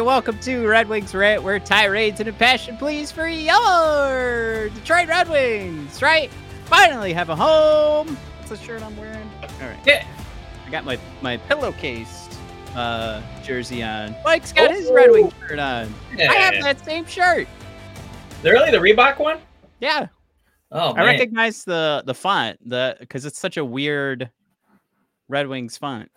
everybody. 0.00 0.14
Welcome 0.14 0.38
to 0.40 0.66
Red 0.66 0.88
Wings 0.88 1.14
Rant, 1.14 1.42
where 1.42 1.58
tirades 1.60 2.20
and 2.20 2.28
impassioned 2.28 2.78
pleas 2.78 3.12
for 3.12 3.28
your 3.28 4.70
Detroit 4.70 5.08
Red 5.08 5.28
Wings, 5.28 6.00
right? 6.00 6.30
Finally 6.64 7.12
have 7.12 7.28
a 7.28 7.36
home. 7.36 8.16
What's 8.38 8.50
the 8.50 8.56
shirt 8.56 8.82
I'm 8.82 8.96
wearing? 8.96 9.30
All 9.42 9.68
right. 9.68 9.78
Yeah. 9.86 10.06
I 10.66 10.70
got 10.70 10.84
my, 10.84 10.98
my 11.20 11.36
pillowcase 11.36 12.28
uh, 12.74 13.20
jersey 13.42 13.82
on. 13.82 14.14
Mike's 14.24 14.52
got 14.52 14.70
his 14.70 14.90
Red 14.90 15.10
Wings 15.10 15.34
shirt 15.46 15.58
on. 15.58 15.92
I 16.18 16.34
have 16.34 16.62
that 16.62 16.82
same 16.84 17.04
shirt. 17.04 17.46
Really, 18.42 18.70
the 18.70 18.78
Reebok 18.78 19.18
one? 19.18 19.38
Yeah. 19.80 20.06
Oh 20.72 20.94
man. 20.94 21.02
I 21.02 21.06
recognize 21.06 21.64
the 21.64 22.02
the 22.06 22.14
font, 22.14 22.58
the 22.64 22.96
because 23.00 23.26
it's 23.26 23.38
such 23.38 23.56
a 23.56 23.64
weird 23.64 24.30
Red 25.28 25.48
Wings 25.48 25.76
font. 25.76 26.10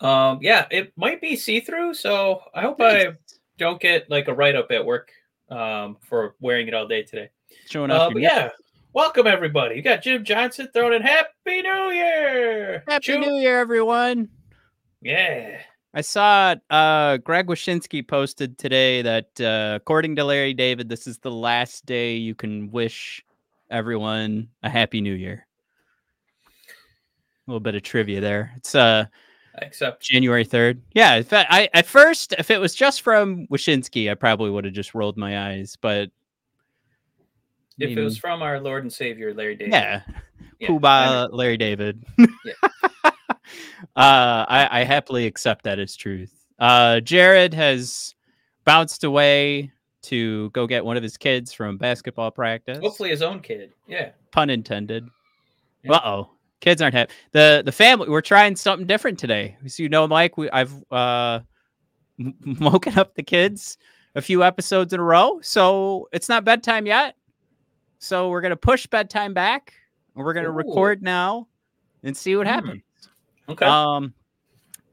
Um, 0.00 0.38
yeah, 0.40 0.66
it 0.70 0.92
might 0.96 1.20
be 1.20 1.36
see-through, 1.36 1.94
so 1.94 2.42
I 2.54 2.62
hope 2.62 2.80
I 2.80 3.12
don't 3.58 3.80
get 3.80 4.10
like 4.10 4.28
a 4.28 4.34
write-up 4.34 4.70
at 4.70 4.84
work 4.84 5.12
um, 5.50 5.98
for 6.00 6.34
wearing 6.40 6.68
it 6.68 6.74
all 6.74 6.86
day 6.88 7.02
today. 7.02 7.30
Showing 7.68 7.90
Uh, 7.90 7.98
off 7.98 8.12
but 8.14 8.22
yeah, 8.22 8.48
welcome 8.94 9.26
everybody. 9.26 9.76
You 9.76 9.82
got 9.82 10.02
Jim 10.02 10.24
Johnson 10.24 10.68
throwing 10.72 10.94
in 10.94 11.02
Happy 11.02 11.60
New 11.62 11.90
Year. 11.90 12.82
Happy 12.88 13.02
Chew- 13.04 13.18
New 13.18 13.34
Year, 13.34 13.58
everyone. 13.58 14.28
Yeah. 15.02 15.60
I 15.92 16.00
saw 16.02 16.54
uh, 16.70 17.16
Greg 17.18 17.48
Wyshynski 17.48 18.06
posted 18.06 18.56
today 18.58 19.02
that 19.02 19.40
uh, 19.40 19.74
according 19.76 20.16
to 20.16 20.24
Larry 20.24 20.54
David, 20.54 20.88
this 20.88 21.06
is 21.06 21.18
the 21.18 21.32
last 21.32 21.84
day 21.84 22.14
you 22.14 22.34
can 22.34 22.70
wish 22.70 23.22
everyone 23.70 24.48
a 24.62 24.70
happy 24.70 25.00
new 25.00 25.12
year. 25.14 25.46
A 26.66 27.50
little 27.50 27.60
bit 27.60 27.74
of 27.74 27.82
trivia 27.82 28.20
there. 28.20 28.52
It's 28.56 28.74
uh 28.76 29.06
I 29.60 29.64
accept. 29.64 30.02
January 30.02 30.44
3rd. 30.44 30.80
Yeah, 30.94 31.16
in 31.16 31.24
fact, 31.24 31.50
I 31.52 31.68
at 31.74 31.86
first 31.86 32.34
if 32.38 32.50
it 32.50 32.58
was 32.58 32.74
just 32.74 33.02
from 33.02 33.46
Wyshynski, 33.48 34.10
I 34.10 34.14
probably 34.14 34.50
would 34.50 34.64
have 34.64 34.74
just 34.74 34.94
rolled 34.94 35.16
my 35.16 35.50
eyes, 35.50 35.76
but 35.80 36.10
I 37.80 37.84
If 37.84 37.96
it 37.98 38.02
was 38.02 38.18
from 38.18 38.42
our 38.42 38.60
Lord 38.60 38.84
and 38.84 38.92
Savior 38.92 39.34
Larry 39.34 39.56
David. 39.56 39.72
yeah, 39.72 40.02
Yeah, 40.58 40.68
Poobah 40.68 41.28
Larry 41.32 41.56
David. 41.56 42.04
uh, 42.18 43.10
I, 43.96 44.68
I 44.70 44.84
happily 44.84 45.26
accept 45.26 45.64
that 45.64 45.78
as 45.78 45.96
truth. 45.96 46.32
Uh, 46.58 47.00
Jared 47.00 47.54
has 47.54 48.14
bounced 48.64 49.02
away 49.04 49.72
to 50.02 50.50
go 50.50 50.66
get 50.66 50.84
one 50.84 50.96
of 50.96 51.02
his 51.02 51.16
kids 51.16 51.52
from 51.52 51.76
basketball 51.76 52.30
practice. 52.30 52.78
Hopefully 52.78 53.10
his 53.10 53.22
own 53.22 53.40
kid. 53.40 53.72
Yeah. 53.86 54.10
pun 54.30 54.50
intended. 54.50 55.08
Yeah. 55.82 55.92
Uh 55.92 56.00
oh, 56.04 56.30
kids 56.60 56.80
aren't 56.82 56.94
happy. 56.94 57.12
the 57.32 57.62
The 57.64 57.72
family 57.72 58.08
we're 58.08 58.20
trying 58.20 58.56
something 58.56 58.86
different 58.86 59.18
today. 59.18 59.56
So 59.66 59.82
you 59.82 59.88
know, 59.88 60.06
Mike, 60.06 60.36
we 60.36 60.50
I've 60.50 60.72
uh 60.90 61.40
m- 62.18 62.34
woken 62.60 62.98
up 62.98 63.14
the 63.14 63.22
kids 63.22 63.78
a 64.14 64.22
few 64.22 64.42
episodes 64.44 64.92
in 64.92 65.00
a 65.00 65.04
row, 65.04 65.38
so 65.42 66.08
it's 66.12 66.28
not 66.28 66.44
bedtime 66.44 66.86
yet. 66.86 67.16
So 67.98 68.28
we're 68.28 68.40
gonna 68.40 68.56
push 68.56 68.86
bedtime 68.86 69.34
back, 69.34 69.74
and 70.16 70.24
we're 70.24 70.32
gonna 70.34 70.48
Ooh. 70.50 70.54
record 70.54 71.02
now 71.02 71.48
and 72.02 72.16
see 72.16 72.36
what 72.36 72.46
Hmm. 72.46 72.52
happens. 72.54 72.82
Okay. 73.48 73.66
Um, 73.66 74.14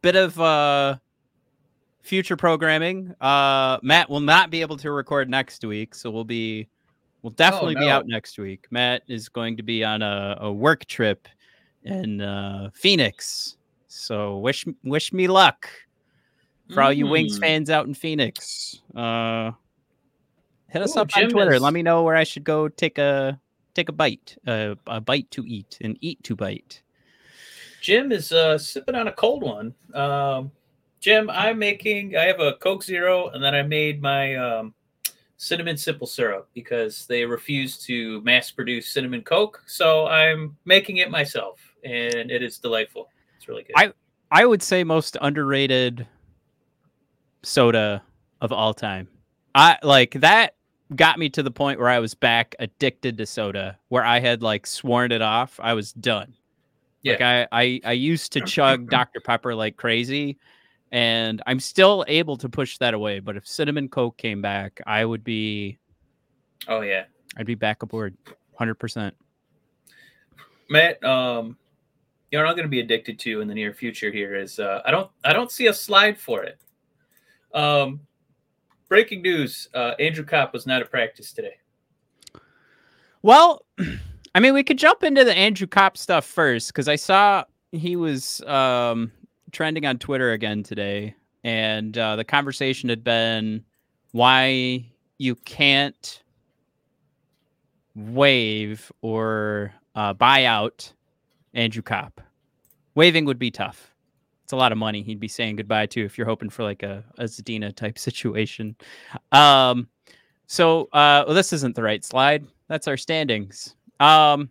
bit 0.01 0.15
of 0.15 0.39
uh 0.39 0.97
future 2.01 2.37
programming. 2.37 3.13
Uh, 3.19 3.77
Matt 3.81 4.09
will 4.09 4.21
not 4.21 4.49
be 4.49 4.61
able 4.61 4.77
to 4.77 4.91
record 4.91 5.29
next 5.29 5.63
week, 5.65 5.93
so 5.93 6.09
we'll 6.09 6.23
be 6.23 6.69
we'll 7.21 7.31
definitely 7.31 7.75
be 7.75 7.81
no. 7.81 7.89
out 7.89 8.07
next 8.07 8.37
week. 8.39 8.65
Matt 8.71 9.01
is 9.07 9.27
going 9.27 9.57
to 9.57 9.63
be 9.63 9.83
on 9.83 10.01
a, 10.01 10.37
a 10.41 10.51
work 10.51 10.85
trip 10.85 11.27
in 11.83 12.21
uh, 12.21 12.69
Phoenix, 12.73 13.57
so 13.87 14.37
wish 14.37 14.65
wish 14.83 15.13
me 15.13 15.27
luck 15.27 15.69
for 16.73 16.81
all 16.81 16.91
you 16.93 17.07
Wings 17.07 17.37
Mm. 17.37 17.41
fans 17.41 17.69
out 17.69 17.87
in 17.87 17.93
Phoenix. 17.93 18.81
Uh, 18.95 19.51
hit 20.69 20.81
us 20.81 20.97
Ooh, 20.97 21.01
up 21.01 21.09
on 21.15 21.29
Twitter. 21.29 21.53
is- 21.53 21.61
Let 21.61 21.73
me 21.73 21.81
know 21.83 22.03
where 22.03 22.15
I 22.15 22.23
should 22.23 22.43
go 22.43 22.67
take 22.67 22.97
a 22.97 23.39
take 23.73 23.89
a 23.89 23.93
bite, 23.93 24.37
uh, 24.47 24.75
a 24.87 24.99
bite 24.99 25.29
to 25.31 25.45
eat, 25.45 25.77
and 25.81 25.97
eat 26.01 26.23
to 26.23 26.35
bite. 26.35 26.81
Jim 27.79 28.11
is 28.11 28.31
uh, 28.31 28.57
sipping 28.57 28.95
on 28.95 29.07
a 29.07 29.11
cold 29.11 29.43
one. 29.43 29.73
Um, 29.93 30.51
Jim, 30.99 31.29
I'm 31.29 31.59
making. 31.59 32.17
I 32.17 32.23
have 32.23 32.39
a 32.39 32.53
Coke 32.53 32.83
Zero, 32.83 33.29
and 33.29 33.41
then 33.43 33.53
I 33.53 33.61
made 33.61 34.01
my 34.01 34.35
um, 34.35 34.73
cinnamon 35.37 35.77
simple 35.77 36.07
syrup 36.07 36.49
because 36.53 37.05
they 37.05 37.23
refuse 37.23 37.77
to 37.85 38.19
mass 38.21 38.49
produce 38.51 38.89
cinnamon 38.89 39.21
Coke. 39.21 39.61
So 39.67 40.07
I'm 40.07 40.57
making 40.65 40.97
it 40.97 41.11
myself, 41.11 41.66
and 41.83 42.31
it 42.31 42.41
is 42.43 42.57
delightful. 42.57 43.09
It's 43.37 43.47
really 43.47 43.63
good. 43.63 43.73
I- 43.75 43.93
I 44.29 44.45
would 44.45 44.61
say 44.61 44.83
most 44.83 45.15
underrated 45.21 46.05
soda 47.43 48.03
of 48.41 48.51
all 48.51 48.73
time. 48.73 49.07
I 49.55 49.77
like 49.83 50.11
that 50.19 50.55
got 50.95 51.17
me 51.17 51.29
to 51.29 51.43
the 51.43 51.51
point 51.51 51.79
where 51.79 51.89
I 51.89 51.99
was 51.99 52.13
back 52.13 52.55
addicted 52.59 53.17
to 53.17 53.25
soda, 53.25 53.77
where 53.87 54.03
I 54.03 54.19
had 54.19 54.43
like 54.43 54.67
sworn 54.67 55.11
it 55.11 55.21
off. 55.21 55.59
I 55.63 55.73
was 55.73 55.93
done. 55.93 56.33
Yeah. 57.03 57.13
Like 57.13 57.21
I, 57.21 57.47
I 57.51 57.81
I 57.85 57.91
used 57.93 58.33
to 58.33 58.41
chug 58.41 58.89
Dr. 58.89 59.21
Pepper 59.21 59.55
like 59.55 59.77
crazy, 59.77 60.37
and 60.91 61.41
I'm 61.47 61.59
still 61.61 62.03
able 62.09 62.35
to 62.37 62.49
push 62.49 62.77
that 62.79 62.93
away. 62.93 63.19
But 63.19 63.37
if 63.37 63.47
cinnamon 63.47 63.87
Coke 63.87 64.17
came 64.17 64.41
back, 64.41 64.81
I 64.85 65.05
would 65.05 65.23
be 65.23 65.77
oh 66.67 66.81
yeah, 66.81 67.05
I'd 67.37 67.45
be 67.45 67.55
back 67.55 67.81
aboard, 67.81 68.15
hundred 68.55 68.75
percent. 68.75 69.15
Matt. 70.69 71.01
Um, 71.03 71.57
you 72.31 72.37
know 72.37 72.43
what 72.43 72.49
I'm 72.49 72.55
going 72.55 72.65
to 72.65 72.69
be 72.69 72.79
addicted 72.79 73.19
to 73.19 73.41
in 73.41 73.47
the 73.47 73.53
near 73.53 73.73
future 73.73 74.11
here 74.11 74.35
is 74.35 74.59
uh, 74.59 74.81
I 74.85 74.91
don't 74.91 75.09
I 75.23 75.33
don't 75.33 75.51
see 75.51 75.67
a 75.67 75.73
slide 75.73 76.17
for 76.17 76.43
it. 76.43 76.59
Um, 77.53 78.01
breaking 78.89 79.21
news: 79.21 79.69
uh, 79.73 79.93
Andrew 79.99 80.25
Copp 80.25 80.53
was 80.53 80.67
not 80.67 80.81
at 80.81 80.91
practice 80.91 81.31
today. 81.31 81.57
Well, 83.21 83.65
I 84.35 84.39
mean, 84.39 84.53
we 84.53 84.63
could 84.63 84.77
jump 84.77 85.03
into 85.03 85.23
the 85.23 85.35
Andrew 85.35 85.67
Copp 85.67 85.97
stuff 85.97 86.25
first 86.25 86.67
because 86.67 86.87
I 86.87 86.97
saw 86.97 87.45
he 87.71 87.95
was 87.95 88.41
um, 88.41 89.11
trending 89.51 89.85
on 89.85 89.97
Twitter 89.97 90.31
again 90.31 90.63
today, 90.63 91.15
and 91.43 91.97
uh, 91.97 92.17
the 92.17 92.25
conversation 92.25 92.89
had 92.89 93.03
been 93.03 93.63
why 94.11 94.85
you 95.17 95.35
can't 95.35 96.21
waive 97.95 98.91
or 99.01 99.73
uh, 99.95 100.13
buy 100.13 100.45
out 100.45 100.93
Andrew 101.53 101.81
Copp. 101.81 102.21
Waving 102.95 103.25
would 103.25 103.39
be 103.39 103.51
tough. 103.51 103.93
It's 104.43 104.53
a 104.53 104.57
lot 104.57 104.71
of 104.71 104.77
money 104.77 105.03
he'd 105.03 105.19
be 105.19 105.27
saying 105.27 105.57
goodbye 105.57 105.87
to 105.87 106.05
if 106.05 106.17
you're 106.17 106.27
hoping 106.27 106.49
for 106.49 106.63
like 106.63 106.83
a, 106.83 107.03
a 107.17 107.25
Zadina 107.25 107.75
type 107.75 107.97
situation. 107.99 108.75
Um, 109.31 109.87
so 110.47 110.83
uh, 110.93 111.23
well, 111.25 111.35
this 111.35 111.53
isn't 111.53 111.75
the 111.75 111.83
right 111.83 112.03
slide. 112.03 112.45
That's 112.67 112.87
our 112.87 112.97
standings. 112.97 113.75
Um, 113.99 114.49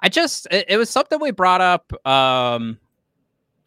I 0.00 0.08
just 0.08 0.48
it, 0.50 0.66
it 0.68 0.76
was 0.76 0.90
something 0.90 1.20
we 1.20 1.30
brought 1.30 1.60
up. 1.60 2.06
Um, 2.06 2.78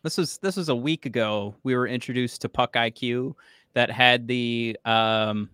this 0.04 0.18
was 0.18 0.38
this 0.40 0.58
was 0.58 0.70
a 0.70 0.76
week 0.76 1.06
ago. 1.06 1.56
We 1.64 1.76
were 1.76 1.88
introduced 1.88 2.42
to 2.42 2.50
Puck 2.50 2.74
IQ 2.74 3.36
that 3.74 3.90
had 3.90 4.28
the 4.28 4.78
um, 4.86 5.50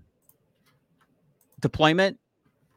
deployment 1.59 2.19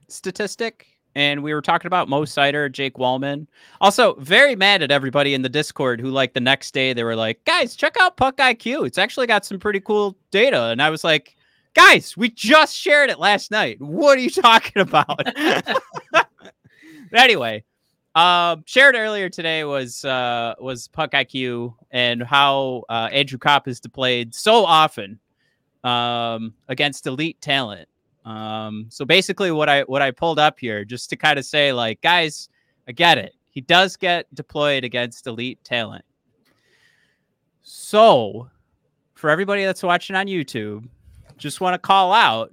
statistic, 0.09 0.87
and 1.15 1.43
we 1.43 1.55
were 1.55 1.63
talking 1.63 1.87
about 1.87 2.09
Mo 2.09 2.23
Seider, 2.23 2.71
Jake 2.71 2.95
Walman. 2.95 3.47
Also, 3.81 4.15
very 4.17 4.57
mad 4.57 4.83
at 4.83 4.91
everybody 4.91 5.35
in 5.35 5.43
the 5.43 5.49
Discord 5.49 6.01
who, 6.01 6.11
like, 6.11 6.35
the 6.35 6.41
next 6.41 6.73
day 6.75 6.93
they 6.93 7.05
were 7.05 7.17
like, 7.17 7.45
"Guys, 7.45 7.77
check 7.77 7.97
out 8.01 8.17
Puck 8.17 8.37
IQ. 8.39 8.87
It's 8.87 8.99
actually 8.99 9.27
got 9.27 9.45
some 9.45 9.59
pretty 9.59 9.81
cool 9.81 10.17
data." 10.31 10.65
And 10.65 10.83
I 10.83 10.91
was 10.91 11.05
like, 11.05 11.37
"Guys, 11.75 12.17
we 12.17 12.31
just 12.31 12.77
shared 12.77 13.11
it 13.11 13.19
last 13.19 13.51
night. 13.51 13.81
What 13.81 14.19
are 14.19 14.23
you 14.23 14.31
talking 14.31 14.83
about?" 14.83 15.21
but 16.13 16.29
anyway, 17.13 17.65
um, 18.15 18.63
shared 18.67 18.95
earlier 18.95 19.29
today 19.29 19.65
was 19.65 20.05
uh, 20.05 20.55
was 20.61 20.89
Puck 20.89 21.13
IQ 21.13 21.75
and 21.91 22.23
how 22.23 22.85
uh, 22.89 23.09
Andrew 23.13 23.39
Copp 23.39 23.67
is 23.67 23.81
deployed 23.81 24.35
so 24.35 24.65
often 24.65 25.19
um, 25.83 26.55
against 26.69 27.07
elite 27.07 27.41
talent. 27.41 27.89
Um, 28.25 28.87
so 28.89 29.05
basically, 29.05 29.51
what 29.51 29.69
I 29.69 29.83
what 29.83 30.03
I 30.03 30.11
pulled 30.11 30.39
up 30.39 30.59
here 30.59 30.85
just 30.85 31.11
to 31.11 31.17
kind 31.17 31.39
of 31.39 31.45
say, 31.45 31.73
like, 31.73 32.01
guys, 32.01 32.49
I 32.89 32.93
get 32.93 33.19
it. 33.19 33.35
He 33.51 33.61
does 33.61 33.97
get 33.97 34.33
deployed 34.35 34.85
against 34.85 35.27
elite 35.27 35.63
talent. 35.63 36.05
So, 37.63 38.49
for 39.15 39.31
everybody 39.31 39.65
that's 39.65 39.83
watching 39.83 40.17
on 40.17 40.27
YouTube, 40.27 40.89
just 41.37 41.61
want 41.61 41.75
to 41.75 41.79
call 41.79 42.13
out 42.13 42.53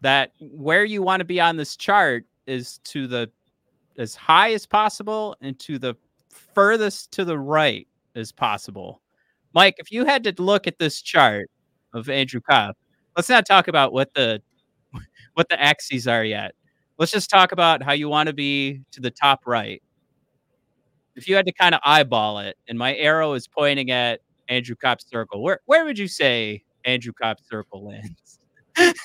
that 0.00 0.32
where 0.40 0.84
you 0.84 1.02
want 1.02 1.20
to 1.20 1.24
be 1.24 1.40
on 1.40 1.56
this 1.56 1.76
chart 1.76 2.24
is 2.46 2.78
to 2.78 3.06
the 3.06 3.30
as 3.98 4.14
high 4.14 4.52
as 4.52 4.66
possible 4.66 5.36
and 5.40 5.58
to 5.60 5.78
the 5.78 5.94
furthest 6.28 7.12
to 7.12 7.24
the 7.24 7.38
right 7.38 7.86
as 8.14 8.32
possible. 8.32 9.00
Mike, 9.54 9.76
if 9.78 9.92
you 9.92 10.04
had 10.04 10.24
to 10.24 10.34
look 10.42 10.66
at 10.66 10.78
this 10.78 11.02
chart 11.02 11.50
of 11.94 12.08
Andrew 12.08 12.40
Copp, 12.40 12.76
let's 13.16 13.28
not 13.28 13.46
talk 13.46 13.68
about 13.68 13.92
what 13.92 14.12
the 14.14 14.42
what 15.34 15.48
the 15.48 15.60
axes 15.60 16.06
are 16.06 16.24
yet. 16.24 16.54
Let's 16.98 17.12
just 17.12 17.30
talk 17.30 17.52
about 17.52 17.82
how 17.82 17.92
you 17.92 18.08
want 18.08 18.28
to 18.28 18.32
be 18.32 18.82
to 18.92 19.00
the 19.00 19.10
top 19.10 19.46
right. 19.46 19.82
If 21.16 21.28
you 21.28 21.36
had 21.36 21.46
to 21.46 21.52
kind 21.52 21.74
of 21.74 21.80
eyeball 21.84 22.38
it, 22.38 22.56
and 22.68 22.78
my 22.78 22.94
arrow 22.96 23.34
is 23.34 23.46
pointing 23.46 23.90
at 23.90 24.20
Andrew 24.48 24.76
Copp's 24.76 25.08
circle, 25.08 25.42
where 25.42 25.60
where 25.66 25.84
would 25.84 25.98
you 25.98 26.08
say 26.08 26.62
Andrew 26.84 27.12
Copp's 27.12 27.48
circle 27.48 27.84
lands? 27.86 28.38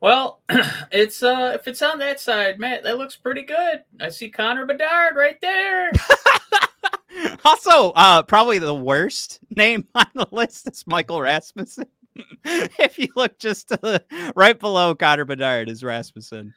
Well, 0.00 0.42
it's 0.92 1.22
uh 1.22 1.52
if 1.54 1.66
it's 1.66 1.82
on 1.82 1.98
that 1.98 2.20
side, 2.20 2.58
man, 2.58 2.82
that 2.84 2.98
looks 2.98 3.16
pretty 3.16 3.42
good. 3.42 3.82
I 4.00 4.08
see 4.10 4.30
Connor 4.30 4.66
Bedard 4.66 5.16
right 5.16 5.40
there. 5.40 5.90
also, 7.44 7.90
uh 7.96 8.22
probably 8.22 8.58
the 8.58 8.74
worst 8.74 9.40
name 9.56 9.86
on 9.94 10.06
the 10.14 10.26
list 10.30 10.68
is 10.70 10.84
Michael 10.86 11.20
Rasmussen. 11.20 11.86
if 12.44 12.98
you 12.98 13.08
look 13.16 13.38
just 13.38 13.68
the, 13.68 14.04
right 14.34 14.58
below 14.58 14.94
Connor 14.94 15.24
Bedard 15.24 15.68
is 15.68 15.82
Rasmussen. 15.82 16.52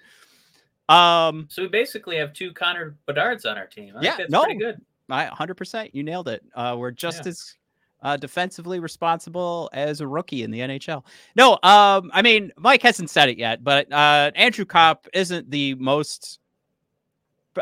Um 0.90 1.48
so 1.50 1.62
we 1.62 1.68
basically 1.68 2.18
have 2.18 2.34
two 2.34 2.52
Connor 2.54 2.96
Bedards 3.08 3.46
on 3.50 3.58
our 3.58 3.68
team. 3.68 3.94
I 3.98 4.02
yeah, 4.02 4.16
that's 4.18 4.31
no, 4.31 4.44
pretty 4.44 4.60
good. 4.60 4.81
I 5.10 5.25
100% 5.25 5.92
you 5.94 6.04
nailed 6.04 6.28
it. 6.28 6.44
Uh 6.56 6.75
we're 6.78 6.92
just 6.92 7.25
Yeah. 7.25 7.30
as 7.30 7.56
uh, 8.04 8.18
defensively 8.18 8.80
responsible 8.80 9.69
as 9.74 10.02
a 10.02 10.08
rookie 10.08 10.44
in 10.44 10.52
the 10.52 10.60
NHL. 10.60 11.06
No, 11.36 11.54
um, 11.63 12.10
I 12.13 12.22
mean 12.24 12.52
Mike 12.58 12.81
hasn't 12.81 13.10
said 13.10 13.30
it 13.30 13.38
yet, 13.38 13.63
but 13.63 13.92
uh, 13.92 14.31
Andrew 14.36 14.66
Copp 14.66 15.08
isn't 15.13 15.52
the 15.52 15.75
most, 15.75 16.40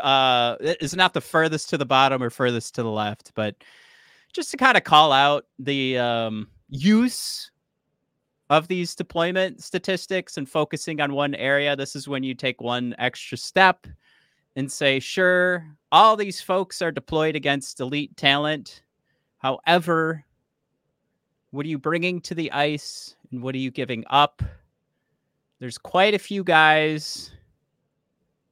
uh, 0.02 0.56
is 0.60 0.96
not 0.96 1.12
the 1.12 1.20
furthest 1.20 1.68
to 1.70 1.76
the 1.78 1.84
bottom 1.84 2.22
or 2.22 2.30
furthest 2.30 2.74
to 2.76 2.82
the 2.82 2.90
left, 2.90 3.32
but 3.34 3.54
just 4.32 4.50
to 4.52 4.56
kind 4.56 4.76
of 4.76 4.84
call 4.84 5.12
out 5.12 5.44
the 5.58 5.98
um, 5.98 6.48
use 6.70 7.50
of 8.50 8.66
these 8.66 8.96
deployment 8.96 9.62
statistics 9.62 10.36
and 10.36 10.48
focusing 10.48 11.00
on 11.00 11.14
one 11.14 11.36
area. 11.36 11.76
This 11.76 11.94
is 11.94 12.08
when 12.08 12.24
you 12.24 12.34
take 12.34 12.60
one 12.60 12.96
extra 12.98 13.38
step 13.38 13.86
and 14.56 14.70
say, 14.70 14.98
sure, 14.98 15.64
all 15.92 16.16
these 16.16 16.40
folks 16.40 16.82
are 16.82 16.90
deployed 16.90 17.36
against 17.36 17.78
elite 17.78 18.16
talent. 18.16 18.82
However, 19.38 20.24
what 21.52 21.64
are 21.64 21.68
you 21.68 21.78
bringing 21.78 22.20
to 22.22 22.34
the 22.34 22.50
ice 22.50 23.14
and 23.30 23.40
what 23.40 23.54
are 23.54 23.58
you 23.58 23.70
giving 23.70 24.04
up? 24.10 24.42
There's 25.60 25.78
quite 25.78 26.14
a 26.14 26.18
few 26.18 26.42
guys 26.42 27.30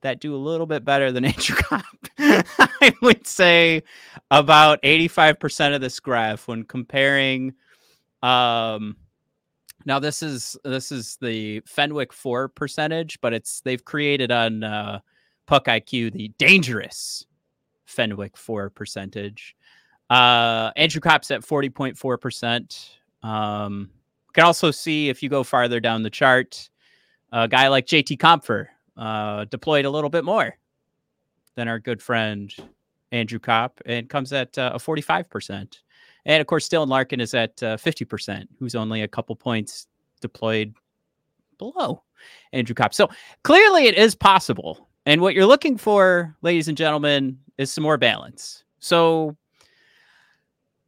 that 0.02 0.20
do 0.20 0.32
a 0.32 0.38
little 0.38 0.66
bit 0.66 0.84
better 0.84 1.10
than 1.10 1.24
Andrew 1.24 1.56
Copp. 1.56 1.84
I 2.18 2.94
would 3.02 3.26
say 3.26 3.82
about 4.30 4.80
85% 4.82 5.74
of 5.74 5.80
this 5.80 5.98
graph 5.98 6.46
when 6.46 6.62
comparing 6.62 7.54
um 8.22 8.96
now 9.88 9.98
this 9.98 10.22
is 10.22 10.56
this 10.64 10.92
is 10.92 11.16
the 11.20 11.60
Fenwick 11.66 12.12
for 12.12 12.46
percentage, 12.46 13.20
but 13.20 13.32
it's 13.32 13.60
they've 13.62 13.84
created 13.84 14.30
on 14.30 14.62
uh 14.62 15.00
Puck 15.46 15.64
IQ 15.64 16.12
the 16.12 16.30
dangerous 16.38 17.26
Fenwick 17.86 18.36
for 18.36 18.68
percentage. 18.68 19.56
Uh, 20.10 20.70
Andrew 20.76 21.00
Copp's 21.00 21.30
at 21.30 21.40
40.4%. 21.40 22.90
Um, 23.26 23.90
you 24.26 24.32
can 24.32 24.44
also 24.44 24.70
see 24.70 25.08
if 25.08 25.22
you 25.22 25.30
go 25.30 25.42
farther 25.42 25.80
down 25.80 26.02
the 26.02 26.10
chart, 26.10 26.68
a 27.32 27.48
guy 27.48 27.68
like 27.68 27.86
JT 27.86 28.18
Compher 28.18 28.66
uh, 28.96 29.46
deployed 29.46 29.86
a 29.86 29.90
little 29.90 30.10
bit 30.10 30.24
more 30.24 30.56
than 31.54 31.66
our 31.66 31.78
good 31.78 32.02
friend 32.02 32.54
Andrew 33.10 33.38
Copp 33.38 33.80
and 33.86 34.08
comes 34.08 34.32
at 34.32 34.56
uh, 34.58 34.72
a 34.74 34.78
45%. 34.78 35.78
And 36.26 36.40
of 36.40 36.46
course, 36.46 36.68
Dylan 36.68 36.88
Larkin 36.88 37.20
is 37.20 37.34
at 37.34 37.62
uh, 37.62 37.76
50%, 37.76 38.46
who's 38.58 38.74
only 38.74 39.02
a 39.02 39.08
couple 39.08 39.34
points 39.36 39.86
deployed 40.20 40.74
below 41.58 42.02
Andrew 42.52 42.74
Copp. 42.74 42.94
So 42.94 43.08
clearly 43.42 43.86
it 43.86 43.96
is 43.96 44.14
possible. 44.14 44.88
And 45.06 45.20
what 45.20 45.34
you're 45.34 45.46
looking 45.46 45.76
for, 45.78 46.36
ladies 46.42 46.68
and 46.68 46.76
gentlemen, 46.76 47.38
is 47.56 47.72
some 47.72 47.82
more 47.82 47.96
balance. 47.96 48.64
So 48.78 49.36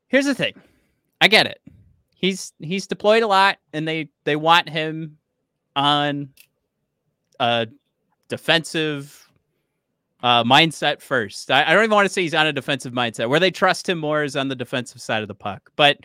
here's 0.09 0.27
the 0.27 0.35
thing. 0.35 0.55
I 1.21 1.29
get 1.29 1.47
it. 1.47 1.61
He's 2.15 2.53
he's 2.59 2.87
deployed 2.87 3.23
a 3.23 3.26
lot 3.26 3.59
and 3.73 3.88
they 3.88 4.11
they 4.25 4.37
want 4.37 4.69
him 4.69 5.17
on 5.75 6.29
a 7.38 7.67
defensive 8.29 9.30
uh, 10.23 10.45
mindset 10.45 11.01
first. 11.01 11.51
I, 11.51 11.65
I 11.65 11.73
don't 11.75 11.85
even 11.85 11.95
want 11.95 12.07
to 12.07 12.13
say 12.13 12.23
he's 12.23 12.35
on 12.35 12.47
a 12.47 12.53
defensive 12.53 12.93
mindset. 12.93 13.29
Where 13.29 13.41
they 13.41 13.51
trust 13.51 13.89
him 13.89 13.99
more 13.99 14.23
is 14.23 14.37
on 14.37 14.49
the 14.49 14.57
defensive 14.57 15.01
side 15.01 15.23
of 15.23 15.29
the 15.29 15.35
puck. 15.35 15.71
But 15.77 15.99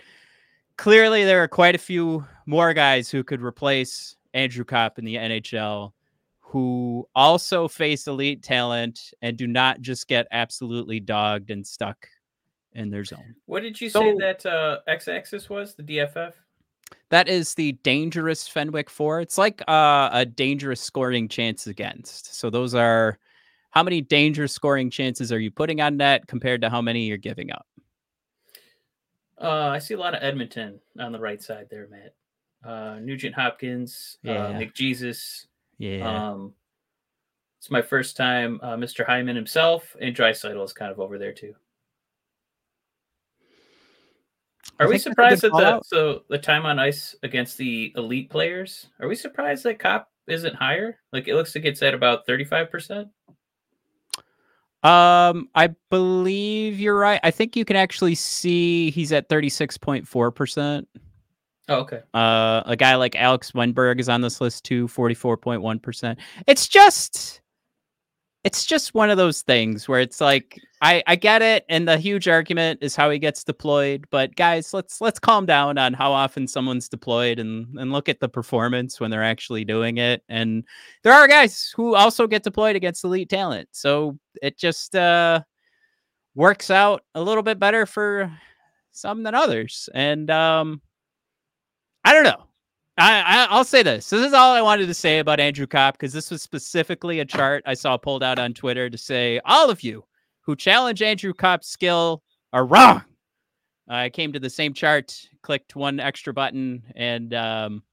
clearly 0.77 1.23
there 1.25 1.43
are 1.43 1.47
quite 1.47 1.75
a 1.75 1.79
few 1.79 2.25
more 2.45 2.73
guys 2.73 3.09
who 3.09 3.23
could 3.23 3.41
replace 3.41 4.15
Andrew 4.33 4.63
Copp 4.65 4.99
in 4.99 5.05
the 5.05 5.15
NHL 5.15 5.91
who 6.39 7.07
also 7.15 7.67
face 7.67 8.07
elite 8.07 8.41
talent 8.41 9.13
and 9.21 9.35
do 9.35 9.45
not 9.47 9.81
just 9.81 10.07
get 10.07 10.25
absolutely 10.31 10.99
dogged 11.01 11.51
and 11.51 11.65
stuck 11.65 12.07
in 12.73 12.89
their 12.89 13.03
zone. 13.03 13.35
What 13.45 13.61
did 13.61 13.79
you 13.81 13.89
So- 13.89 13.99
say 14.01 14.15
that 14.19 14.45
uh, 14.45 14.79
x-axis 14.87 15.49
was? 15.49 15.75
The 15.75 15.83
DFF? 15.83 16.33
That 17.09 17.27
is 17.27 17.55
the 17.55 17.73
dangerous 17.83 18.47
Fenwick 18.47 18.89
for. 18.89 19.19
It's 19.19 19.37
like 19.37 19.61
uh, 19.67 20.09
a 20.11 20.25
dangerous 20.25 20.81
scoring 20.81 21.27
chance 21.27 21.67
against. 21.67 22.35
So 22.35 22.49
those 22.49 22.75
are 22.75 23.17
how 23.75 23.83
many 23.83 23.99
dangerous 23.99 24.53
scoring 24.53 24.89
chances 24.89 25.33
are 25.33 25.39
you 25.39 25.51
putting 25.51 25.81
on 25.81 25.97
net 25.97 26.25
compared 26.27 26.61
to 26.61 26.69
how 26.69 26.81
many 26.81 27.05
you're 27.05 27.17
giving 27.17 27.51
up. 27.51 27.67
Uh, 29.39 29.67
I 29.67 29.79
see 29.79 29.93
a 29.93 29.99
lot 29.99 30.15
of 30.15 30.23
Edmonton 30.23 30.79
on 30.97 31.11
the 31.11 31.19
right 31.19 31.43
side 31.43 31.67
there, 31.69 31.89
Matt. 31.89 32.15
Uh, 32.65 32.99
Nugent 33.01 33.35
Hopkins, 33.35 34.17
uh, 34.25 34.31
Yeah. 34.31 34.53
McJesus. 34.53 35.47
Yeah. 35.77 36.29
Um, 36.31 36.53
it's 37.59 37.69
my 37.69 37.81
first 37.81 38.15
time. 38.15 38.61
Uh, 38.63 38.77
Mr. 38.77 39.05
Hyman 39.05 39.35
himself 39.35 39.93
and 39.99 40.15
Draisaitl 40.15 40.63
is 40.63 40.71
kind 40.71 40.91
of 40.91 41.01
over 41.01 41.17
there 41.17 41.33
too. 41.33 41.53
I 44.79 44.85
Are 44.85 44.87
we 44.87 44.97
think 44.97 45.15
that's 45.17 45.33
a 45.33 45.39
surprised 45.39 45.41
that 45.43 45.51
the 45.51 45.81
so 45.83 46.23
the 46.29 46.37
time 46.37 46.65
on 46.65 46.79
ice 46.79 47.13
against 47.23 47.57
the 47.57 47.93
elite 47.97 48.29
players? 48.29 48.87
Are 48.99 49.07
we 49.07 49.15
surprised 49.15 49.63
that 49.63 49.79
Copp 49.79 50.09
isn't 50.27 50.55
higher? 50.55 50.99
Like 51.11 51.27
it 51.27 51.35
looks 51.35 51.55
like 51.55 51.65
it's 51.65 51.81
at 51.81 51.93
about 51.93 52.25
thirty 52.25 52.45
five 52.45 52.71
percent. 52.71 53.09
Um, 54.85 55.49
I 55.55 55.69
believe 55.89 56.79
you're 56.79 56.97
right. 56.97 57.19
I 57.23 57.31
think 57.31 57.55
you 57.55 57.65
can 57.65 57.75
actually 57.75 58.13
see 58.13 58.91
he's 58.91 59.11
at 59.11 59.29
36.4%. 59.29 60.85
Oh, 61.67 61.75
okay. 61.77 62.01
Uh, 62.13 62.61
a 62.67 62.75
guy 62.75 62.93
like 62.93 63.15
Alex 63.15 63.51
Wennberg 63.53 63.99
is 63.99 64.09
on 64.09 64.21
this 64.21 64.39
list 64.39 64.63
too, 64.63 64.87
44.1%. 64.87 66.17
It's 66.45 66.67
just 66.67 67.41
it's 68.45 68.63
just 68.63 68.93
one 68.93 69.09
of 69.09 69.17
those 69.17 69.41
things 69.41 69.87
where 69.87 69.99
it's 69.99 70.21
like 70.21 70.61
I 70.79 71.01
I 71.07 71.15
get 71.15 71.41
it 71.41 71.65
and 71.67 71.87
the 71.87 71.97
huge 71.97 72.27
argument 72.27 72.77
is 72.83 72.95
how 72.95 73.09
he 73.09 73.17
gets 73.17 73.43
deployed, 73.43 74.05
but 74.11 74.35
guys, 74.35 74.71
let's 74.71 75.01
let's 75.01 75.17
calm 75.17 75.47
down 75.47 75.79
on 75.79 75.93
how 75.93 76.11
often 76.11 76.47
someone's 76.47 76.87
deployed 76.87 77.39
and 77.39 77.67
and 77.79 77.91
look 77.91 78.07
at 78.07 78.19
the 78.19 78.29
performance 78.29 78.99
when 78.99 79.09
they're 79.09 79.23
actually 79.23 79.65
doing 79.65 79.97
it. 79.97 80.21
And 80.29 80.63
there 81.01 81.11
are 81.11 81.27
guys 81.27 81.73
who 81.75 81.95
also 81.95 82.27
get 82.27 82.43
deployed 82.43 82.75
against 82.75 83.03
elite 83.03 83.29
talent. 83.29 83.67
So 83.71 84.19
it 84.43 84.59
just 84.59 84.95
uh 84.95 85.41
works 86.35 86.69
out 86.69 87.01
a 87.15 87.23
little 87.23 87.43
bit 87.43 87.57
better 87.59 87.87
for 87.87 88.31
some 88.91 89.23
than 89.23 89.33
others. 89.33 89.89
And 89.95 90.29
um 90.29 90.81
I 92.03 92.13
don't 92.13 92.23
know. 92.23 92.45
I, 92.97 93.21
I 93.21 93.47
I'll 93.49 93.65
say 93.65 93.83
this. 93.83 94.09
This 94.09 94.25
is 94.25 94.33
all 94.33 94.53
I 94.53 94.61
wanted 94.61 94.87
to 94.87 94.93
say 94.93 95.19
about 95.19 95.39
Andrew 95.39 95.67
Copp 95.67 95.95
because 95.95 96.13
this 96.13 96.31
was 96.31 96.41
specifically 96.41 97.19
a 97.19 97.25
chart 97.25 97.63
I 97.65 97.73
saw 97.73 97.97
pulled 97.97 98.23
out 98.23 98.39
on 98.39 98.53
Twitter 98.53 98.89
to 98.89 98.97
say 98.97 99.41
all 99.45 99.69
of 99.69 99.83
you 99.83 100.05
who 100.41 100.55
challenge 100.55 101.01
Andrew 101.01 101.33
Copp's 101.33 101.67
skill 101.67 102.23
are 102.53 102.65
wrong. 102.65 103.03
I 103.87 104.09
came 104.09 104.31
to 104.33 104.39
the 104.39 104.49
same 104.49 104.73
chart, 104.73 105.19
clicked 105.41 105.75
one 105.75 105.99
extra 105.99 106.33
button, 106.33 106.83
and 106.95 107.33
um, 107.33 107.83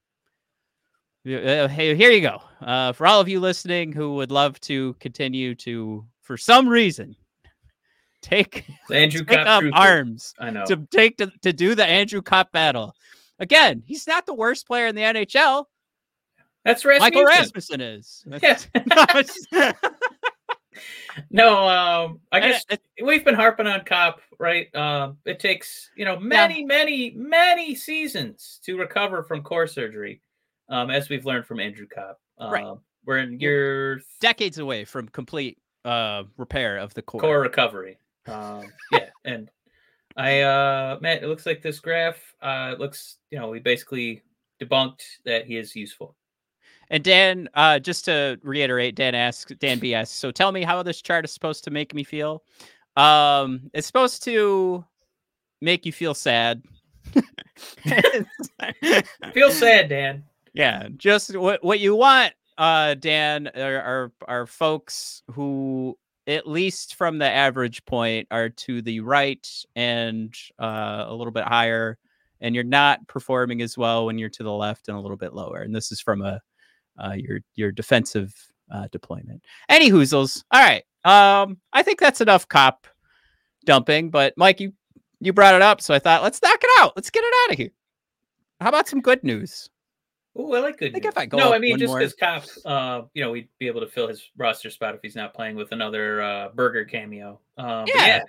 uh, 1.25 1.67
hey, 1.67 1.95
here 1.95 2.11
you 2.11 2.21
go. 2.21 2.41
Uh, 2.61 2.93
for 2.93 3.05
all 3.05 3.19
of 3.19 3.29
you 3.29 3.39
listening 3.39 3.91
who 3.91 4.15
would 4.15 4.31
love 4.31 4.59
to 4.61 4.93
continue 4.95 5.53
to, 5.55 6.05
for 6.21 6.37
some 6.37 6.67
reason, 6.67 7.15
take 8.21 8.65
Andrew 8.91 9.23
take 9.23 9.37
Copp 9.37 9.63
up 9.63 9.63
arms 9.73 10.33
I 10.39 10.49
know. 10.49 10.65
to 10.65 10.77
take 10.91 11.17
to, 11.17 11.31
to 11.41 11.53
do 11.53 11.75
the 11.75 11.85
Andrew 11.85 12.21
Copp 12.21 12.51
battle. 12.51 12.95
Again, 13.39 13.83
he's 13.85 14.07
not 14.07 14.25
the 14.25 14.33
worst 14.33 14.67
player 14.67 14.87
in 14.87 14.95
the 14.95 15.01
NHL. 15.01 15.65
That's 16.65 16.85
Rasmussen. 16.85 17.13
Michael 17.13 17.25
Rasmussen 17.25 17.81
is. 17.81 18.25
Yeah. 18.41 19.73
No, 21.29 21.67
um, 21.67 22.19
I 22.31 22.39
guess 22.39 22.65
it- 22.69 22.81
we've 23.03 23.23
been 23.23 23.35
harping 23.35 23.67
on 23.67 23.85
Copp, 23.85 24.21
right? 24.39 24.73
Um, 24.75 25.17
it 25.25 25.39
takes 25.39 25.91
you 25.95 26.05
know 26.05 26.19
many, 26.19 26.63
many, 26.65 27.11
many 27.15 27.75
seasons 27.75 28.59
to 28.65 28.77
recover 28.77 29.21
from 29.21 29.43
core 29.43 29.67
surgery, 29.67 30.21
um, 30.69 30.89
as 30.89 31.09
we've 31.09 31.25
learned 31.25 31.45
from 31.45 31.59
Andrew 31.59 31.85
Copp. 31.87 32.19
Um, 32.39 32.51
Right. 32.51 32.65
We're 33.05 33.17
in 33.19 33.39
year 33.39 34.01
decades 34.21 34.57
away 34.57 34.85
from 34.85 35.07
complete 35.09 35.59
uh, 35.85 36.23
repair 36.37 36.77
of 36.77 36.93
the 36.95 37.01
core. 37.03 37.21
core 37.21 37.41
recovery. 37.41 37.99
Um, 38.25 38.63
yeah, 38.91 39.09
and 39.25 39.51
I, 40.15 40.41
uh, 40.41 40.97
Matt, 41.01 41.23
it 41.23 41.27
looks 41.27 41.45
like 41.45 41.61
this 41.61 41.79
graph. 41.79 42.17
Uh, 42.41 42.75
looks, 42.77 43.17
you 43.31 43.39
know, 43.39 43.49
we 43.49 43.59
basically 43.59 44.21
debunked 44.61 45.01
that 45.25 45.45
he 45.45 45.57
is 45.57 45.75
useful. 45.75 46.15
And 46.89 47.03
Dan, 47.03 47.49
uh, 47.55 47.79
just 47.79 48.05
to 48.05 48.39
reiterate, 48.43 48.95
Dan 48.95 49.15
asks, 49.15 49.51
Dan 49.59 49.79
BS. 49.79 50.07
So 50.07 50.31
tell 50.31 50.51
me 50.51 50.63
how 50.63 50.83
this 50.83 51.01
chart 51.01 51.25
is 51.25 51.31
supposed 51.31 51.63
to 51.63 51.71
make 51.71 51.93
me 51.95 52.03
feel. 52.03 52.43
Um, 52.95 53.71
it's 53.73 53.87
supposed 53.87 54.23
to 54.25 54.85
make 55.61 55.85
you 55.85 55.91
feel 55.91 56.13
sad. 56.13 56.61
feel 59.33 59.51
sad, 59.51 59.89
Dan. 59.89 60.23
Yeah, 60.53 60.87
just 60.97 61.35
what 61.35 61.63
what 61.63 61.79
you 61.79 61.95
want, 61.95 62.33
uh, 62.59 62.93
Dan, 62.95 63.49
are, 63.55 63.81
are 63.81 64.11
are 64.27 64.45
folks 64.45 65.23
who 65.31 65.97
at 66.27 66.47
least 66.47 66.95
from 66.95 67.17
the 67.17 67.29
average 67.29 67.83
point 67.85 68.27
are 68.31 68.49
to 68.49 68.81
the 68.81 68.99
right 69.01 69.47
and 69.75 70.33
uh, 70.59 71.05
a 71.07 71.13
little 71.13 71.33
bit 71.33 71.43
higher 71.43 71.97
and 72.41 72.55
you're 72.55 72.63
not 72.63 73.05
performing 73.07 73.61
as 73.61 73.77
well 73.77 74.05
when 74.05 74.17
you're 74.17 74.29
to 74.29 74.43
the 74.43 74.51
left 74.51 74.87
and 74.87 74.97
a 74.97 74.99
little 74.99 75.17
bit 75.17 75.33
lower 75.33 75.61
and 75.61 75.75
this 75.75 75.91
is 75.91 75.99
from 75.99 76.21
a 76.21 76.39
uh, 77.03 77.13
your 77.13 77.39
your 77.55 77.71
defensive 77.71 78.35
uh, 78.71 78.87
deployment. 78.91 79.43
Any 79.67 79.89
hoozles. 79.89 80.43
All 80.51 80.61
right 80.61 80.83
um 81.05 81.57
i 81.73 81.83
think 81.83 81.99
that's 81.99 82.21
enough 82.21 82.47
Copp 82.47 82.87
dumping 83.65 84.09
but 84.09 84.33
mike 84.37 84.59
you 84.59 84.73
you 85.19 85.33
brought 85.33 85.55
it 85.55 85.61
up 85.61 85.81
so 85.81 85.93
i 85.93 85.99
thought 85.99 86.23
let's 86.23 86.41
knock 86.41 86.59
it 86.61 86.69
out. 86.79 86.93
Let's 86.95 87.09
get 87.09 87.23
it 87.23 87.33
out 87.43 87.51
of 87.51 87.57
here. 87.57 87.71
How 88.61 88.69
about 88.69 88.87
some 88.87 89.01
good 89.01 89.23
news 89.23 89.69
Oh, 90.35 90.53
I 90.53 90.59
like 90.59 90.77
good. 90.77 90.89
I 90.89 90.93
think 90.93 91.05
if 91.05 91.17
I 91.17 91.25
go 91.25 91.37
no, 91.37 91.53
I 91.53 91.59
mean 91.59 91.77
just 91.77 91.93
because 91.93 92.13
Copp, 92.13 92.43
uh, 92.65 93.05
you 93.13 93.23
know, 93.23 93.31
we'd 93.31 93.49
be 93.59 93.67
able 93.67 93.81
to 93.81 93.87
fill 93.87 94.07
his 94.07 94.31
roster 94.35 94.69
spot 94.69 94.95
if 94.95 95.01
he's 95.01 95.15
not 95.15 95.33
playing 95.33 95.55
with 95.55 95.71
another 95.71 96.21
uh, 96.21 96.49
Burger 96.55 96.85
cameo. 96.85 97.39
Um, 97.57 97.85
but 97.85 97.95
Yeah. 97.95 98.23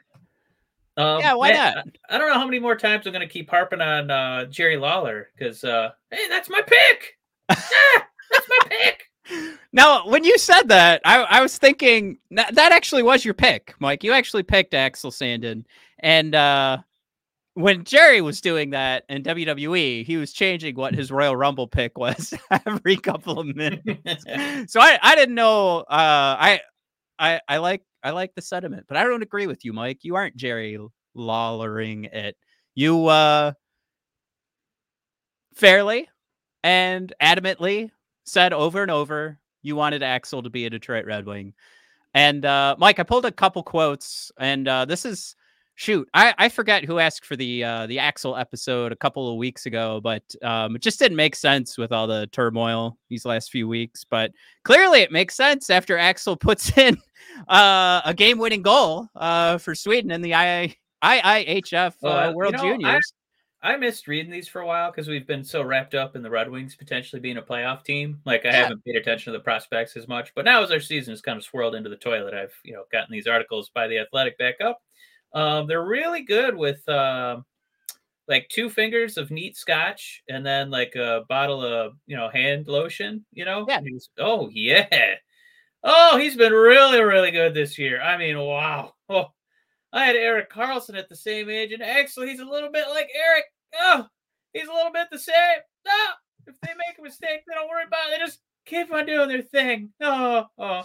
Um, 0.97 1.21
Yeah, 1.21 1.35
why 1.35 1.53
man, 1.53 1.75
not? 1.75 1.87
I, 2.11 2.15
I 2.15 2.19
don't 2.19 2.29
know 2.29 2.35
how 2.35 2.45
many 2.45 2.59
more 2.59 2.77
times 2.77 3.07
I'm 3.07 3.13
going 3.13 3.27
to 3.27 3.33
keep 3.33 3.51
harping 3.51 3.81
on 3.81 4.11
uh, 4.11 4.45
Jerry 4.47 4.77
Lawler 4.77 5.31
because, 5.37 5.65
uh, 5.65 5.91
hey, 6.11 6.29
that's 6.29 6.49
my 6.49 6.63
pick. 6.63 7.19
Ah, 7.57 8.07
that's 8.33 8.49
my 8.49 8.59
pick. 8.69 9.11
Now, 9.73 10.07
when 10.09 10.25
you 10.25 10.39
said 10.39 10.63
that, 10.69 11.03
I, 11.05 11.23
I 11.23 11.41
was 11.41 11.59
thinking 11.59 12.19
that, 12.31 12.55
that 12.55 12.73
actually 12.73 13.03
was 13.03 13.25
your 13.25 13.35
pick, 13.35 13.75
Mike. 13.79 14.03
You 14.03 14.13
actually 14.13 14.43
picked 14.43 14.75
Axel 14.75 15.11
Sandin. 15.11 15.65
And 16.01 16.35
uh, 16.35 16.79
when 17.55 17.85
Jerry 17.85 18.21
was 18.21 18.41
doing 18.41 18.71
that 18.71 19.05
in 19.09 19.23
WWE, 19.23 20.05
he 20.05 20.17
was 20.17 20.33
changing 20.33 20.75
what 20.75 20.95
his 20.95 21.11
Royal 21.11 21.37
Rumble 21.37 21.69
pick 21.69 21.97
was 21.97 22.35
every 22.67 22.97
couple 22.97 23.39
of 23.39 23.47
minutes. 23.55 24.25
so 24.73 24.81
I, 24.81 24.99
I 25.03 25.15
didn't 25.15 25.37
know. 25.37 25.79
Uh, 25.79 25.85
I, 26.39 26.61
I, 27.19 27.41
I 27.49 27.59
like 27.59 27.83
I 28.03 28.11
like 28.11 28.35
the 28.35 28.43
sentiment, 28.43 28.87
but 28.89 28.97
I 28.97 29.05
don't 29.05 29.23
agree 29.23 29.47
with 29.47 29.65
you, 29.65 29.73
Mike. 29.73 30.01
You 30.03 30.17
aren't 30.17 30.37
Jerry 30.37 30.79
Lawlering 31.15 32.05
it. 32.07 32.37
You 32.75 33.07
uh, 33.07 33.53
fairly 35.55 36.09
and 36.65 37.13
adamantly 37.23 37.91
said 38.25 38.53
over 38.53 38.83
and 38.83 38.91
over 38.91 39.39
you 39.63 39.77
wanted 39.77 40.03
Axel 40.03 40.43
to 40.43 40.51
be 40.51 40.67
a 40.67 40.71
Detroit 40.71 41.07
Red 41.07 41.25
Wing. 41.25 41.55
And 42.13 42.45
uh, 42.45 42.77
Mike, 42.79 42.99
I 42.99 43.05
pulled 43.05 43.25
a 43.25 43.33
couple 43.33 43.63
quotes, 43.63 44.31
and 44.39 44.69
uh, 44.69 44.85
this 44.85 45.05
is 45.05 45.35
shoot, 45.76 46.09
I, 46.14 46.35
I 46.38 46.49
forget 46.49 46.85
who 46.85 46.99
asked 46.99 47.25
for 47.25 47.37
the 47.37 47.64
uh, 47.64 47.87
the 47.87 47.99
Axel 47.99 48.37
episode 48.37 48.93
a 48.93 48.97
couple 48.97 49.31
of 49.31 49.37
weeks 49.37 49.66
ago, 49.66 50.00
but 50.02 50.23
um, 50.43 50.76
it 50.76 50.83
just 50.83 50.99
didn't 50.99 51.16
make 51.16 51.35
sense 51.35 51.76
with 51.78 51.93
all 51.93 52.07
the 52.07 52.26
turmoil 52.28 52.97
these 53.09 53.25
last 53.25 53.50
few 53.50 53.66
weeks. 53.69 54.04
But 54.04 54.33
clearly, 54.64 55.00
it 55.00 55.12
makes 55.12 55.35
sense 55.35 55.71
after 55.71 55.99
Axel 55.99 56.37
puts 56.49 56.76
in 56.78 56.97
uh, 57.49 58.02
a 58.04 58.14
game 58.14 58.38
winning 58.38 58.62
goal 58.62 59.09
uh, 59.16 59.59
for 59.59 59.75
Sweden 59.75 60.11
in 60.11 60.23
the 60.23 60.31
II, 60.31 60.76
IIHF 61.02 61.95
uh, 62.02 62.07
Uh, 62.09 62.28
you 62.31 62.37
World 62.37 62.52
know, 62.54 62.59
I- 62.61 62.62
Juniors. 62.73 63.12
I 63.62 63.78
missed 63.78 64.09
reading 64.09 64.31
these 64.31 64.47
for 64.47 64.61
a 64.61 64.66
while 64.66 64.90
because 64.90 65.09
we've 65.09 65.26
been 65.26 65.43
so 65.43 65.62
wrapped 65.62 65.95
up 65.95 66.16
in 66.16 66.23
the 66.23 66.28
Red 66.28 66.50
Wings 66.50 66.76
potentially 66.76 67.19
being 67.19 67.38
a 67.38 67.43
playoff 67.43 67.83
team. 67.83 68.21
Like 68.26 68.45
I 68.45 68.50
Yeah. 68.50 68.57
haven't 68.64 68.85
paid 68.85 68.97
attention 68.97 69.33
to 69.33 69.38
the 69.38 69.43
prospects 69.43 69.97
as 69.97 70.07
much. 70.07 70.35
But 70.35 70.45
now 70.45 70.62
as 70.62 70.71
our 70.71 70.81
season 70.81 71.12
has 71.12 71.23
kind 71.23 71.38
of 71.38 71.45
swirled 71.45 71.75
into 71.75 71.88
the 71.88 71.97
toilet, 71.97 72.35
I've 72.35 72.52
you 72.62 72.75
know 72.75 72.83
gotten 72.93 73.11
these 73.11 73.26
articles 73.26 73.71
by 73.75 73.88
the 73.88 73.99
Athletic 74.00 74.37
back 74.37 74.57
up. 74.61 74.83
Um, 75.35 75.67
they're 75.67 75.85
really 75.85 76.23
good 76.23 76.57
with 76.57 76.87
um 76.88 77.45
like 78.26 78.49
two 78.49 78.71
fingers 78.71 79.19
of 79.19 79.31
neat 79.31 79.57
scotch 79.57 80.23
and 80.29 80.47
then 80.47 80.71
like 80.71 80.95
a 80.95 81.25
bottle 81.29 81.62
of 81.64 81.95
you 82.07 82.17
know 82.17 82.29
hand 82.31 82.69
lotion. 82.69 83.25
You 83.33 83.45
know, 83.45 83.67
Yeah. 83.69 83.81
Oh 84.19 84.49
yeah. 84.53 84.88
Oh, 85.87 86.17
he's 86.19 86.35
been 86.35 86.53
really, 86.53 87.03
really 87.03 87.31
good 87.31 87.53
this 87.53 87.79
year. 87.79 88.00
I 88.00 88.17
mean, 88.17 88.38
wow. 88.38 88.95
Oh, 89.11 89.26
I 89.93 90.07
had 90.07 90.17
Erik 90.17 90.50
Karlsson 90.50 90.97
at 90.97 91.11
the 91.11 91.17
same 91.17 91.50
age, 91.50 91.73
and 91.73 91.83
actually, 91.83 92.31
he's 92.31 92.41
a 92.41 92.45
little 92.45 92.71
bit 92.73 92.87
like 92.88 93.11
Erik. 93.14 93.45
Oh, 93.79 94.07
he's 94.55 94.67
a 94.67 94.73
little 94.73 94.93
bit 94.93 95.09
the 95.12 95.19
same. 95.19 95.35
No, 95.87 95.93
if 96.47 96.55
they 96.62 96.71
make 96.71 96.99
a 96.99 97.03
mistake, 97.03 97.43
they 97.47 97.55
don't 97.55 97.69
worry 97.69 97.85
about 97.87 98.09
it. 98.09 98.12
They 98.12 98.25
just 98.25 98.41
keep 98.64 98.91
on 98.95 99.05
doing 99.05 99.29
their 99.29 99.43
thing. 99.43 99.91
Oh, 100.00 100.47
oh. 100.59 100.85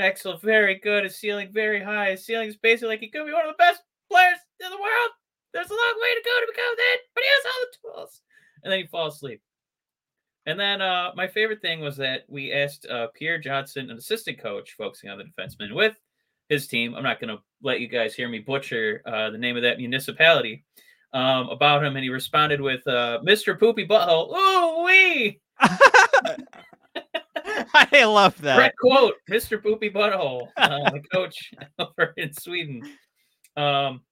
Axel, 0.00 0.38
very 0.38 0.76
good. 0.76 1.04
His 1.04 1.16
ceiling 1.16 1.50
very 1.52 1.82
high. 1.82 2.12
His 2.12 2.24
ceiling 2.24 2.48
is 2.48 2.56
basically 2.56 2.88
like 2.88 3.00
he 3.00 3.10
could 3.10 3.26
be 3.26 3.32
one 3.32 3.46
of 3.46 3.52
the 3.52 3.58
best 3.58 3.82
players 4.10 4.38
in 4.60 4.70
the 4.70 4.76
world. 4.76 5.10
There's 5.52 5.70
a 5.70 5.74
long 5.74 5.94
way 6.00 6.14
to 6.14 6.22
go 6.24 6.40
to 6.40 6.52
become 6.52 6.74
that, 6.76 6.96
but 7.14 7.24
he 7.24 7.30
has 7.30 7.44
all 7.46 7.60
the 7.60 8.00
tools. 8.00 8.20
And 8.62 8.72
then 8.72 8.80
he 8.80 8.86
falls 8.86 9.16
asleep. 9.16 9.40
And 10.46 10.58
then 10.58 10.80
uh, 10.80 11.10
my 11.14 11.26
favorite 11.26 11.60
thing 11.60 11.80
was 11.80 11.96
that 11.98 12.24
we 12.28 12.52
asked 12.52 12.86
uh, 12.86 13.08
Pierre 13.14 13.38
Johnson, 13.38 13.90
an 13.90 13.98
assistant 13.98 14.38
coach 14.38 14.74
focusing 14.78 15.10
on 15.10 15.18
the 15.18 15.24
defenseman, 15.24 15.74
with 15.74 15.94
his 16.48 16.66
team. 16.66 16.94
I'm 16.94 17.02
not 17.02 17.20
going 17.20 17.36
to 17.36 17.42
let 17.62 17.80
you 17.80 17.88
guys 17.88 18.14
hear 18.14 18.28
me 18.28 18.38
butcher 18.38 19.02
uh, 19.04 19.30
the 19.30 19.38
name 19.38 19.56
of 19.56 19.62
that 19.62 19.78
municipality 19.78 20.64
um, 21.12 21.48
about 21.50 21.84
him, 21.84 21.96
and 21.96 22.02
he 22.02 22.10
responded 22.10 22.60
with 22.60 22.86
uh, 22.86 23.20
"Mr. 23.22 23.58
Poopy 23.58 23.86
Butthole." 23.86 24.34
Ooh 24.34 24.84
wee! 24.84 25.40
I 27.74 28.04
love 28.04 28.40
that. 28.42 28.74
Quote, 28.76 29.14
Mr. 29.30 29.62
Poopy 29.62 29.90
Butthole, 29.90 30.48
uh, 30.56 30.90
the 30.90 31.02
coach 31.12 31.52
over 31.78 32.14
in 32.16 32.32
Sweden. 32.32 32.82
Um, 33.56 34.02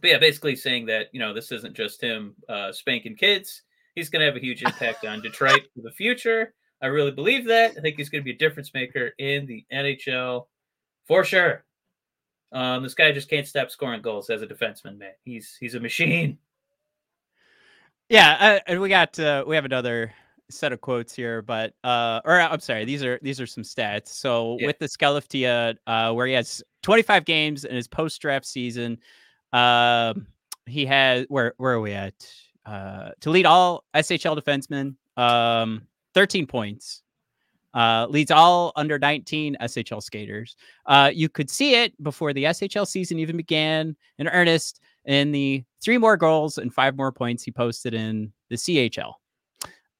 but 0.00 0.10
yeah, 0.10 0.18
basically 0.18 0.56
saying 0.56 0.86
that 0.86 1.08
you 1.12 1.20
know 1.20 1.32
this 1.32 1.52
isn't 1.52 1.76
just 1.76 2.02
him 2.02 2.34
uh, 2.48 2.72
spanking 2.72 3.16
kids. 3.16 3.62
He's 3.94 4.08
going 4.08 4.20
to 4.20 4.26
have 4.26 4.36
a 4.36 4.40
huge 4.40 4.62
impact 4.62 5.04
on 5.04 5.20
Detroit 5.20 5.62
for 5.74 5.82
the 5.82 5.92
future. 5.92 6.54
I 6.82 6.86
really 6.86 7.10
believe 7.10 7.46
that. 7.46 7.74
I 7.76 7.80
think 7.80 7.96
he's 7.96 8.08
going 8.08 8.22
to 8.22 8.24
be 8.24 8.32
a 8.32 8.38
difference 8.38 8.72
maker 8.74 9.12
in 9.18 9.46
the 9.46 9.64
NHL 9.72 10.46
for 11.06 11.24
sure. 11.24 11.64
Um, 12.52 12.82
this 12.82 12.94
guy 12.94 13.12
just 13.12 13.30
can't 13.30 13.46
stop 13.46 13.70
scoring 13.70 14.02
goals 14.02 14.28
as 14.30 14.42
a 14.42 14.46
defenseman, 14.46 14.98
man. 14.98 15.12
He's 15.24 15.56
he's 15.58 15.74
a 15.74 15.80
machine. 15.80 16.38
Yeah, 18.08 18.36
uh, 18.38 18.60
and 18.66 18.80
we 18.80 18.88
got 18.88 19.18
uh, 19.18 19.44
we 19.46 19.54
have 19.54 19.64
another 19.64 20.12
set 20.50 20.72
of 20.72 20.80
quotes 20.80 21.14
here, 21.14 21.40
but 21.42 21.74
uh, 21.84 22.20
or 22.24 22.40
I'm 22.40 22.60
sorry, 22.60 22.84
these 22.84 23.02
are 23.02 23.18
these 23.22 23.40
are 23.40 23.46
some 23.46 23.62
stats. 23.64 24.08
So 24.08 24.56
Yeah. 24.60 24.66
with 24.66 24.78
the 24.78 24.86
Skellefteå, 24.86 25.76
uh, 25.86 26.12
where 26.12 26.26
he 26.26 26.32
has 26.34 26.62
25 26.82 27.24
games 27.24 27.64
in 27.64 27.74
his 27.74 27.88
post 27.88 28.20
draft 28.20 28.44
season, 28.46 28.98
um, 29.52 30.26
he 30.66 30.84
has 30.86 31.24
where 31.28 31.54
where 31.56 31.72
are 31.74 31.80
we 31.80 31.92
at? 31.92 32.14
Uh, 32.66 33.10
to 33.20 33.30
lead 33.30 33.46
all 33.46 33.84
SHL 33.94 34.36
defensemen, 34.40 34.94
um, 35.16 35.82
13 36.14 36.46
points. 36.46 37.02
Uh, 37.74 38.06
leads 38.10 38.30
all 38.30 38.70
under 38.76 38.98
19 38.98 39.56
SHL 39.62 40.02
skaters. 40.02 40.56
Uh, 40.84 41.10
you 41.12 41.30
could 41.30 41.48
see 41.48 41.74
it 41.74 42.00
before 42.02 42.34
the 42.34 42.44
SHL 42.44 42.86
season 42.86 43.18
even 43.18 43.34
began 43.34 43.96
in 44.18 44.28
earnest 44.28 44.80
in 45.06 45.32
the 45.32 45.64
three 45.82 45.96
more 45.96 46.18
goals 46.18 46.58
and 46.58 46.72
five 46.74 46.94
more 46.96 47.10
points 47.10 47.42
he 47.42 47.50
posted 47.50 47.94
in 47.94 48.30
the 48.50 48.56
CHL. 48.56 49.14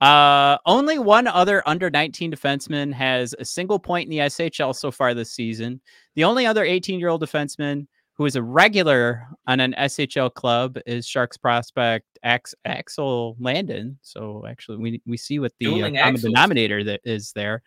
Uh, 0.02 0.58
only 0.66 0.98
one 0.98 1.28
other 1.28 1.62
under 1.64 1.88
19 1.88 2.32
defenseman 2.32 2.92
has 2.92 3.36
a 3.38 3.44
single 3.44 3.78
point 3.78 4.06
in 4.06 4.10
the 4.10 4.24
SHL 4.24 4.74
so 4.74 4.90
far 4.90 5.14
this 5.14 5.30
season. 5.30 5.80
The 6.16 6.24
only 6.24 6.44
other 6.44 6.64
18 6.64 6.98
year 6.98 7.08
old 7.08 7.22
defenseman 7.22 7.86
who 8.14 8.26
is 8.26 8.34
a 8.34 8.42
regular 8.42 9.28
on 9.46 9.60
an 9.60 9.76
SHL 9.78 10.34
club 10.34 10.76
is 10.86 11.06
Sharks 11.06 11.36
prospect 11.36 12.18
Ax- 12.24 12.56
Axel 12.64 13.36
Landon. 13.38 13.96
So 14.02 14.44
actually, 14.44 14.78
we 14.78 15.00
we 15.06 15.16
see 15.16 15.38
what 15.38 15.52
the 15.60 15.84
uh, 15.84 15.90
common 15.90 16.20
denominator 16.20 16.82
that 16.82 17.00
is 17.04 17.30
there. 17.32 17.62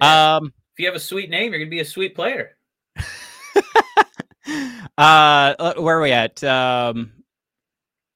Yeah. 0.00 0.36
Um, 0.36 0.54
If 0.74 0.78
you 0.78 0.86
have 0.86 0.94
a 0.94 1.00
sweet 1.00 1.28
name, 1.28 1.50
you're 1.50 1.58
going 1.58 1.70
to 1.70 1.74
be 1.74 1.80
a 1.80 1.84
sweet 1.84 2.14
player. 2.14 2.56
uh, 2.96 3.60
uh, 4.96 5.74
where 5.74 5.98
are 5.98 6.00
we 6.00 6.12
at? 6.12 6.42
Um, 6.44 7.14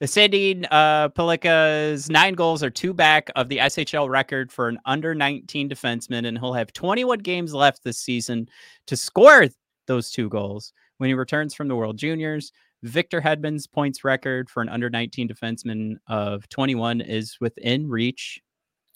the 0.05 0.09
Sandin 0.09 0.67
uh, 0.71 1.09
Pellikka's 1.09 2.11
nine 2.11 2.35
goals 2.35 2.63
are 2.63 2.69
two 2.69 2.93
back 2.93 3.31
of 3.37 3.49
the 3.49 3.57
SHL 3.57 4.11
record 4.11 4.53
for 4.53 4.69
an 4.69 4.79
under 4.85 5.15
19 5.15 5.67
defenseman, 5.67 6.27
and 6.27 6.37
he'll 6.37 6.53
have 6.53 6.75
21 6.75 7.21
games 7.21 7.55
left 7.55 7.83
this 7.83 7.97
season 7.97 8.47
to 8.87 8.99
score 8.99 9.47
those 9.87 10.11
two 10.11 10.29
goals 10.29 10.75
when 10.99 11.09
he 11.09 11.15
returns 11.15 11.55
from 11.55 11.69
the 11.69 11.75
World 11.75 11.97
Juniors. 11.97 12.53
Victor 12.83 13.19
Hedman's 13.19 13.67
points 13.67 14.05
record 14.05 14.51
for 14.51 14.61
an 14.61 14.69
under 14.69 14.91
19 14.91 15.27
defenseman 15.27 15.95
of 16.07 16.47
21 16.51 17.01
is 17.01 17.39
within 17.41 17.89
reach. 17.89 18.43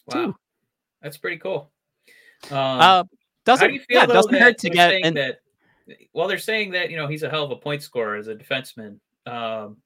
Wow, 0.08 0.26
Two. 0.26 0.36
that's 1.00 1.16
pretty 1.16 1.38
cool. 1.38 1.70
Um, 2.50 2.58
Uh, 2.58 3.04
doesn't 3.46 3.68
do 3.68 3.72
you 3.72 3.80
feel 3.80 4.00
yeah, 4.00 4.04
though, 4.04 4.12
doesn't 4.12 4.32
that 4.32 4.42
hurt 4.42 4.58
to 4.58 4.68
get 4.68 4.90
saying 4.90 5.04
and 5.06 5.16
that? 5.16 5.38
Well, 6.12 6.28
they're 6.28 6.36
saying 6.36 6.72
that 6.72 6.90
you 6.90 6.98
know 6.98 7.06
he's 7.06 7.22
a 7.22 7.30
hell 7.30 7.44
of 7.44 7.50
a 7.50 7.56
point 7.56 7.80
scorer 7.82 8.16
as 8.16 8.28
a 8.28 8.34
defenseman. 8.34 8.98
Um, 9.24 9.78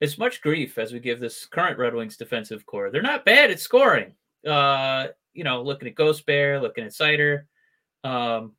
as 0.00 0.18
much 0.18 0.40
grief 0.40 0.78
as 0.78 0.92
we 0.92 1.00
give 1.00 1.20
this 1.20 1.46
current 1.46 1.78
Red 1.78 1.94
Wings 1.94 2.16
defensive 2.16 2.66
core, 2.66 2.90
they're 2.90 3.02
not 3.02 3.24
bad 3.24 3.50
at 3.50 3.60
scoring. 3.60 4.14
Uh, 4.46 5.08
you 5.32 5.44
know, 5.44 5.62
looking 5.62 5.88
at 5.88 5.94
Ghost 5.94 6.26
Bear, 6.26 6.60
looking 6.60 6.84
at 6.84 6.92
Seider. 6.92 7.44
Um, 8.04 8.52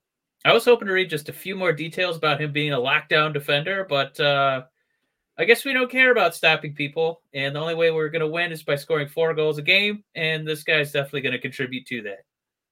I 0.43 0.53
was 0.53 0.65
hoping 0.65 0.87
to 0.87 0.93
read 0.93 1.09
just 1.09 1.29
a 1.29 1.33
few 1.33 1.55
more 1.55 1.73
details 1.73 2.17
about 2.17 2.41
him 2.41 2.51
being 2.51 2.73
a 2.73 2.77
lockdown 2.77 3.33
defender, 3.33 3.85
but 3.87 4.19
uh, 4.19 4.63
I 5.37 5.45
guess 5.45 5.65
we 5.65 5.73
don't 5.73 5.91
care 5.91 6.11
about 6.11 6.35
stopping 6.35 6.73
people. 6.73 7.21
And 7.33 7.55
the 7.55 7.59
only 7.59 7.75
way 7.75 7.91
we're 7.91 8.09
going 8.09 8.21
to 8.21 8.27
win 8.27 8.51
is 8.51 8.63
by 8.63 8.75
scoring 8.75 9.07
four 9.07 9.33
goals 9.33 9.57
a 9.57 9.61
game. 9.61 10.03
And 10.15 10.47
this 10.47 10.63
guy's 10.63 10.91
definitely 10.91 11.21
going 11.21 11.33
to 11.33 11.39
contribute 11.39 11.85
to 11.87 12.01
that. 12.03 12.25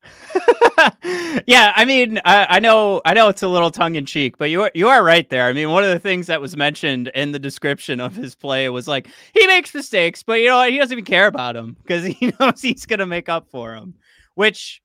yeah, 1.47 1.73
I 1.75 1.85
mean, 1.85 2.19
I, 2.25 2.47
I, 2.49 2.59
know, 2.59 3.01
I 3.05 3.13
know 3.13 3.29
it's 3.29 3.43
a 3.43 3.47
little 3.47 3.71
tongue 3.71 3.95
in 3.95 4.05
cheek, 4.05 4.37
but 4.37 4.49
you 4.49 4.63
are, 4.63 4.71
you 4.73 4.87
are 4.87 5.03
right 5.03 5.29
there. 5.29 5.47
I 5.47 5.53
mean, 5.53 5.69
one 5.69 5.83
of 5.83 5.89
the 5.89 5.99
things 5.99 6.27
that 6.27 6.41
was 6.41 6.57
mentioned 6.57 7.09
in 7.15 7.31
the 7.31 7.39
description 7.39 7.99
of 7.99 8.15
his 8.15 8.35
play 8.35 8.69
was 8.69 8.87
like 8.87 9.07
he 9.33 9.45
makes 9.47 9.73
mistakes, 9.73 10.23
but 10.23 10.39
you 10.39 10.47
know 10.47 10.63
he 10.63 10.77
doesn't 10.77 10.93
even 10.93 11.05
care 11.05 11.27
about 11.27 11.55
them 11.55 11.77
because 11.81 12.03
he 12.19 12.33
knows 12.39 12.61
he's 12.61 12.85
gonna 12.85 13.05
make 13.05 13.29
up 13.29 13.47
for 13.49 13.75
them. 13.75 13.95
Which, 14.35 14.81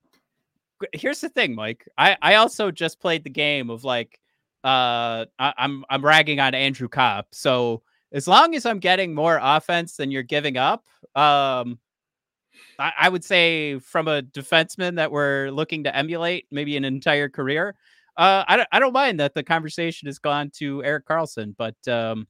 here's 0.92 1.20
the 1.20 1.28
thing, 1.28 1.54
Mike. 1.54 1.88
I 1.96 2.16
I 2.20 2.34
also 2.37 2.70
just 2.70 3.00
played 3.00 3.25
the 3.25 3.30
game 3.30 3.70
of 3.70 3.84
like, 3.84 4.20
uh, 4.64 5.26
I, 5.38 5.54
I'm 5.56 5.84
I'm 5.88 6.04
ragging 6.04 6.40
on 6.40 6.54
Andrew 6.54 6.88
Copp, 6.88 7.28
so 7.32 7.82
as 8.12 8.26
long 8.26 8.54
as 8.54 8.64
I'm 8.64 8.78
getting 8.78 9.14
more 9.14 9.38
offense 9.42 9.96
than 9.96 10.10
you're 10.10 10.22
giving 10.22 10.56
up, 10.56 10.84
um, 11.14 11.78
I, 12.78 12.92
I 12.99 13.08
would 13.08 13.25
say 13.25 13.78
from 13.78 14.08
a 14.08 14.23
defenseman 14.23 14.97
that 14.97 15.11
we're 15.11 15.50
looking 15.50 15.85
to 15.85 15.94
emulate, 15.94 16.47
maybe 16.50 16.76
an 16.76 16.85
entire 16.85 17.28
career. 17.28 17.75
Uh, 18.16 18.44
I 18.47 18.56
don't, 18.56 18.68
I 18.73 18.80
don't 18.80 18.92
mind 18.92 19.20
that 19.20 19.35
the 19.35 19.42
conversation 19.42 20.06
has 20.06 20.18
gone 20.18 20.50
to 20.56 20.82
Erik 20.85 21.06
Karlsson, 21.06 21.54
but 21.56 21.76
um, 21.88 22.26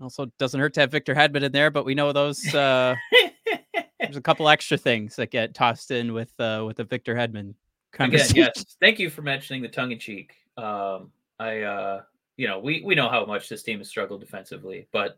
also 0.00 0.26
doesn't 0.38 0.60
hurt 0.60 0.74
to 0.74 0.80
have 0.80 0.90
Victor 0.90 1.14
Hedman 1.14 1.42
in 1.42 1.52
there. 1.52 1.70
But 1.70 1.84
we 1.84 1.94
know 1.94 2.12
those. 2.12 2.54
Uh, 2.54 2.94
there's 4.00 4.16
a 4.16 4.20
couple 4.22 4.48
extra 4.48 4.76
things 4.76 5.16
that 5.16 5.30
get 5.30 5.54
tossed 5.54 5.90
in 5.90 6.12
with 6.12 6.32
uh, 6.38 6.62
with 6.66 6.76
the 6.76 6.84
Victor 6.84 7.14
Hedman 7.14 7.54
conversation. 7.92 8.38
Again, 8.38 8.52
yes, 8.54 8.76
thank 8.80 8.98
you 8.98 9.10
for 9.10 9.22
mentioning 9.22 9.62
the 9.62 9.68
tongue 9.68 9.92
in 9.92 9.98
cheek. 9.98 10.34
Um, 10.56 11.10
I, 11.38 11.62
uh, 11.62 12.02
you 12.36 12.46
know, 12.46 12.58
we 12.58 12.82
we 12.84 12.94
know 12.94 13.08
how 13.08 13.24
much 13.24 13.48
this 13.48 13.62
team 13.62 13.78
has 13.78 13.88
struggled 13.88 14.20
defensively, 14.20 14.86
but 14.92 15.16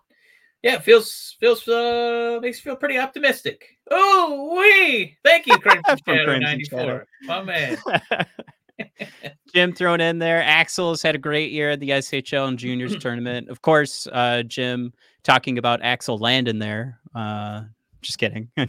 yeah, 0.66 0.80
feels 0.80 1.36
feels 1.38 1.66
uh 1.68 2.40
makes 2.42 2.58
you 2.58 2.70
feel 2.70 2.76
pretty 2.76 2.98
optimistic. 2.98 3.76
Oh 3.88 4.58
we 4.58 5.16
thank 5.24 5.46
you, 5.46 5.56
Crimson 5.60 5.98
Shadow 6.04 6.38
ninety 6.40 6.64
four. 6.64 7.06
My 7.22 7.40
man. 7.44 7.78
Jim 9.54 9.72
thrown 9.72 10.00
in 10.00 10.18
there. 10.18 10.42
Axel's 10.42 11.02
had 11.02 11.14
a 11.14 11.18
great 11.18 11.52
year 11.52 11.70
at 11.70 11.80
the 11.80 11.90
SHL 11.90 12.48
and 12.48 12.58
juniors 12.58 12.96
tournament. 13.00 13.48
Of 13.48 13.62
course, 13.62 14.08
uh, 14.10 14.42
Jim 14.42 14.92
talking 15.22 15.56
about 15.56 15.82
Axel 15.82 16.18
Landon 16.18 16.58
there. 16.58 16.98
Uh, 17.14 17.62
just 18.02 18.18
kidding. 18.18 18.50
yeah. 18.56 18.66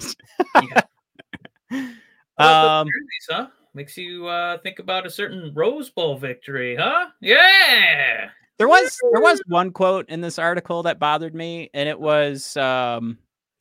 um, 2.38 2.88
jerseys, 2.88 3.28
huh? 3.28 3.48
Makes 3.74 3.98
you 3.98 4.28
uh, 4.28 4.60
think 4.60 4.78
about 4.78 5.08
a 5.08 5.10
certain 5.10 5.52
Rose 5.56 5.90
Bowl 5.90 6.16
victory, 6.16 6.76
huh? 6.76 7.08
Yeah. 7.22 8.30
There 8.58 8.68
was 8.68 8.98
there 9.12 9.22
was 9.22 9.42
one 9.48 9.72
quote 9.72 10.10
in 10.10 10.22
this 10.22 10.40
article 10.40 10.84
that 10.84 11.00
bothered 11.00 11.36
me, 11.36 11.70
and 11.74 11.88
it 11.88 12.00
was 12.00 12.58
um, 12.58 13.20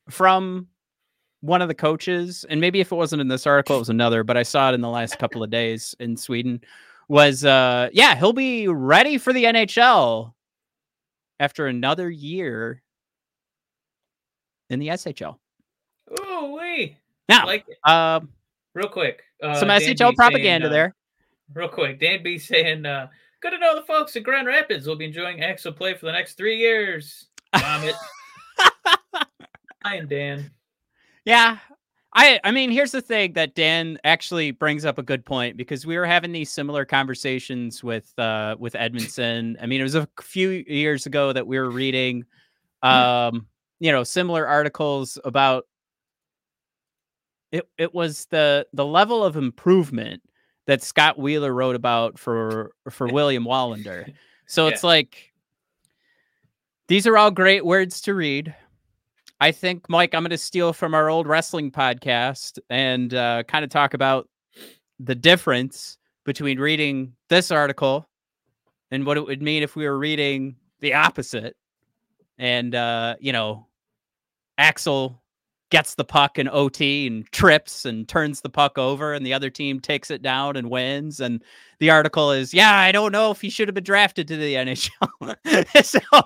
from 0.09 0.69
one 1.41 1.61
of 1.61 1.69
the 1.69 1.75
coaches, 1.75 2.47
and 2.49 2.61
maybe 2.61 2.81
if 2.81 2.93
it 2.93 2.97
wasn't 2.97 3.21
in 3.21 3.29
this 3.29 3.47
article, 3.47 3.77
it 3.77 3.81
was 3.81 3.89
another, 3.91 4.25
but 4.25 4.37
I 4.37 4.43
saw 4.43 4.71
it 4.71 4.75
in 4.75 4.81
the 4.81 4.89
last 4.89 5.19
couple 5.19 5.43
of 5.43 5.51
days 5.51 5.95
in 6.01 6.17
Sweden. 6.17 6.63
Was 7.09 7.45
uh, 7.45 7.91
yeah, 7.93 8.17
he'll 8.17 8.33
be 8.33 8.69
ready 8.69 9.19
for 9.19 9.33
the 9.33 9.45
NHL 9.45 10.33
after 11.39 11.67
another 11.67 12.11
year 12.11 12.83
in 14.71 14.79
the 14.79 14.89
SHL. 14.89 15.37
Oh 16.21 16.55
wait! 16.57 16.97
Now, 17.29 17.47
like 17.47 17.67
um, 17.85 18.31
real 18.75 18.89
quick, 18.89 19.23
uh, 19.43 19.55
some 19.61 19.69
SHL 19.69 20.15
propaganda 20.15 20.67
saying, 20.67 20.67
uh, 20.67 20.69
there. 20.71 20.95
Real 21.55 21.69
quick, 21.69 22.01
Dan 22.01 22.23
B 22.23 22.39
saying 22.39 22.87
uh, 22.87 23.09
Good 23.47 23.53
to 23.53 23.59
know 23.59 23.77
the 23.77 23.87
folks 23.87 24.17
at 24.17 24.25
Grand 24.25 24.49
Rapids 24.49 24.89
will 24.89 24.97
be 24.97 25.05
enjoying 25.05 25.41
Axel 25.41 25.73
play 25.73 25.95
for 25.95 26.07
the 26.07 26.11
next 26.11 26.35
three 26.35 26.59
years. 26.59 27.27
Vomit. 27.57 27.95
Hi, 29.85 30.01
Dan. 30.01 30.51
Yeah. 31.25 31.59
I, 32.13 32.41
I 32.43 32.51
mean, 32.51 32.73
here's 32.73 32.91
the 32.91 33.01
thing 33.01 33.35
that 33.35 33.55
Dan 33.55 34.01
actually 34.03 34.51
brings 34.51 34.85
up 34.85 34.99
a 34.99 35.03
good 35.05 35.25
point 35.25 35.57
because 35.57 35.87
we 35.87 35.97
were 35.97 36.07
having 36.07 36.33
these 36.33 36.51
similar 36.51 36.85
conversations 36.85 37.85
with 37.85 38.13
uh, 38.19 38.57
with 38.59 38.73
Edvinsson. 38.73 39.55
I 39.63 39.67
mean, 39.67 39.81
it 39.81 39.85
was 39.85 39.95
a 39.95 40.09
few 40.21 40.65
years 40.67 41.07
ago 41.07 41.33
that 41.33 41.47
we 41.47 41.57
were 41.57 41.71
reading, 41.71 42.25
um, 42.83 43.47
you 43.79 43.93
know, 43.93 44.03
similar 44.03 44.45
articles 44.45 45.21
about 45.25 45.69
it. 47.53 47.69
It 47.79 47.95
was 47.95 48.27
the 48.27 48.67
the 48.73 48.85
level 48.85 49.23
of 49.23 49.37
improvement 49.37 50.21
that 50.67 50.83
Scott 50.83 51.19
Wheeler 51.19 51.53
wrote 51.53 51.77
about 51.77 52.19
for 52.19 52.73
for 52.91 53.07
William 53.13 53.45
Wallinder. 53.45 54.13
So 54.47 54.67
yeah. 54.67 54.73
it's 54.73 54.85
like 54.85 55.33
these 56.89 57.07
are 57.07 57.17
all 57.17 57.31
great 57.31 57.65
words 57.65 58.01
to 58.03 58.15
read. 58.15 58.55
I 59.41 59.53
think, 59.53 59.89
Mike, 59.89 60.15
I'm 60.15 60.23
going 60.23 60.31
to 60.31 60.39
steal 60.39 60.73
from 60.73 60.95
our 60.95 61.11
old 61.11 61.27
wrestling 61.27 61.71
podcast 61.71 62.59
and 62.71 63.13
uh, 63.13 63.43
kind 63.47 63.65
of 63.65 63.71
talk 63.71 63.93
about 63.93 64.29
the 64.99 65.15
difference 65.15 65.99
between 66.25 66.59
reading 66.59 67.13
this 67.29 67.51
article 67.51 68.09
and 68.91 69.05
what 69.05 69.19
it 69.19 69.27
would 69.27 69.43
mean 69.43 69.63
if 69.63 69.77
we 69.77 69.85
were 69.85 69.99
reading 69.99 70.57
the 70.81 70.95
opposite. 70.95 71.55
And, 72.39 72.75
uh, 72.75 73.17
you 73.21 73.33
know, 73.33 73.67
Axel 74.57 75.21
gets 75.77 75.95
the 75.95 76.05
puck 76.05 76.39
in 76.39 76.49
OT 76.49 77.07
and 77.07 77.31
trips 77.33 77.85
and 77.85 78.09
turns 78.09 78.41
the 78.41 78.49
puck 78.49 78.79
over, 78.79 79.13
and 79.13 79.27
the 79.27 79.35
other 79.35 79.51
team 79.51 79.79
takes 79.79 80.11
it 80.11 80.23
down 80.23 80.57
and 80.57 80.71
wins. 80.71 81.21
And 81.21 81.45
the 81.81 81.91
article 81.91 82.33
is, 82.33 82.55
yeah, 82.55 82.79
I 82.79 82.93
don't 82.93 83.13
know 83.13 83.31
if 83.31 83.43
he 83.43 83.51
should 83.51 83.69
have 83.69 83.75
been 83.75 83.85
drafted 83.85 84.27
to 84.29 84.39
the 84.39 84.55
NHL. 84.55 85.85
so, 85.85 86.23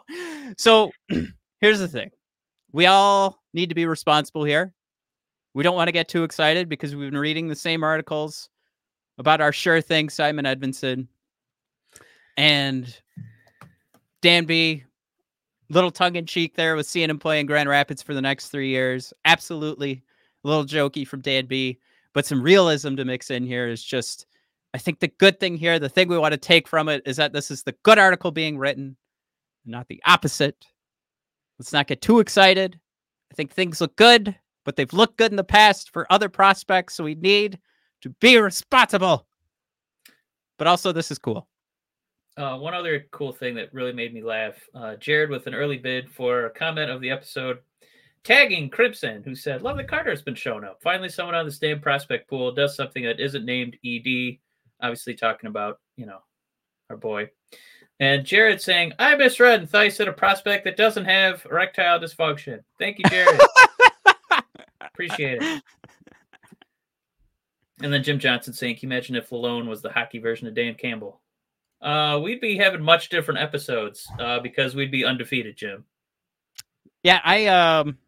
so 0.57 0.93
here's 1.61 1.81
the 1.81 1.89
thing: 1.89 2.11
we 2.71 2.87
all 2.87 3.43
need 3.53 3.71
to 3.71 3.75
be 3.75 3.87
responsible 3.87 4.45
here. 4.45 4.73
We 5.53 5.65
don't 5.65 5.75
want 5.75 5.89
to 5.89 5.93
get 5.93 6.07
too 6.07 6.23
excited 6.23 6.69
because 6.69 6.95
we've 6.95 7.11
been 7.11 7.19
reading 7.19 7.49
the 7.49 7.57
same 7.57 7.83
articles 7.83 8.51
about 9.19 9.41
our 9.41 9.53
sure 9.53 9.81
thing, 9.81 10.11
Simon 10.11 10.45
Edvinsson. 10.45 11.09
and 12.37 12.97
Dan 14.23 14.45
B 14.45 14.85
little 15.71 15.91
tongue 15.91 16.17
in 16.17 16.27
cheek 16.27 16.57
there 16.57 16.77
with 16.77 16.87
seeing 16.87 17.11
him 17.11 17.19
play 17.19 17.41
in 17.41 17.47
Grand 17.47 17.69
Rapids 17.69 18.03
for 18.03 18.13
the 18.13 18.21
next 18.21 18.49
three 18.49 18.69
years. 18.69 19.13
Absolutely 19.25 20.03
a 20.45 20.49
little 20.49 20.65
jokey 20.65 21.07
from 21.07 21.21
Dan 21.21 21.47
B, 21.47 21.79
but 22.13 22.27
some 22.27 22.43
realism 22.43 22.97
to 22.97 23.05
mix 23.05 23.31
in 23.31 23.45
here 23.45 23.69
is 23.69 23.83
just, 23.83 24.27
I 24.75 24.79
think 24.79 25.01
the 25.01 25.09
good 25.09 25.39
thing 25.39 25.57
here, 25.57 25.79
the 25.79 25.89
thing 25.89 26.09
we 26.09 26.19
want 26.19 26.33
to 26.33 26.39
take 26.39 26.67
from 26.67 26.89
it 26.89 27.03
is 27.07 27.17
that 27.17 27.33
this 27.33 27.51
is 27.51 27.63
the 27.63 27.75
good 27.83 27.99
article 27.99 28.31
being 28.31 28.59
written, 28.59 28.97
not 29.67 29.89
the 29.89 30.03
opposite. 30.07 30.67
Let's 31.59 31.73
not 31.73 31.87
get 31.87 32.01
too 32.01 32.21
excited. 32.21 32.81
I 33.31 33.35
think 33.35 33.53
things 33.53 33.81
look 33.81 33.95
good, 33.97 34.35
but 34.65 34.77
they've 34.77 34.93
looked 34.93 35.19
good 35.19 35.31
in 35.31 35.37
the 35.37 35.45
past 35.45 35.91
for 35.93 36.11
other 36.11 36.29
prospects. 36.29 36.95
So 36.95 37.05
we 37.05 37.15
need 37.15 37.59
to 38.01 38.09
be 38.21 38.39
responsible. 38.39 39.27
But 40.59 40.67
also, 40.67 40.91
this 40.91 41.11
is 41.11 41.19
cool. 41.19 41.47
Uh, 42.37 42.57
one 42.57 42.75
other 42.75 43.07
cool 43.11 43.33
thing 43.33 43.55
that 43.55 43.73
really 43.75 43.93
made 43.93 44.15
me 44.15 44.23
laugh 44.23 44.55
uh, 44.75 44.97
Jared 44.97 45.31
with 45.31 45.47
an 45.47 45.55
early 45.55 45.77
bid 45.77 46.11
for 46.11 46.47
a 46.47 46.51
comment 46.51 46.91
of 46.91 47.01
the 47.01 47.11
episode, 47.11 47.59
tagging 48.25 48.71
Crimson, 48.71 49.23
who 49.23 49.35
said, 49.35 49.63
Love 49.63 49.77
that 49.77 49.89
Carter 49.89 50.11
has 50.11 50.23
been 50.23 50.35
shown 50.35 50.65
up. 50.65 50.81
Finally, 50.83 51.09
someone 51.09 51.35
on 51.35 51.45
the 51.45 51.53
same 51.53 51.81
prospect 51.81 52.29
pool 52.29 52.53
does 52.53 52.77
something 52.77 53.05
that 53.05 53.21
isn't 53.21 53.45
named 53.45 53.77
ED. 53.85 54.39
Obviously, 54.81 55.15
talking 55.15 55.49
about, 55.49 55.81
you 55.97 56.07
know, 56.07 56.21
our 56.89 56.97
boy. 56.97 57.31
And 57.99 58.25
Jared 58.25 58.63
saying, 58.63 58.95
I 58.99 59.15
misread 59.15 59.61
and 59.61 59.83
he 59.83 59.91
said 59.91 60.09
a 60.09 60.13
prospect 60.13 60.65
that 60.65 60.79
doesn't 60.79 61.05
have 61.05 61.47
erectile 61.51 62.01
dysfunction. 62.01 62.61
Thank 62.79 62.99
you, 62.99 63.05
Jared. 63.11 63.41
Appreciate 64.81 65.43
it. 65.43 65.63
And 67.83 67.93
then 67.93 68.03
Jim 68.03 68.19
Johnson 68.19 68.53
saying, 68.53 68.77
Can 68.77 68.89
you 68.89 68.95
imagine 68.95 69.17
if 69.17 69.31
Lalonde 69.31 69.67
was 69.67 69.83
the 69.83 69.93
hockey 69.93 70.19
version 70.19 70.49
of 70.49 70.55
Dan 70.55 70.75
Campbell? 70.75 71.21
Uh, 71.83 72.21
we'd 72.23 72.41
be 72.41 72.57
having 72.57 72.83
much 72.83 73.09
different 73.09 73.41
episodes 73.41 74.07
uh, 74.19 74.41
because 74.41 74.75
we'd 74.75 74.91
be 74.91 75.05
undefeated, 75.05 75.57
Jim. 75.57 75.85
Yeah, 77.03 77.21
I 77.25 77.47
um, 77.47 77.99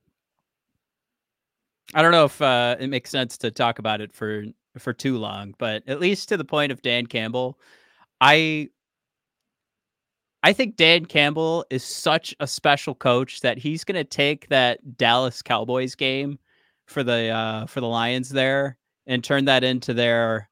I 1.95 2.03
don't 2.03 2.13
know 2.13 2.25
if 2.25 2.41
uh, 2.41 2.77
it 2.79 2.89
makes 2.89 3.11
sense 3.11 3.39
to 3.39 3.51
talk 3.51 3.79
about 3.79 4.01
it 4.01 4.13
for 4.13 4.45
for 4.79 4.93
too 4.93 5.19
long, 5.19 5.55
but 5.59 5.83
at 5.87 6.01
least 6.01 6.29
to 6.29 6.37
the 6.37 6.45
point 6.45 6.73
of 6.73 6.83
Dan 6.83 7.07
Campbell, 7.07 7.59
I 8.21 8.69
I 10.43 10.53
think 10.53 10.77
Dan 10.77 11.07
Campbell 11.07 11.65
is 11.71 11.85
such 11.85 12.35
a 12.41 12.47
special 12.47 12.95
coach 12.95 13.41
that 13.41 13.59
he's 13.59 13.85
going 13.85 13.97
to 13.97 14.05
take 14.05 14.49
that 14.49 14.97
Dallas 14.97 15.41
Cowboys 15.41 15.95
game 15.95 16.39
for 16.87 17.03
the 17.03 17.29
uh, 17.29 17.67
for 17.67 17.81
the 17.81 17.87
Lions 17.87 18.29
there 18.29 18.77
and 19.07 19.23
turn 19.23 19.45
that 19.47 19.65
into 19.65 19.95
their 19.95 20.49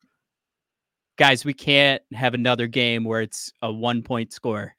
guys, 1.20 1.44
we 1.44 1.52
can't 1.52 2.00
have 2.14 2.32
another 2.32 2.66
game 2.66 3.04
where 3.04 3.20
it's 3.20 3.52
a 3.60 3.70
one 3.70 4.02
point 4.02 4.32
score. 4.32 4.74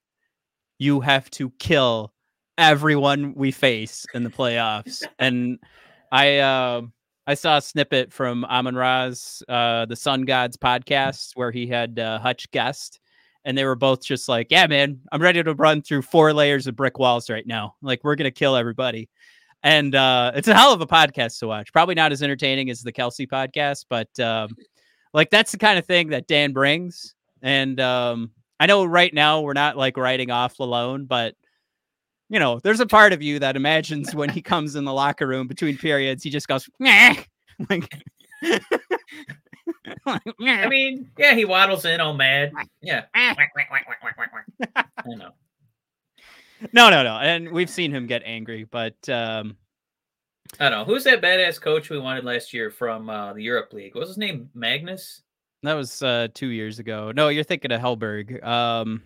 You 0.80 1.00
have 1.00 1.30
to 1.32 1.52
kill 1.60 2.14
everyone 2.58 3.36
we 3.36 3.52
face 3.52 4.08
in 4.16 4.24
the 4.24 4.32
playoffs. 4.32 5.04
and 5.20 5.60
I, 6.12 6.40
uh, 6.40 6.82
I 7.28 7.36
saw 7.36 7.58
a 7.58 7.62
snippet 7.62 8.12
from 8.12 8.44
Amon 8.46 8.76
Ra's 8.76 9.44
uh, 9.48 9.86
the 9.86 9.96
Sun 9.96 10.24
Gods 10.24 10.58
podcast 10.58 11.34
where 11.36 11.52
he 11.52 11.68
had 11.68 12.00
uh, 12.00 12.18
Hutch 12.18 12.50
guest, 12.50 13.00
and 13.46 13.56
they 13.56 13.64
were 13.64 13.76
both 13.76 14.04
just 14.04 14.28
like, 14.28 14.48
"Yeah, 14.50 14.66
man, 14.66 15.00
I'm 15.12 15.22
ready 15.22 15.44
to 15.44 15.54
run 15.54 15.84
through 15.84 16.02
four 16.02 16.34
layers 16.34 16.66
of 16.66 16.76
brick 16.76 16.98
walls 16.98 17.30
right 17.30 17.46
now. 17.46 17.76
Like 17.84 18.04
we're 18.04 18.16
gonna 18.16 18.32
kill 18.32 18.56
everybody." 18.56 19.10
And 19.62 19.94
uh, 19.94 20.32
it's 20.34 20.48
a 20.48 20.56
hell 20.56 20.74
of 20.74 20.82
a 20.82 20.88
podcast 20.88 21.38
to 21.40 21.48
watch. 21.48 21.72
Probably 21.72 21.94
not 21.94 22.12
as 22.12 22.24
entertaining 22.24 22.72
as 22.72 22.82
the 22.82 22.92
Kelce 22.92 23.28
podcast, 23.28 23.86
but 23.88 24.20
um, 24.20 24.50
like 25.14 25.30
that's 25.30 25.52
the 25.52 25.58
kind 25.58 25.78
of 25.78 25.86
thing 25.86 26.10
that 26.10 26.28
Dan 26.28 26.54
brings. 26.54 27.16
And 27.42 27.80
um, 27.80 28.32
I 28.60 28.66
know 28.66 28.86
right 28.86 29.14
now 29.14 29.42
we're 29.42 29.54
not 29.54 29.78
like 29.78 29.98
writing 29.98 30.32
off 30.32 30.58
Lalonde, 30.58 31.08
but 31.08 31.36
you 32.30 32.40
know, 32.40 32.60
there's 32.60 32.80
a 32.80 32.86
part 32.86 33.12
of 33.12 33.22
you 33.22 33.40
that 33.40 33.58
imagines 33.58 34.16
when 34.16 34.30
he 34.30 34.42
comes 34.42 34.76
in 34.76 34.86
the 34.86 34.94
locker 34.94 35.28
room 35.28 35.48
between 35.48 35.78
periods, 35.78 36.24
he 36.24 36.30
just 36.30 36.48
goes, 36.48 36.70
Meh. 36.80 37.16
like, 37.70 37.94
I 40.06 40.20
mean, 40.70 41.12
yeah, 41.18 41.36
he 41.36 41.44
waddles 41.44 41.84
in 41.84 42.00
all 42.00 42.14
mad. 42.14 42.54
Yeah. 42.82 43.06
I 43.16 43.36
know. 45.08 45.32
No, 46.72 46.90
no, 46.90 47.04
no. 47.04 47.18
And 47.18 47.52
we've 47.52 47.70
seen 47.70 47.92
him 47.92 48.08
get 48.08 48.22
angry, 48.24 48.64
but 48.64 49.10
um 49.10 49.58
I 50.60 50.70
don't 50.70 50.80
know. 50.80 50.86
Who's 50.86 51.04
that 51.06 51.22
badass 51.22 51.60
coach 51.62 51.90
we 51.90 51.98
wanted 52.00 52.26
last 52.26 52.54
year 52.54 52.70
from 52.72 53.10
uh, 53.10 53.34
the 53.34 53.42
Europe 53.44 53.72
League? 53.74 53.96
What 53.96 54.02
was 54.02 54.10
his 54.10 54.18
name? 54.18 54.50
Magnus? 54.54 55.22
that 55.64 55.74
was 55.76 56.02
uh 56.02 56.28
two 56.34 56.48
years 56.48 56.80
ago. 56.80 57.12
No, 57.16 57.28
you're 57.30 57.44
thinking 57.44 57.72
of 57.72 57.80
Hellberg. 57.80 58.44
Um 58.44 59.04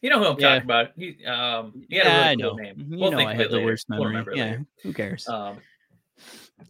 You 0.00 0.08
know 0.10 0.18
who 0.18 0.24
I'm 0.26 0.40
Yeah. 0.40 0.48
talking 0.54 0.64
about. 0.64 0.90
He, 0.96 1.24
um, 1.26 1.84
he 1.88 1.96
had 1.96 2.06
yeah, 2.06 2.16
a 2.16 2.20
I 2.20 2.24
really 2.30 2.36
know. 2.36 2.48
cool 2.50 2.58
name. 2.58 2.86
You 2.88 2.98
We'll 2.98 3.10
know 3.10 3.16
think 3.18 3.28
I 3.28 3.32
of 3.32 3.38
have 3.40 3.50
the 3.50 3.56
later. 3.56 3.66
worst 3.66 3.86
We'll 3.90 3.98
memory. 3.98 4.10
remember 4.10 4.34
yeah, 4.34 4.44
later. 4.44 4.66
who 4.82 4.92
cares? 4.92 5.28
Um, 5.28 5.58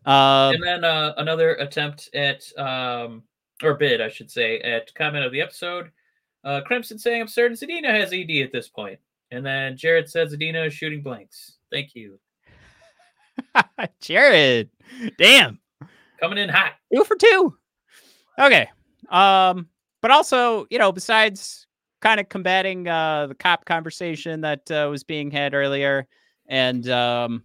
Um, 0.04 0.54
and 0.54 0.62
then 0.62 0.84
uh, 0.84 1.14
another 1.18 1.54
attempt 1.54 2.10
at 2.14 2.42
um, 2.58 3.22
or 3.62 3.74
bid, 3.74 4.00
I 4.00 4.08
should 4.08 4.30
say, 4.30 4.58
at 4.60 4.92
comment 4.94 5.24
of 5.24 5.30
the 5.30 5.40
episode. 5.40 5.90
Uh, 6.42 6.60
Crimson 6.62 6.98
saying, 6.98 7.20
"I'm 7.22 7.28
certain 7.28 7.56
Zadina 7.56 7.88
has 7.90 8.12
ED 8.12 8.42
at 8.42 8.50
this 8.52 8.68
point." 8.68 8.98
And 9.30 9.46
then 9.46 9.76
Jared 9.76 10.10
said 10.10 10.28
Zadina 10.28 10.66
is 10.66 10.74
shooting 10.74 11.00
blanks. 11.02 11.58
Thank 11.70 11.94
you. 11.94 12.18
Jared, 14.00 14.70
damn, 15.18 15.58
Coming 16.20 16.38
in 16.38 16.48
hot. 16.48 16.72
two 16.92 17.04
for 17.04 17.16
two. 17.16 17.56
Okay. 18.38 18.68
Um, 19.08 19.68
but 20.02 20.10
also, 20.10 20.66
you 20.70 20.78
know, 20.78 20.92
besides 20.92 21.66
kind 22.00 22.20
of 22.20 22.28
combating 22.28 22.86
uh 22.88 23.26
the 23.28 23.34
Copp 23.34 23.64
conversation 23.64 24.40
that 24.42 24.70
uh, 24.70 24.88
was 24.90 25.02
being 25.02 25.30
had 25.30 25.54
earlier, 25.54 26.06
and 26.46 26.88
um, 26.90 27.42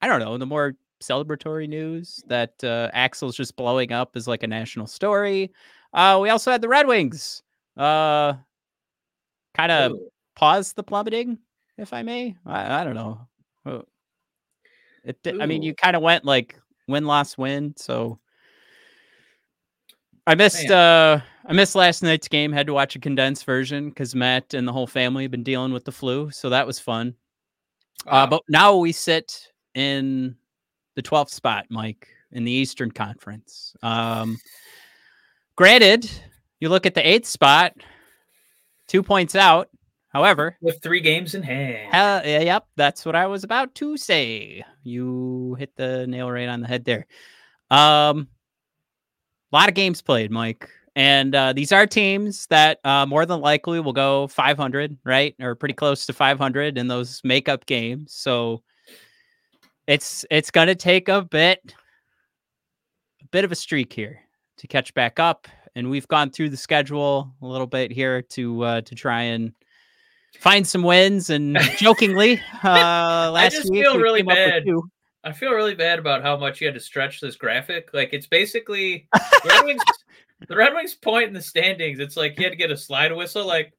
I 0.00 0.06
don't 0.08 0.20
know, 0.20 0.36
the 0.38 0.46
more 0.46 0.74
celebratory 1.02 1.68
news 1.68 2.22
that 2.26 2.52
uh, 2.64 2.90
Axel's 2.92 3.36
just 3.36 3.56
blowing 3.56 3.92
up 3.92 4.16
is 4.16 4.26
like 4.28 4.42
a 4.42 4.46
national 4.46 4.86
story. 4.86 5.52
Uh, 5.92 6.18
we 6.20 6.30
also 6.30 6.50
had 6.50 6.62
the 6.62 6.68
Red 6.68 6.86
Wings. 6.86 7.42
Uh, 7.76 8.34
kind 9.54 9.72
of 9.72 9.92
pause 10.34 10.72
the 10.72 10.82
plummeting, 10.82 11.38
if 11.78 11.92
I 11.92 12.02
may. 12.02 12.36
I, 12.46 12.80
I 12.80 12.84
don't 12.84 12.94
know. 12.94 13.86
Uh, 15.06 15.10
It, 15.10 15.22
di- 15.22 15.40
I 15.40 15.46
mean, 15.46 15.62
you 15.62 15.74
kind 15.74 15.96
of 15.96 16.02
went 16.02 16.24
like 16.24 16.58
win, 16.88 17.04
loss, 17.04 17.38
win. 17.38 17.74
So 17.76 18.18
I 20.26 20.34
missed. 20.34 20.68
Man. 20.68 20.72
uh 21.18 21.20
I 21.48 21.52
missed 21.52 21.76
last 21.76 22.02
night's 22.02 22.26
game. 22.26 22.50
Had 22.50 22.66
to 22.66 22.72
watch 22.72 22.96
a 22.96 22.98
condensed 22.98 23.44
version 23.44 23.88
because 23.88 24.16
Matt 24.16 24.52
and 24.54 24.66
the 24.66 24.72
whole 24.72 24.86
family 24.88 25.22
have 25.22 25.30
been 25.30 25.44
dealing 25.44 25.72
with 25.72 25.84
the 25.84 25.92
flu. 25.92 26.30
So 26.32 26.50
that 26.50 26.66
was 26.66 26.80
fun. 26.80 27.14
Uh, 28.04 28.26
but 28.26 28.42
now 28.48 28.76
we 28.76 28.90
sit 28.90 29.48
in 29.74 30.36
the 30.96 31.02
12th 31.02 31.30
spot, 31.30 31.66
Mike, 31.70 32.08
in 32.32 32.44
the 32.44 32.50
Eastern 32.50 32.90
Conference. 32.90 33.74
Um, 33.82 34.38
granted, 35.54 36.10
you 36.58 36.68
look 36.68 36.84
at 36.84 36.94
the 36.94 37.08
eighth 37.08 37.26
spot, 37.26 37.74
two 38.88 39.02
points 39.02 39.36
out. 39.36 39.68
However, 40.16 40.56
with 40.62 40.80
three 40.80 41.02
games 41.02 41.34
in 41.34 41.42
hand. 41.42 41.90
Yeah, 41.92 42.22
yep, 42.40 42.64
that's 42.74 43.04
what 43.04 43.14
I 43.14 43.26
was 43.26 43.44
about 43.44 43.74
to 43.74 43.98
say. 43.98 44.64
You 44.82 45.56
hit 45.58 45.76
the 45.76 46.06
nail 46.06 46.30
right 46.30 46.48
on 46.48 46.62
the 46.62 46.66
head 46.66 46.86
there. 46.86 47.06
Um, 47.70 48.26
a 49.52 49.56
lot 49.56 49.68
of 49.68 49.74
games 49.74 50.00
played, 50.00 50.30
Mike, 50.30 50.70
and 50.94 51.34
uh, 51.34 51.52
these 51.52 51.70
are 51.70 51.86
teams 51.86 52.46
that 52.46 52.78
uh, 52.82 53.04
more 53.04 53.26
than 53.26 53.42
likely 53.42 53.78
will 53.78 53.92
go 53.92 54.26
500, 54.28 54.96
right, 55.04 55.34
or 55.38 55.54
pretty 55.54 55.74
close 55.74 56.06
to 56.06 56.14
500 56.14 56.78
in 56.78 56.88
those 56.88 57.20
makeup 57.22 57.66
games. 57.66 58.14
So 58.14 58.62
it's 59.86 60.24
it's 60.30 60.50
gonna 60.50 60.74
take 60.74 61.10
a 61.10 61.20
bit, 61.20 61.74
a 63.20 63.26
bit 63.32 63.44
of 63.44 63.52
a 63.52 63.54
streak 63.54 63.92
here 63.92 64.20
to 64.56 64.66
catch 64.66 64.94
back 64.94 65.20
up, 65.20 65.46
and 65.74 65.90
we've 65.90 66.08
gone 66.08 66.30
through 66.30 66.48
the 66.48 66.56
schedule 66.56 67.34
a 67.42 67.46
little 67.46 67.66
bit 67.66 67.92
here 67.92 68.22
to 68.22 68.62
uh, 68.62 68.80
to 68.80 68.94
try 68.94 69.20
and 69.20 69.52
find 70.38 70.66
some 70.66 70.82
wins. 70.82 71.30
And 71.30 71.58
jokingly, 71.76 72.40
uh, 72.62 73.30
last 73.32 73.52
just 73.54 73.70
week 73.70 73.84
feel 73.84 73.96
we 73.96 74.02
really 74.02 74.20
came 74.20 74.28
up 74.28 74.36
with 74.36 74.64
bad. 74.64 74.74
I 75.24 75.32
feel 75.32 75.52
really 75.52 75.74
bad 75.74 75.98
about 75.98 76.22
how 76.22 76.36
much 76.36 76.60
you 76.60 76.68
had 76.68 76.74
to 76.74 76.80
stretch 76.80 77.20
this 77.20 77.36
graphic. 77.36 77.90
Like 77.92 78.10
it's 78.12 78.26
basically 78.26 79.08
the 79.12 79.40
Red 79.48 79.64
Wings. 79.64 79.82
the 80.48 80.56
Red 80.56 80.72
Wings 80.74 80.94
point 80.94 81.26
in 81.28 81.34
the 81.34 81.42
standings. 81.42 81.98
It's 81.98 82.16
like 82.16 82.38
you 82.38 82.44
had 82.44 82.52
to 82.52 82.56
get 82.56 82.70
a 82.70 82.76
slide 82.76 83.12
whistle, 83.12 83.44
like, 83.44 83.72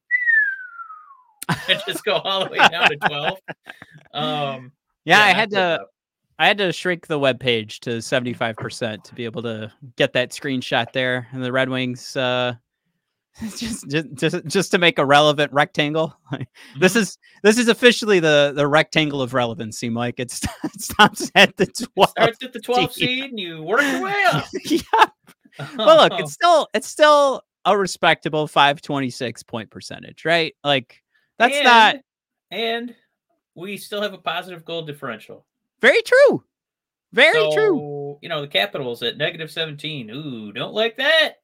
and 1.68 1.80
just 1.86 2.04
go 2.04 2.16
all 2.16 2.44
the 2.44 2.50
way 2.50 2.58
down 2.58 2.90
to 2.90 2.96
twelve. 2.96 3.38
Um, 4.12 4.72
Yeah, 5.04 5.20
I 5.20 5.32
had 5.32 5.50
to. 5.52 5.86
I 6.38 6.46
had 6.46 6.58
to 6.58 6.72
shrink 6.72 7.08
the 7.08 7.18
web 7.18 7.40
page 7.40 7.80
to 7.80 7.98
75% 7.98 9.02
to 9.02 9.14
be 9.16 9.24
able 9.24 9.42
to 9.42 9.72
get 9.96 10.12
that 10.12 10.30
screenshot 10.30 10.92
there. 10.92 11.26
And 11.32 11.42
the 11.42 11.50
Red 11.50 11.68
Wings 11.68 12.16
uh 12.16 12.54
just 13.56 13.88
just 13.88 14.14
just, 14.14 14.46
just 14.46 14.70
to 14.72 14.78
make 14.78 14.98
a 14.98 15.04
relevant 15.06 15.52
rectangle. 15.52 16.16
This 16.78 16.92
Mm-hmm. 16.92 16.98
is 17.00 17.18
this 17.42 17.58
is 17.58 17.68
officially 17.68 18.20
the 18.20 18.52
the 18.54 18.66
rectangle 18.66 19.22
of 19.22 19.34
relevancy, 19.34 19.88
Mike. 19.88 20.14
It, 20.18 20.30
st- 20.30 20.50
it 20.64 20.80
stops 20.80 21.30
at 21.34 21.56
the 21.56 21.66
12. 21.66 22.10
Starts 22.10 22.42
at 22.44 22.52
the 22.52 22.60
12 22.64 22.92
seed 22.92 23.30
and 23.30 23.38
you 23.38 23.62
work 23.62 23.82
your 23.82 24.02
way 24.02 24.14
up. 24.32 24.44
yeah. 24.64 24.80
Well, 25.76 25.96
look, 26.08 26.20
it's 26.20 26.32
still 26.32 26.68
it's 26.74 26.88
still 26.88 27.42
a 27.64 27.76
respectable 27.76 28.46
526 28.46 29.42
point 29.44 29.70
percentage, 29.70 30.24
right? 30.24 30.54
Like 30.64 31.02
that's 31.38 31.54
and, 31.56 31.64
not 31.64 31.96
And 32.50 32.94
we 33.54 33.76
still 33.76 34.02
have 34.02 34.14
a 34.14 34.18
positive 34.18 34.64
goal 34.64 34.82
differential. 34.82 35.44
very 35.80 36.02
true. 36.02 36.42
Very 37.12 37.50
true. 37.54 38.18
You 38.20 38.28
know, 38.28 38.40
the 38.42 38.48
Capitals 38.48 39.02
at 39.02 39.16
negative 39.16 39.50
17. 39.50 40.10
Ooh, 40.10 40.52
don't 40.52 40.74
like 40.74 40.96
that. 40.98 41.36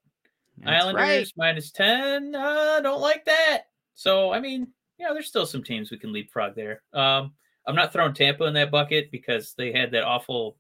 That's 0.59 0.85
Islanders 0.85 1.05
right. 1.07 1.33
minus 1.37 1.71
10. 1.73 2.35
Uh, 2.35 2.81
don't 2.81 3.01
like 3.01 3.25
that. 3.25 3.65
So, 3.95 4.33
I 4.33 4.41
mean, 4.41 4.69
you 4.99 5.07
know, 5.07 5.13
there's 5.13 5.29
still 5.29 5.47
some 5.47 5.63
teams 5.63 5.91
we 5.91 5.99
can 5.99 6.13
leapfrog 6.13 6.55
there. 6.55 6.83
Um, 6.93 7.33
I'm 7.67 7.75
not 7.75 7.93
throwing 7.93 8.15
Tampa 8.15 8.45
in 8.45 8.55
that 8.55 8.71
bucket 8.71 9.11
because 9.11 9.55
they 9.57 9.73
had 9.73 9.91
that 9.93 10.05
awful, 10.05 10.57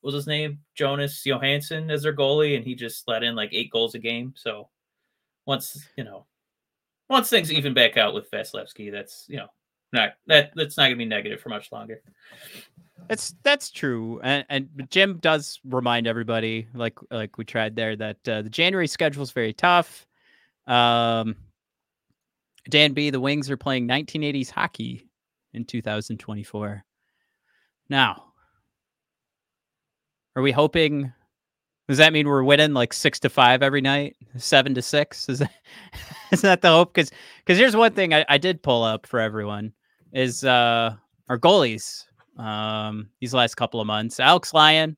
what 0.00 0.08
was 0.08 0.14
his 0.14 0.26
name? 0.26 0.60
Jonas 0.74 1.22
Johansson 1.24 1.90
as 1.90 2.02
their 2.02 2.14
goalie, 2.14 2.56
and 2.56 2.64
he 2.64 2.74
just 2.74 3.06
let 3.06 3.22
in 3.22 3.34
like 3.34 3.50
eight 3.52 3.70
goals 3.70 3.94
a 3.94 3.98
game. 3.98 4.32
So 4.36 4.68
once, 5.46 5.88
you 5.96 6.04
know, 6.04 6.26
once 7.08 7.30
things 7.30 7.52
even 7.52 7.74
back 7.74 7.96
out 7.96 8.14
with 8.14 8.30
Vasilevskiy, 8.30 8.92
that's, 8.92 9.24
you 9.28 9.38
know, 9.38 9.48
not 9.92 10.14
that 10.26 10.52
that's 10.54 10.76
not 10.76 10.84
gonna 10.84 10.96
be 10.96 11.06
negative 11.06 11.40
for 11.40 11.48
much 11.48 11.72
longer. 11.72 12.02
It's 13.10 13.34
that's 13.42 13.70
true, 13.70 14.20
and, 14.22 14.44
and 14.50 14.68
Jim 14.90 15.18
does 15.18 15.60
remind 15.64 16.06
everybody, 16.06 16.68
like 16.74 16.98
like 17.10 17.38
we 17.38 17.44
tried 17.44 17.74
there, 17.74 17.96
that 17.96 18.28
uh, 18.28 18.42
the 18.42 18.50
January 18.50 18.86
schedule 18.86 19.22
is 19.22 19.30
very 19.30 19.54
tough. 19.54 20.06
Um, 20.66 21.36
Dan 22.68 22.92
B, 22.92 23.08
the 23.10 23.20
Wings 23.20 23.50
are 23.50 23.56
playing 23.56 23.88
1980s 23.88 24.50
hockey 24.50 25.08
in 25.54 25.64
2024. 25.64 26.84
Now, 27.88 28.24
are 30.36 30.42
we 30.42 30.52
hoping? 30.52 31.12
Does 31.88 31.96
that 31.98 32.12
mean 32.12 32.28
we're 32.28 32.42
winning 32.42 32.74
like 32.74 32.92
six 32.92 33.18
to 33.20 33.30
five 33.30 33.62
every 33.62 33.80
night, 33.80 34.16
seven 34.36 34.74
to 34.74 34.82
six? 34.82 35.30
Is 35.30 35.38
that 35.38 35.52
is 36.30 36.42
that 36.42 36.60
the 36.60 36.68
hope? 36.68 36.92
Because 36.92 37.10
because 37.38 37.56
here's 37.58 37.74
one 37.74 37.94
thing 37.94 38.12
I, 38.12 38.26
I 38.28 38.36
did 38.36 38.62
pull 38.62 38.82
up 38.82 39.06
for 39.06 39.18
everyone 39.18 39.72
is 40.12 40.44
uh 40.44 40.94
our 41.30 41.38
goalies 41.38 42.04
um 42.38 43.10
these 43.20 43.34
last 43.34 43.56
couple 43.56 43.80
of 43.80 43.86
months. 43.86 44.20
Alex 44.20 44.54
Lyon, 44.54 44.96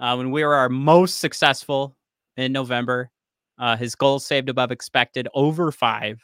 uh, 0.00 0.14
when 0.16 0.30
we 0.30 0.42
were 0.42 0.54
our 0.54 0.68
most 0.68 1.18
successful 1.20 1.96
in 2.36 2.52
November, 2.52 3.10
uh, 3.58 3.76
his 3.76 3.94
goals 3.94 4.24
saved 4.24 4.48
above 4.48 4.70
expected 4.70 5.28
over 5.34 5.70
five. 5.70 6.22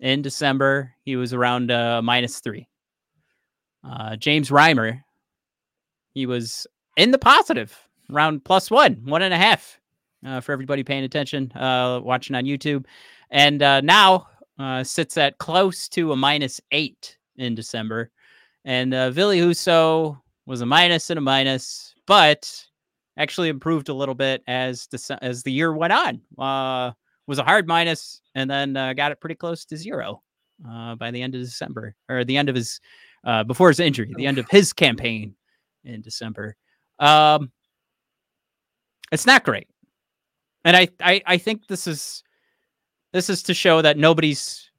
In 0.00 0.22
December, 0.22 0.92
he 1.04 1.16
was 1.16 1.32
around 1.32 1.70
uh, 1.70 2.02
minus 2.02 2.40
three. 2.40 2.68
Uh, 3.84 4.16
James 4.16 4.50
Reimer, 4.50 5.02
he 6.14 6.26
was 6.26 6.66
in 6.96 7.10
the 7.10 7.18
positive, 7.18 7.76
around 8.12 8.44
plus 8.44 8.70
one, 8.70 9.02
one 9.04 9.22
and 9.22 9.34
a 9.34 9.38
half. 9.38 9.78
Uh, 10.24 10.40
for 10.40 10.52
everybody 10.52 10.84
paying 10.84 11.02
attention, 11.02 11.50
uh, 11.56 11.98
watching 12.00 12.36
on 12.36 12.44
YouTube, 12.44 12.84
and 13.30 13.58
now 13.84 14.28
sits 14.84 15.16
at 15.18 15.38
close 15.38 15.88
to 15.88 16.12
a 16.12 16.16
minus 16.16 16.60
eight 16.70 17.18
in 17.36 17.56
December. 17.56 18.08
And 18.64 18.94
uh, 18.94 19.10
Ville 19.10 19.30
Husso, 19.30 20.22
was 20.46 20.60
a 20.60 20.66
minus 20.66 21.10
and 21.10 21.18
a 21.18 21.20
minus, 21.20 21.94
but 22.06 22.64
actually 23.16 23.48
improved 23.48 23.88
a 23.88 23.94
little 23.94 24.14
bit 24.14 24.42
as 24.46 24.86
the 24.88 25.18
as 25.22 25.42
the 25.42 25.52
year 25.52 25.74
went 25.74 25.92
on. 25.92 26.20
Uh, 26.38 26.92
was 27.26 27.38
a 27.38 27.44
hard 27.44 27.68
minus 27.68 28.20
and 28.34 28.50
then 28.50 28.76
uh, 28.76 28.92
got 28.92 29.12
it 29.12 29.20
pretty 29.20 29.34
close 29.34 29.64
to 29.64 29.76
zero 29.76 30.22
uh, 30.68 30.94
by 30.96 31.10
the 31.10 31.22
end 31.22 31.34
of 31.34 31.40
December 31.40 31.94
or 32.08 32.24
the 32.24 32.36
end 32.36 32.48
of 32.48 32.54
his 32.54 32.80
uh, 33.24 33.44
before 33.44 33.68
his 33.68 33.80
injury, 33.80 34.12
the 34.16 34.26
end 34.26 34.38
of 34.38 34.46
his 34.50 34.72
campaign 34.72 35.34
in 35.84 36.00
December. 36.00 36.56
Um, 36.98 37.52
it's 39.12 39.26
not 39.26 39.44
great, 39.44 39.68
and 40.64 40.76
I, 40.76 40.88
I 41.00 41.22
I 41.26 41.38
think 41.38 41.66
this 41.68 41.86
is 41.86 42.22
this 43.12 43.30
is 43.30 43.42
to 43.44 43.54
show 43.54 43.82
that 43.82 43.98
nobody's 43.98 44.70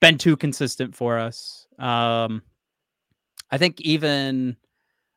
been 0.00 0.18
too 0.18 0.36
consistent 0.36 0.94
for 0.94 1.18
us. 1.18 1.66
Um, 1.78 2.42
I 3.52 3.58
think 3.58 3.80
even 3.82 4.56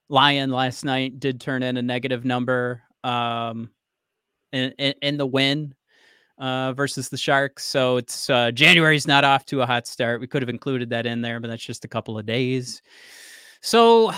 Lyon 0.10 0.52
last 0.52 0.84
night 0.84 1.20
did 1.20 1.40
turn 1.40 1.64
in 1.64 1.78
a 1.78 1.82
negative 1.82 2.26
number 2.26 2.84
um, 3.04 3.70
in, 4.52 4.74
in, 4.78 4.94
in 5.02 5.18
the 5.18 5.26
win 5.26 5.74
uh, 6.38 6.74
versus 6.74 7.08
the 7.08 7.18
Sharks. 7.18 7.64
So 7.64 7.96
it's 7.96 8.30
uh, 8.30 8.52
January's 8.52 9.08
not 9.08 9.24
off 9.24 9.46
to 9.46 9.62
a 9.62 9.66
hot 9.66 9.88
start. 9.88 10.20
We 10.20 10.28
could 10.28 10.42
have 10.42 10.50
included 10.50 10.90
that 10.90 11.06
in 11.06 11.22
there, 11.22 11.40
but 11.40 11.48
that's 11.48 11.64
just 11.64 11.86
a 11.86 11.88
couple 11.88 12.20
of 12.20 12.26
days. 12.26 12.82
So 13.62 14.12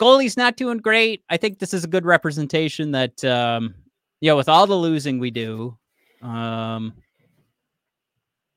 goalie's 0.00 0.36
not 0.36 0.56
doing 0.56 0.78
great. 0.78 1.22
I 1.30 1.36
think 1.36 1.60
this 1.60 1.72
is 1.72 1.84
a 1.84 1.88
good 1.88 2.04
representation 2.04 2.90
that, 2.90 3.24
um, 3.24 3.74
you 4.20 4.28
know, 4.30 4.36
with 4.36 4.48
all 4.48 4.66
the 4.66 4.74
losing 4.74 5.20
we 5.20 5.30
do, 5.30 5.78
um, 6.22 6.92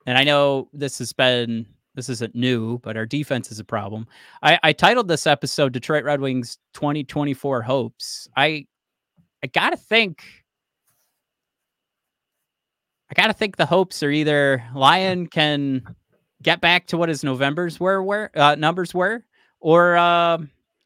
and 0.08 0.18
I 0.18 0.24
know 0.24 0.70
this 0.74 0.98
has 1.00 1.14
been 1.14 1.68
this 1.98 2.10
isn't 2.10 2.36
new, 2.36 2.78
but 2.78 2.96
our 2.96 3.08
defense 3.08 3.52
is 3.52 3.60
a 3.60 3.64
problem. 3.64 4.08
I, 4.44 4.60
I 4.62 4.72
titled 4.72 5.08
this 5.08 5.26
episode 5.26 5.74
Detroit 5.74 6.04
Red 6.04 6.22
Wings 6.22 6.60
2024 6.76 7.64
Hopes. 7.64 8.30
I 8.38 8.68
I 9.44 9.48
gotta 9.48 9.78
think 9.78 10.24
I 13.10 13.20
gotta 13.20 13.34
think 13.34 13.58
the 13.58 13.66
hopes 13.66 14.04
are 14.04 14.12
either 14.12 14.64
Lyon 14.76 15.26
can 15.26 15.96
get 16.44 16.62
back 16.62 16.86
to 16.88 16.98
what 16.98 17.10
his 17.10 17.24
November's 17.24 17.80
were 17.80 18.04
where 18.04 18.30
uh, 18.36 18.54
numbers 18.54 18.94
were, 18.94 19.26
or 19.60 19.98
uh, 19.98 20.38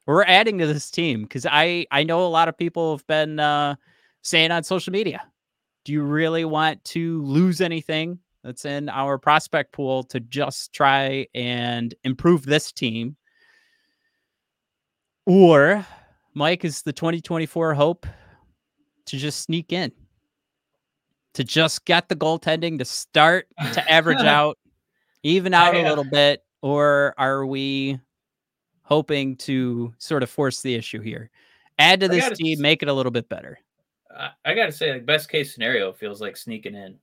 we're 0.06 0.24
adding 0.24 0.60
to 0.60 0.68
this 0.68 0.90
team 0.90 1.24
because 1.24 1.46
I 1.46 1.88
I 1.92 2.04
know 2.04 2.26
a 2.26 2.28
lot 2.28 2.48
of 2.48 2.58
people 2.58 2.96
have 2.96 3.06
been 3.08 3.38
uh, 3.38 3.76
saying 4.22 4.52
on 4.52 4.64
social 4.64 4.94
media, 4.94 5.22
do 5.84 5.92
you 5.92 6.04
really 6.04 6.46
want 6.46 6.82
to 6.86 7.22
lose 7.24 7.60
anything 7.60 8.20
that's 8.44 8.66
in 8.66 8.90
our 8.90 9.18
prospect 9.18 9.72
pool 9.72 10.04
to 10.06 10.20
just 10.20 10.74
try 10.74 11.28
and 11.36 11.94
improve 12.04 12.46
this 12.46 12.72
team? 12.72 13.16
Or 15.26 15.86
Mike 16.34 16.66
is 16.66 16.82
the 16.82 16.94
2024 16.94 17.74
hope 17.74 18.06
to 19.06 19.18
just 19.18 19.42
sneak 19.42 19.72
in 19.72 19.92
to 21.34 21.44
just 21.44 21.86
get 21.86 22.10
the 22.10 22.16
goaltending 22.16 22.78
to 22.80 22.86
start 22.86 23.48
to 23.74 23.92
average 23.92 24.20
out, 24.22 24.58
even 25.24 25.54
out 25.54 25.76
a 25.76 25.84
little 25.84 26.04
bit, 26.04 26.44
or 26.62 27.14
are 27.18 27.46
we 27.46 28.00
hoping 28.84 29.36
to 29.38 29.94
sort 29.98 30.24
of 30.24 30.30
force 30.30 30.62
the 30.62 30.76
issue 30.76 31.00
here? 31.00 31.30
Add 31.80 32.02
to 32.02 32.08
this 32.08 32.38
team, 32.38 32.62
make 32.62 32.84
it 32.84 32.90
a 32.90 32.94
little 32.94 33.12
bit 33.12 33.30
better. 33.30 33.58
I, 34.16 34.30
I 34.46 34.54
got 34.54 34.66
to 34.66 34.72
say, 34.72 34.92
like 34.92 35.06
best 35.06 35.30
case 35.30 35.54
scenario 35.54 35.94
feels 35.94 36.22
like 36.22 36.36
sneaking 36.36 36.76
in. 36.76 36.98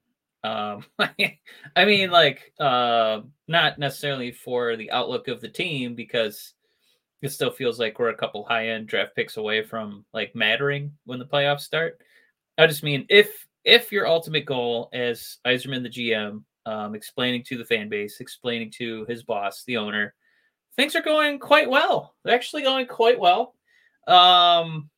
Um, 0.44 0.84
I 0.98 1.84
mean, 1.84 2.10
like 2.10 2.52
uh, 2.58 3.22
not 3.46 3.78
necessarily 3.78 4.32
for 4.32 4.76
the 4.76 4.90
outlook 4.90 5.28
of 5.28 5.40
the 5.40 5.48
team 5.48 5.94
because 5.94 6.54
it 7.22 7.30
still 7.30 7.50
feels 7.50 7.78
like 7.78 7.98
we're 7.98 8.10
a 8.10 8.16
couple 8.16 8.44
high 8.44 8.68
end 8.68 8.86
draft 8.86 9.16
picks 9.16 9.36
away 9.36 9.62
from 9.62 10.04
like 10.12 10.34
mattering 10.34 10.92
when 11.04 11.18
the 11.18 11.26
playoffs 11.26 11.60
start. 11.60 12.00
I 12.56 12.66
just 12.66 12.82
mean 12.82 13.06
if 13.08 13.46
if 13.64 13.92
your 13.92 14.06
ultimate 14.06 14.46
goal 14.46 14.88
as 14.92 15.38
Yzerman, 15.46 15.82
the 15.82 15.88
GM, 15.88 16.42
um, 16.66 16.94
explaining 16.94 17.42
to 17.44 17.58
the 17.58 17.64
fan 17.64 17.88
base, 17.88 18.20
explaining 18.20 18.70
to 18.72 19.04
his 19.06 19.22
boss, 19.22 19.64
the 19.64 19.76
owner, 19.76 20.14
things 20.76 20.94
are 20.94 21.02
going 21.02 21.38
quite 21.38 21.68
well. 21.68 22.14
They're 22.24 22.34
actually 22.34 22.62
going 22.62 22.86
quite 22.86 23.18
well. 23.18 23.54
Um, 24.06 24.88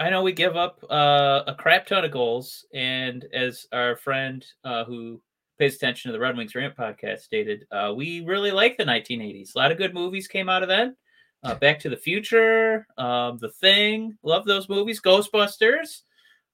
I 0.00 0.08
know 0.08 0.22
we 0.22 0.32
give 0.32 0.56
up 0.56 0.82
uh, 0.88 1.42
a 1.46 1.54
crap 1.54 1.86
ton 1.86 2.06
of 2.06 2.10
goals, 2.10 2.64
and 2.72 3.26
as 3.34 3.66
our 3.70 3.96
friend 3.96 4.42
uh, 4.64 4.84
who 4.84 5.20
pays 5.58 5.76
attention 5.76 6.08
to 6.08 6.12
the 6.14 6.18
Red 6.18 6.38
Wings 6.38 6.54
Rant 6.54 6.74
podcast 6.74 7.18
stated, 7.18 7.66
uh, 7.70 7.92
we 7.94 8.22
really 8.22 8.50
like 8.50 8.78
the 8.78 8.84
1980s. 8.84 9.54
A 9.54 9.58
lot 9.58 9.70
of 9.70 9.76
good 9.76 9.92
movies 9.92 10.26
came 10.26 10.48
out 10.48 10.62
of 10.62 10.70
then. 10.70 10.96
Uh, 11.42 11.54
Back 11.54 11.78
to 11.80 11.90
the 11.90 11.98
Future, 11.98 12.86
um, 12.96 13.36
The 13.42 13.50
Thing, 13.50 14.16
love 14.22 14.46
those 14.46 14.70
movies. 14.70 15.02
Ghostbusters. 15.02 16.00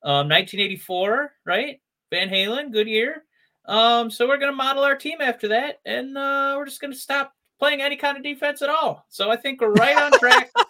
Um, 0.03 0.29
1984, 0.29 1.33
right? 1.45 1.81
Van 2.11 2.29
Halen, 2.29 2.73
good 2.73 2.89
year. 2.89 3.25
Um, 3.67 4.11
so 4.11 4.27
we're 4.27 4.39
going 4.39 4.53
to 4.53 4.57
model 4.57 4.83
our 4.83 4.97
team 4.97 5.21
after 5.21 5.49
that, 5.49 5.81
and 5.85 6.19
uh, 6.19 6.55
we're 6.57 6.67
just 6.67 6.81
going 6.81 6.93
to 6.93 6.99
stop 6.99 7.33
playing 7.61 7.81
any 7.81 7.97
kind 7.97 8.17
of 8.17 8.25
defense 8.25 8.61
at 8.61 8.71
all. 8.71 9.07
So 9.09 9.31
I 9.31 9.37
think 9.37 9.61
we're 9.61 9.73
right 9.73 9.97
on 9.97 10.19
track, 10.19 10.51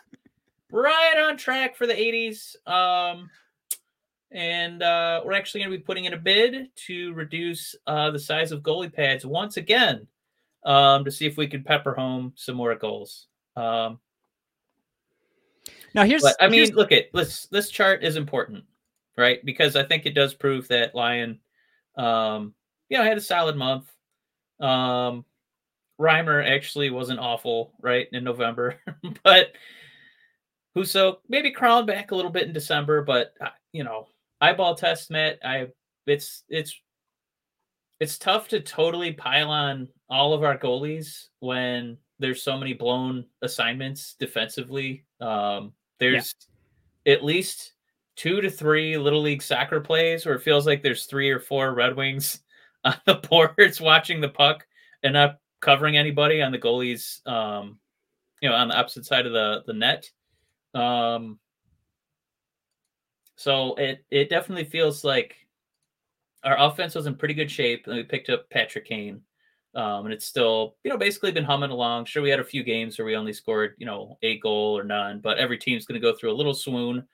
right 0.71 1.15
on 1.19 1.37
track 1.37 1.77
for 1.77 1.87
the 1.87 1.95
80s. 1.95 2.57
Um, 2.69 3.31
and 4.31 4.83
uh, 4.83 5.23
we're 5.25 5.35
actually 5.35 5.61
going 5.61 5.73
to 5.73 5.79
be 5.79 5.85
putting 5.85 6.05
in 6.05 6.15
a 6.15 6.19
bid 6.19 6.69
to 6.87 7.13
reduce 7.15 7.75
uh, 7.87 8.11
the 8.11 8.19
size 8.19 8.53
of 8.53 8.63
goalie 8.63 8.93
pads 8.93 9.25
once 9.25 9.57
again 9.57 10.07
um, 10.65 11.05
to 11.05 11.11
see 11.11 11.27
if 11.27 11.37
we 11.37 11.47
can 11.47 11.63
pepper 11.63 11.95
home 11.95 12.33
some 12.35 12.57
more 12.57 12.75
goals. 12.75 13.29
Um, 13.57 14.01
now 15.95 16.05
here's, 16.05 16.23
but, 16.23 16.37
I 16.41 16.49
mean, 16.49 16.61
here's... 16.61 16.73
look 16.73 16.93
at 16.93 17.07
this. 17.15 17.47
This 17.47 17.71
chart 17.71 18.05
is 18.05 18.17
important 18.17 18.65
right? 19.17 19.45
Because 19.45 19.77
I 19.77 19.85
think 19.85 20.07
it 20.07 20.15
does 20.15 20.35
prove 20.35 20.69
that 20.69 20.95
Lyon, 20.95 21.41
um, 21.97 22.55
you 22.89 22.99
know, 22.99 23.05
had 23.05 23.17
a 23.17 23.23
solid 23.23 23.57
month. 23.57 23.91
Um, 24.61 25.25
Reimer 25.99 26.47
actually 26.47 26.91
wasn't 26.91 27.21
awful, 27.21 27.73
right, 27.81 28.07
in 28.13 28.25
November, 28.25 28.79
but 29.25 29.53
Husso 30.77 31.17
maybe 31.29 31.51
crawled 31.51 31.87
back 31.87 32.11
a 32.11 32.15
little 32.15 32.31
bit 32.31 32.47
in 32.47 32.53
December, 32.53 33.03
but 33.03 33.33
uh, 33.41 33.49
you 33.73 33.83
know, 33.83 34.09
eyeball 34.41 34.75
test, 34.75 35.11
Matt. 35.11 35.39
I 35.45 35.69
it's 36.07 36.45
it's 36.49 36.79
it's 37.99 38.19
tough 38.19 38.49
to 38.49 38.61
totally 38.61 39.13
pile 39.13 39.51
on 39.51 39.89
all 40.11 40.35
of 40.35 40.45
our 40.45 40.59
goalies 40.59 41.29
when 41.41 41.97
there's 42.19 42.43
so 42.43 42.59
many 42.59 42.75
blown 42.75 43.25
assignments 43.43 44.17
defensively. 44.19 45.05
Um, 45.21 45.73
there's 45.99 46.35
yeah. 47.07 47.15
at 47.15 47.25
least 47.25 47.73
two 48.17 48.41
to 48.41 48.51
three 48.51 48.97
little 48.99 49.23
league 49.23 49.43
soccer 49.43 49.81
plays 49.81 50.25
where 50.27 50.35
it 50.35 50.43
feels 50.43 50.67
like 50.67 50.83
there's 50.83 51.05
three 51.05 51.31
or 51.31 51.41
four 51.41 51.75
Red 51.75 51.97
Wings 51.97 52.41
on 52.85 52.97
the 53.07 53.15
boards 53.15 53.81
watching 53.81 54.21
the 54.21 54.29
puck 54.29 54.67
and 55.03 55.15
not 55.15 55.39
covering 55.61 55.97
anybody 55.97 56.43
on 56.43 56.53
the 56.53 56.59
goalie's 56.59 57.23
um 57.25 57.79
you 58.43 58.49
know 58.49 58.55
on 58.55 58.69
the 58.69 58.77
opposite 58.77 59.07
side 59.07 59.27
of 59.27 59.33
the 59.33 59.63
the 59.67 59.73
net. 59.73 60.11
Um 60.77 61.39
so 63.37 63.75
it 63.75 64.05
it 64.11 64.31
definitely 64.31 64.65
feels 64.65 65.05
like 65.05 65.37
our 66.45 66.59
offense 66.59 66.95
was 66.95 67.07
in 67.07 67.17
pretty 67.17 67.35
good 67.35 67.51
shape 67.51 67.87
and 67.87 67.97
we 67.97 68.03
picked 68.03 68.31
up 68.31 68.49
Patrick 68.51 68.87
Kane. 68.87 69.23
Um, 69.75 70.07
and 70.07 70.15
it's 70.15 70.25
still, 70.25 70.77
you 70.85 70.91
know, 70.91 70.97
basically 70.97 71.33
been 71.33 71.45
humming 71.45 71.71
along. 71.71 72.07
Sure, 72.07 72.23
we 72.23 72.31
had 72.31 72.41
a 72.41 72.45
few 72.45 72.63
games 72.63 72.99
where 72.99 73.05
we 73.05 73.15
only 73.17 73.35
scored, 73.35 73.75
you 73.77 73.85
know, 73.85 74.17
a 74.23 74.39
goal 74.39 74.79
or 74.79 74.85
none, 74.85 75.21
but 75.21 75.37
every 75.37 75.59
team's 75.59 75.85
going 75.85 76.01
to 76.01 76.07
go 76.07 76.17
through 76.17 76.33
a 76.33 76.35
little 76.35 76.55
swoon 76.55 77.07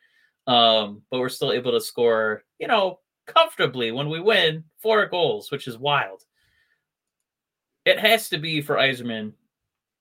um, 0.47 1.03
but 1.11 1.21
we're 1.21 1.29
still 1.29 1.53
able 1.53 1.73
to 1.73 1.81
score, 1.81 2.45
you 2.59 2.67
know, 2.67 2.99
comfortably 3.27 3.93
when 3.93 4.09
we 4.09 4.21
win 4.21 4.65
four 4.81 5.07
goals, 5.07 5.51
which 5.51 5.69
is 5.69 5.79
wild. 5.79 6.23
It 7.85 7.99
has 7.99 8.29
to 8.31 8.39
be 8.39 8.61
for 8.61 8.77
Yzerman. 8.77 9.33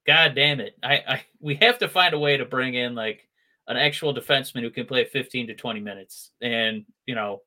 God 0.06 0.36
damn 0.36 0.60
it. 0.60 0.76
I, 0.82 0.94
I 1.08 1.24
we 1.40 1.56
have 1.56 1.78
to 1.80 1.88
find 1.88 2.14
a 2.14 2.20
way 2.20 2.38
to 2.38 2.46
bring 2.46 2.74
in 2.74 2.96
like 2.96 3.28
an 3.68 3.78
actual 3.78 4.14
defenseman 4.14 4.62
who 4.62 4.70
can 4.70 4.86
play 4.86 5.06
15 5.06 5.48
to 5.48 5.56
20 5.56 5.80
minutes 5.80 6.32
and, 6.42 6.86
you 7.06 7.16
know, 7.16 7.42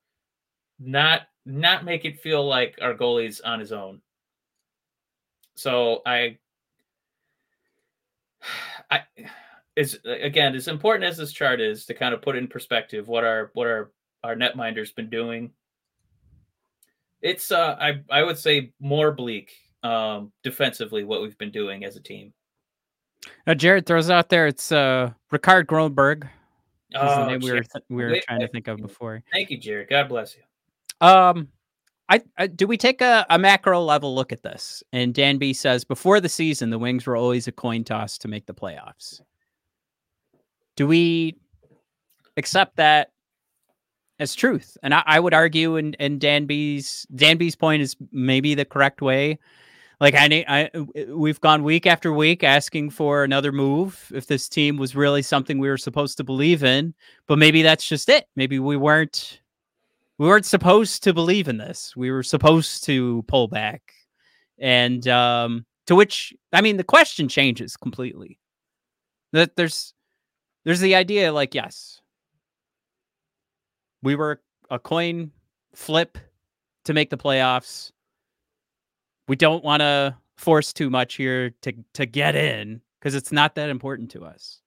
not 0.78 1.22
not 1.46 1.84
make 1.84 2.04
it 2.04 2.20
feel 2.20 2.46
like 2.46 2.78
our 2.80 2.94
goalie's 2.94 3.40
on 3.40 3.60
his 3.60 3.72
own. 3.72 4.00
So 5.54 6.02
I 6.06 6.38
I 8.90 9.00
is 9.76 9.98
again 10.04 10.54
as 10.54 10.68
important 10.68 11.08
as 11.08 11.16
this 11.16 11.32
chart 11.32 11.60
is 11.60 11.86
to 11.86 11.94
kind 11.94 12.14
of 12.14 12.22
put 12.22 12.36
in 12.36 12.48
perspective 12.48 13.08
what 13.08 13.24
our 13.24 13.50
what 13.54 13.66
our 13.66 13.92
our 14.22 14.34
netminder's 14.36 14.92
been 14.92 15.10
doing. 15.10 15.50
It's 17.22 17.52
uh 17.52 17.76
I 17.80 18.00
I 18.10 18.22
would 18.22 18.38
say 18.38 18.72
more 18.80 19.12
bleak 19.12 19.52
um 19.82 20.32
defensively 20.42 21.04
what 21.04 21.22
we've 21.22 21.38
been 21.38 21.50
doing 21.50 21.84
as 21.84 21.96
a 21.96 22.02
team. 22.02 22.32
Now 23.46 23.54
Jared 23.54 23.86
throws 23.86 24.10
out 24.10 24.28
there 24.28 24.46
it's 24.46 24.72
uh 24.72 25.12
Rikard 25.32 25.66
Grönborg. 25.66 26.28
Oh, 26.94 27.38
we 27.38 27.50
were 27.50 27.62
we 27.88 28.04
were 28.04 28.10
Wait, 28.12 28.22
trying 28.24 28.40
to 28.40 28.48
think 28.48 28.68
of 28.68 28.78
before. 28.78 29.22
Thank 29.32 29.50
you, 29.50 29.58
Jared. 29.58 29.88
God 29.88 30.08
bless 30.08 30.36
you. 30.36 31.06
Um 31.06 31.48
I, 32.08 32.20
I, 32.36 32.48
do 32.48 32.66
we 32.66 32.76
take 32.76 33.00
a, 33.00 33.24
a 33.30 33.38
macro 33.38 33.80
level 33.80 34.14
look 34.14 34.30
at 34.30 34.42
this? 34.42 34.82
And 34.92 35.14
Dan 35.14 35.38
B 35.38 35.54
says 35.54 35.84
before 35.84 36.20
the 36.20 36.28
season, 36.28 36.68
the 36.68 36.78
Wings 36.78 37.06
were 37.06 37.16
always 37.16 37.48
a 37.48 37.52
coin 37.52 37.82
toss 37.82 38.18
to 38.18 38.28
make 38.28 38.44
the 38.44 38.52
playoffs. 38.52 39.22
do 40.76 40.86
we 40.86 41.36
accept 42.36 42.76
that 42.76 43.10
as 44.18 44.34
truth? 44.34 44.76
And 44.82 44.94
I, 44.94 45.02
I 45.06 45.20
would 45.20 45.34
argue, 45.34 45.76
and 45.76 45.96
and 45.98 46.20
Dan 46.20 46.46
B's 46.46 47.06
Danby's 47.14 47.56
point 47.56 47.82
is 47.82 47.96
maybe 48.12 48.54
the 48.54 48.64
correct 48.64 49.00
way. 49.00 49.38
Like 50.00 50.14
I, 50.14 50.44
I, 50.48 51.04
we've 51.08 51.40
gone 51.40 51.62
week 51.62 51.86
after 51.86 52.12
week 52.12 52.42
asking 52.42 52.90
for 52.90 53.24
another 53.24 53.52
move. 53.52 54.10
If 54.14 54.26
this 54.26 54.48
team 54.48 54.76
was 54.76 54.96
really 54.96 55.22
something 55.22 55.58
we 55.58 55.68
were 55.68 55.78
supposed 55.78 56.16
to 56.16 56.24
believe 56.24 56.64
in, 56.64 56.94
but 57.26 57.38
maybe 57.38 57.62
that's 57.62 57.86
just 57.86 58.08
it. 58.08 58.26
Maybe 58.36 58.58
we 58.58 58.76
weren't, 58.76 59.40
we 60.18 60.26
weren't 60.26 60.46
supposed 60.46 61.02
to 61.04 61.14
believe 61.14 61.48
in 61.48 61.58
this. 61.58 61.96
We 61.96 62.10
were 62.10 62.22
supposed 62.22 62.84
to 62.84 63.24
pull 63.28 63.48
back, 63.48 63.92
and 64.58 65.06
um, 65.08 65.64
to 65.86 65.94
which 65.94 66.34
I 66.52 66.60
mean, 66.60 66.76
the 66.76 66.84
question 66.84 67.28
changes 67.28 67.76
completely. 67.76 68.38
That 69.32 69.56
there's, 69.56 69.94
there's 70.64 70.80
the 70.80 70.94
idea 70.94 71.32
like 71.32 71.54
yes, 71.54 72.00
we 74.02 74.16
were 74.16 74.40
a 74.70 74.78
coin 74.78 75.30
flip 75.74 76.18
to 76.84 76.94
make 76.94 77.10
the 77.10 77.16
playoffs 77.16 77.90
we 79.28 79.36
don't 79.36 79.64
want 79.64 79.80
to 79.80 80.16
force 80.36 80.72
too 80.72 80.90
much 80.90 81.14
here 81.14 81.50
to 81.62 81.72
to 81.94 82.06
get 82.06 82.34
in 82.34 82.80
because 82.98 83.14
it's 83.14 83.32
not 83.32 83.54
that 83.54 83.70
important 83.70 84.10
to 84.12 84.24
us. 84.24 84.60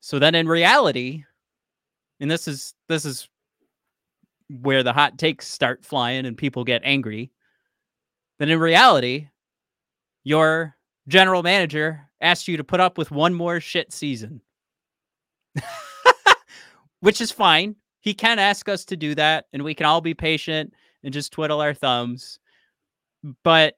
So 0.00 0.18
then 0.18 0.34
in 0.34 0.48
reality, 0.48 1.24
and 2.20 2.30
this 2.30 2.48
is 2.48 2.74
this 2.88 3.04
is 3.04 3.28
where 4.48 4.82
the 4.82 4.92
hot 4.92 5.18
takes 5.18 5.46
start 5.46 5.84
flying 5.84 6.26
and 6.26 6.36
people 6.36 6.64
get 6.64 6.82
angry. 6.84 7.30
Then 8.38 8.50
in 8.50 8.58
reality, 8.58 9.28
your 10.24 10.76
general 11.08 11.42
manager 11.42 12.00
asked 12.20 12.48
you 12.48 12.56
to 12.56 12.64
put 12.64 12.80
up 12.80 12.98
with 12.98 13.10
one 13.10 13.34
more 13.34 13.60
shit 13.60 13.92
season. 13.92 14.40
Which 17.00 17.20
is 17.20 17.30
fine. 17.30 17.76
He 18.00 18.14
can 18.14 18.38
ask 18.38 18.68
us 18.68 18.84
to 18.86 18.96
do 18.96 19.14
that 19.14 19.46
and 19.52 19.62
we 19.62 19.74
can 19.74 19.86
all 19.86 20.00
be 20.00 20.14
patient 20.14 20.72
and 21.04 21.12
just 21.12 21.32
twiddle 21.32 21.60
our 21.60 21.74
thumbs 21.74 22.38
but 23.42 23.76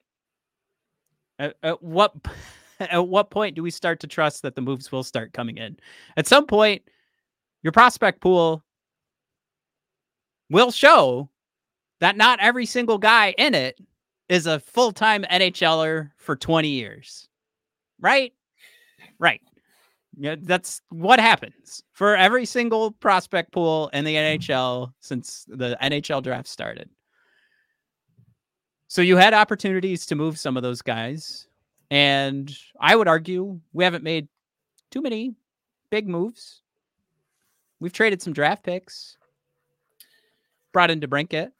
at, 1.39 1.55
at 1.63 1.83
what 1.83 2.13
at 2.79 3.07
what 3.07 3.29
point 3.29 3.55
do 3.55 3.63
we 3.63 3.71
start 3.71 3.99
to 4.01 4.07
trust 4.07 4.41
that 4.41 4.55
the 4.55 4.61
moves 4.61 4.91
will 4.91 5.03
start 5.03 5.33
coming 5.33 5.57
in? 5.57 5.77
At 6.17 6.27
some 6.27 6.45
point, 6.45 6.83
your 7.63 7.71
prospect 7.71 8.21
pool 8.21 8.63
will 10.49 10.71
show 10.71 11.29
that 11.99 12.17
not 12.17 12.39
every 12.39 12.65
single 12.65 12.97
guy 12.97 13.33
in 13.37 13.55
it 13.55 13.79
is 14.29 14.47
a 14.47 14.59
full-time 14.59 15.23
NHLer 15.23 16.11
for 16.17 16.35
20 16.35 16.67
years. 16.67 17.27
Right? 17.99 18.33
Right. 19.19 19.41
Yeah, 20.17 20.35
that's 20.41 20.81
what 20.89 21.19
happens 21.19 21.83
for 21.93 22.15
every 22.15 22.45
single 22.45 22.91
prospect 22.91 23.51
pool 23.51 23.89
in 23.93 24.05
the 24.05 24.15
NHL 24.15 24.93
since 24.99 25.45
the 25.47 25.77
NHL 25.81 26.23
draft 26.23 26.47
started. 26.47 26.89
So 28.87 29.01
you 29.01 29.17
had 29.17 29.33
opportunities 29.33 30.05
to 30.07 30.15
move 30.15 30.37
some 30.37 30.57
of 30.57 30.63
those 30.63 30.81
guys. 30.81 31.47
And 31.91 32.55
I 32.79 32.95
would 32.95 33.07
argue 33.07 33.59
we 33.73 33.83
haven't 33.83 34.03
made 34.03 34.27
too 34.89 35.01
many 35.01 35.35
big 35.89 36.07
moves. 36.07 36.61
We've 37.79 37.93
traded 37.93 38.21
some 38.21 38.33
draft 38.33 38.63
picks, 38.63 39.17
brought 40.71 40.89
in 40.89 40.99
DeBrincat, 40.99 41.51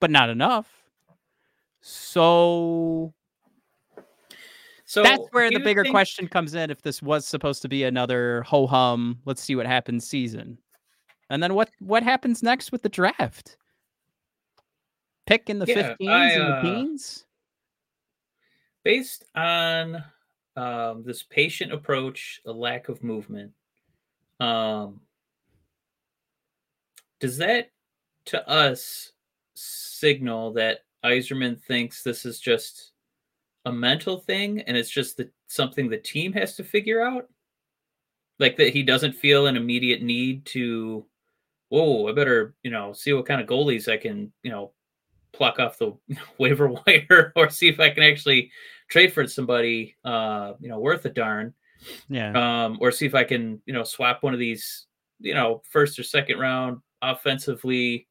but 0.00 0.10
not 0.10 0.30
enough. 0.30 0.68
So, 1.80 3.12
so 4.84 5.02
that's 5.02 5.24
where 5.32 5.50
the 5.50 5.58
bigger 5.58 5.82
think... 5.82 5.92
question 5.92 6.28
comes 6.28 6.54
in. 6.54 6.70
If 6.70 6.82
this 6.82 7.02
was 7.02 7.26
supposed 7.26 7.60
to 7.62 7.68
be 7.68 7.84
another 7.84 8.42
ho 8.42 8.66
hum, 8.66 9.18
let's 9.24 9.42
see 9.42 9.56
what 9.56 9.66
happens 9.66 10.06
season, 10.06 10.58
and 11.28 11.42
then 11.42 11.54
what 11.54 11.70
what 11.80 12.04
happens 12.04 12.42
next 12.42 12.70
with 12.70 12.82
the 12.82 12.88
draft? 12.88 13.56
Pick 15.26 15.50
in 15.50 15.58
the 15.58 15.66
yeah, 15.66 15.94
15s 16.00 16.08
I, 16.08 16.30
and 16.30 16.42
the 16.42 16.54
uh, 16.54 16.62
teens? 16.62 17.24
Based 18.84 19.24
on 19.34 20.04
um, 20.56 21.04
this 21.04 21.22
patient 21.22 21.72
approach, 21.72 22.40
a 22.46 22.52
lack 22.52 22.88
of 22.88 23.02
movement, 23.04 23.52
um, 24.40 25.00
does 27.20 27.36
that 27.38 27.70
to 28.26 28.48
us 28.48 29.12
signal 29.54 30.52
that 30.54 30.80
Yzerman 31.04 31.60
thinks 31.62 32.02
this 32.02 32.26
is 32.26 32.40
just 32.40 32.92
a 33.64 33.72
mental 33.72 34.18
thing 34.18 34.60
and 34.62 34.76
it's 34.76 34.90
just 34.90 35.16
the, 35.16 35.30
something 35.46 35.88
the 35.88 35.96
team 35.96 36.32
has 36.32 36.56
to 36.56 36.64
figure 36.64 37.00
out? 37.00 37.28
Like 38.40 38.56
that 38.56 38.70
he 38.70 38.82
doesn't 38.82 39.12
feel 39.12 39.46
an 39.46 39.56
immediate 39.56 40.02
need 40.02 40.44
to, 40.46 41.06
whoa, 41.68 42.08
I 42.08 42.12
better, 42.12 42.54
you 42.64 42.72
know, 42.72 42.92
see 42.92 43.12
what 43.12 43.26
kind 43.26 43.40
of 43.40 43.46
goalies 43.46 43.86
I 43.86 43.96
can, 43.96 44.32
you 44.42 44.50
know, 44.50 44.72
pluck 45.32 45.58
off 45.58 45.78
the 45.78 45.94
waiver 46.38 46.68
wire 46.68 47.32
or 47.36 47.50
see 47.50 47.68
if 47.68 47.80
I 47.80 47.90
can 47.90 48.02
actually 48.02 48.50
trade 48.88 49.12
for 49.12 49.26
somebody, 49.26 49.96
uh, 50.04 50.52
you 50.60 50.68
know, 50.68 50.78
worth 50.78 51.04
a 51.04 51.10
darn. 51.10 51.54
Yeah. 52.08 52.32
Um, 52.64 52.78
or 52.80 52.92
see 52.92 53.06
if 53.06 53.14
I 53.14 53.24
can, 53.24 53.60
you 53.66 53.72
know, 53.72 53.82
swap 53.82 54.22
one 54.22 54.34
of 54.34 54.38
these, 54.38 54.86
you 55.18 55.34
know, 55.34 55.62
first 55.68 55.98
or 55.98 56.04
second 56.04 56.38
round 56.38 56.78
offensively 57.00 58.06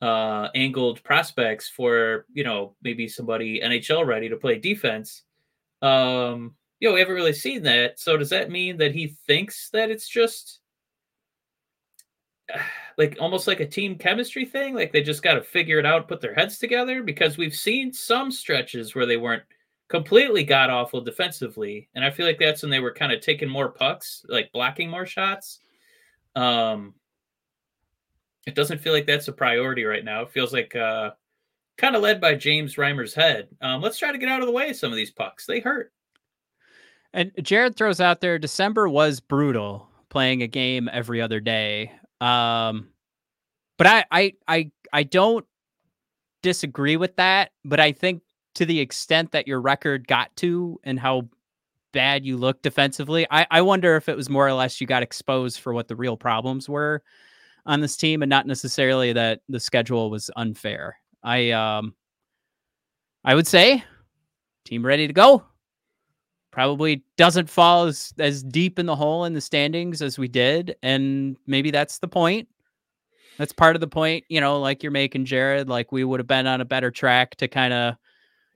uh, 0.00 0.48
angled 0.54 1.02
prospects 1.04 1.68
for, 1.68 2.26
you 2.32 2.42
know, 2.42 2.74
maybe 2.82 3.06
somebody 3.06 3.60
NHL 3.60 4.06
ready 4.06 4.28
to 4.28 4.36
play 4.36 4.58
defense. 4.58 5.22
Um, 5.82 6.54
you 6.80 6.88
know, 6.88 6.94
we 6.94 7.00
haven't 7.00 7.14
really 7.14 7.32
seen 7.32 7.62
that. 7.62 8.00
So 8.00 8.16
does 8.16 8.30
that 8.30 8.50
mean 8.50 8.78
that 8.78 8.94
he 8.94 9.16
thinks 9.26 9.68
that 9.70 9.90
it's 9.90 10.08
just 10.08 10.60
like 12.98 13.16
almost 13.20 13.46
like 13.46 13.60
a 13.60 13.66
team 13.66 13.96
chemistry 13.96 14.44
thing. 14.44 14.74
Like 14.74 14.92
they 14.92 15.02
just 15.02 15.22
got 15.22 15.34
to 15.34 15.42
figure 15.42 15.78
it 15.78 15.86
out, 15.86 16.08
put 16.08 16.20
their 16.20 16.34
heads 16.34 16.58
together 16.58 17.02
because 17.02 17.38
we've 17.38 17.54
seen 17.54 17.92
some 17.92 18.30
stretches 18.30 18.94
where 18.94 19.06
they 19.06 19.16
weren't 19.16 19.42
completely 19.88 20.44
god 20.44 20.70
awful 20.70 21.00
defensively. 21.00 21.88
And 21.94 22.04
I 22.04 22.10
feel 22.10 22.26
like 22.26 22.38
that's 22.38 22.62
when 22.62 22.70
they 22.70 22.80
were 22.80 22.92
kind 22.94 23.12
of 23.12 23.20
taking 23.20 23.48
more 23.48 23.70
pucks, 23.70 24.24
like 24.28 24.52
blocking 24.52 24.88
more 24.88 25.06
shots. 25.06 25.60
Um, 26.34 26.94
it 28.46 28.54
doesn't 28.54 28.80
feel 28.80 28.92
like 28.92 29.06
that's 29.06 29.28
a 29.28 29.32
priority 29.32 29.84
right 29.84 30.04
now. 30.04 30.22
It 30.22 30.32
feels 30.32 30.52
like 30.52 30.74
uh, 30.74 31.10
kind 31.78 31.94
of 31.94 32.02
led 32.02 32.20
by 32.20 32.34
James 32.34 32.76
Reimer's 32.76 33.14
head. 33.14 33.48
Um, 33.60 33.80
let's 33.80 33.98
try 33.98 34.12
to 34.12 34.18
get 34.18 34.28
out 34.28 34.40
of 34.40 34.46
the 34.46 34.52
way 34.52 34.70
of 34.70 34.76
some 34.76 34.90
of 34.90 34.96
these 34.96 35.10
pucks. 35.10 35.46
They 35.46 35.60
hurt. 35.60 35.92
And 37.12 37.30
Jared 37.42 37.76
throws 37.76 38.00
out 38.00 38.20
there 38.20 38.38
December 38.38 38.88
was 38.88 39.20
brutal 39.20 39.88
playing 40.08 40.42
a 40.42 40.46
game 40.46 40.88
every 40.92 41.20
other 41.20 41.40
day. 41.40 41.92
Um, 42.22 42.88
but 43.78 43.86
I, 43.86 44.04
I, 44.10 44.32
I, 44.46 44.70
I 44.92 45.02
don't 45.02 45.44
disagree 46.42 46.96
with 46.96 47.16
that. 47.16 47.50
But 47.64 47.80
I 47.80 47.92
think 47.92 48.22
to 48.54 48.66
the 48.66 48.80
extent 48.80 49.32
that 49.32 49.48
your 49.48 49.60
record 49.60 50.06
got 50.06 50.34
to 50.36 50.78
and 50.84 51.00
how 51.00 51.28
bad 51.92 52.24
you 52.24 52.36
look 52.36 52.62
defensively, 52.62 53.26
I, 53.30 53.46
I 53.50 53.62
wonder 53.62 53.96
if 53.96 54.08
it 54.08 54.16
was 54.16 54.30
more 54.30 54.46
or 54.46 54.52
less 54.52 54.80
you 54.80 54.86
got 54.86 55.02
exposed 55.02 55.60
for 55.60 55.72
what 55.72 55.88
the 55.88 55.96
real 55.96 56.16
problems 56.16 56.68
were 56.68 57.02
on 57.66 57.80
this 57.80 57.96
team 57.96 58.22
and 58.22 58.30
not 58.30 58.46
necessarily 58.46 59.12
that 59.12 59.40
the 59.48 59.60
schedule 59.60 60.10
was 60.10 60.30
unfair. 60.36 60.96
I, 61.22 61.50
um, 61.50 61.94
I 63.24 63.34
would 63.34 63.46
say 63.46 63.84
team 64.64 64.86
ready 64.86 65.06
to 65.06 65.12
go 65.12 65.44
probably 66.52 67.02
doesn't 67.16 67.50
fall 67.50 67.86
as, 67.86 68.12
as 68.18 68.42
deep 68.42 68.78
in 68.78 68.86
the 68.86 68.94
hole 68.94 69.24
in 69.24 69.32
the 69.32 69.40
standings 69.40 70.00
as 70.00 70.18
we 70.18 70.28
did. 70.28 70.76
And 70.82 71.36
maybe 71.46 71.70
that's 71.70 71.98
the 71.98 72.08
point. 72.08 72.46
That's 73.38 73.52
part 73.52 73.74
of 73.74 73.80
the 73.80 73.88
point, 73.88 74.24
you 74.28 74.40
know, 74.40 74.60
like 74.60 74.82
you're 74.82 74.92
making 74.92 75.24
Jared, 75.24 75.68
like 75.68 75.90
we 75.90 76.04
would 76.04 76.20
have 76.20 76.26
been 76.26 76.46
on 76.46 76.60
a 76.60 76.66
better 76.66 76.90
track 76.90 77.34
to 77.36 77.48
kind 77.48 77.72
of, 77.72 77.94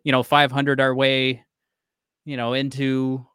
you 0.04 0.12
know, 0.12 0.22
500 0.22 0.80
our 0.80 0.94
way, 0.94 1.42
you 2.26 2.36
know, 2.36 2.52
into 2.52 3.26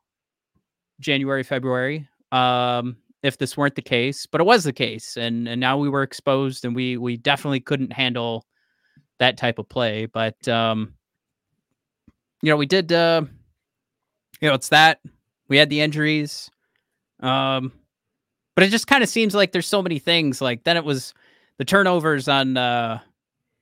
January, 1.00 1.44
February. 1.44 2.08
Um, 2.32 2.98
if 3.24 3.38
this 3.38 3.58
weren't 3.58 3.76
the 3.76 3.82
case, 3.82 4.26
but 4.26 4.42
it 4.42 4.46
was 4.46 4.64
the 4.64 4.74
case. 4.74 5.18
And, 5.18 5.48
and 5.48 5.60
now 5.60 5.78
we 5.78 5.90
were 5.90 6.04
exposed 6.04 6.66
and 6.66 6.76
we, 6.76 6.98
we 6.98 7.18
definitely 7.18 7.60
couldn't 7.60 7.94
handle 7.94 8.46
that 9.20 9.38
type 9.38 9.60
of 9.60 9.70
play. 9.70 10.06
But, 10.06 10.48
um, 10.48 10.94
you 12.42 12.50
know, 12.50 12.58
we 12.58 12.66
did, 12.66 12.92
uh, 12.92 13.24
you 14.42 14.50
know, 14.50 14.56
it's 14.56 14.70
that 14.70 15.00
we 15.48 15.58
had 15.58 15.70
the 15.70 15.82
injuries. 15.82 16.50
Um, 17.20 17.72
but 18.56 18.64
it 18.64 18.70
just 18.70 18.88
kind 18.88 19.04
of 19.04 19.10
seems 19.10 19.34
like 19.34 19.52
there's 19.52 19.68
so 19.68 19.82
many 19.82 20.00
things. 20.00 20.42
Like 20.42 20.64
then 20.64 20.78
it 20.78 20.84
was 20.84 21.14
the 21.58 21.66
turnovers 21.66 22.28
on 22.28 22.58
uh, 22.58 23.00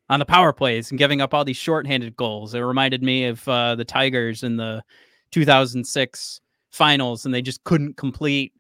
on 0.10 0.20
the 0.20 0.26
power 0.26 0.52
plays 0.52 0.90
and 0.90 0.98
giving 0.98 1.22
up 1.22 1.34
all 1.34 1.46
these 1.46 1.58
shorthanded 1.58 2.16
goals. 2.16 2.54
It 2.54 2.60
reminded 2.60 3.04
me 3.04 3.26
of 3.26 3.48
uh, 3.48 3.76
the 3.76 3.86
Tigers 3.86 4.44
in 4.44 4.58
the 4.58 4.84
2006 5.32 6.42
finals, 6.72 7.26
and 7.26 7.34
they 7.34 7.42
just 7.42 7.64
couldn't 7.64 7.98
complete 7.98 8.54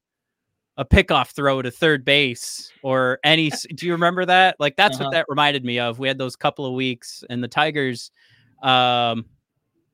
a 0.77 0.85
pickoff 0.85 1.31
throw 1.31 1.61
to 1.61 1.71
third 1.71 2.05
base 2.05 2.71
or 2.83 3.19
any. 3.23 3.51
do 3.75 3.85
you 3.85 3.93
remember 3.93 4.25
that? 4.25 4.55
Like 4.59 4.75
that's 4.75 4.95
uh-huh. 4.95 5.05
what 5.05 5.11
that 5.11 5.25
reminded 5.29 5.65
me 5.65 5.79
of. 5.79 5.99
We 5.99 6.07
had 6.07 6.17
those 6.17 6.35
couple 6.35 6.65
of 6.65 6.73
weeks, 6.73 7.23
and 7.29 7.43
the 7.43 7.47
Tigers, 7.47 8.11
um, 8.61 9.25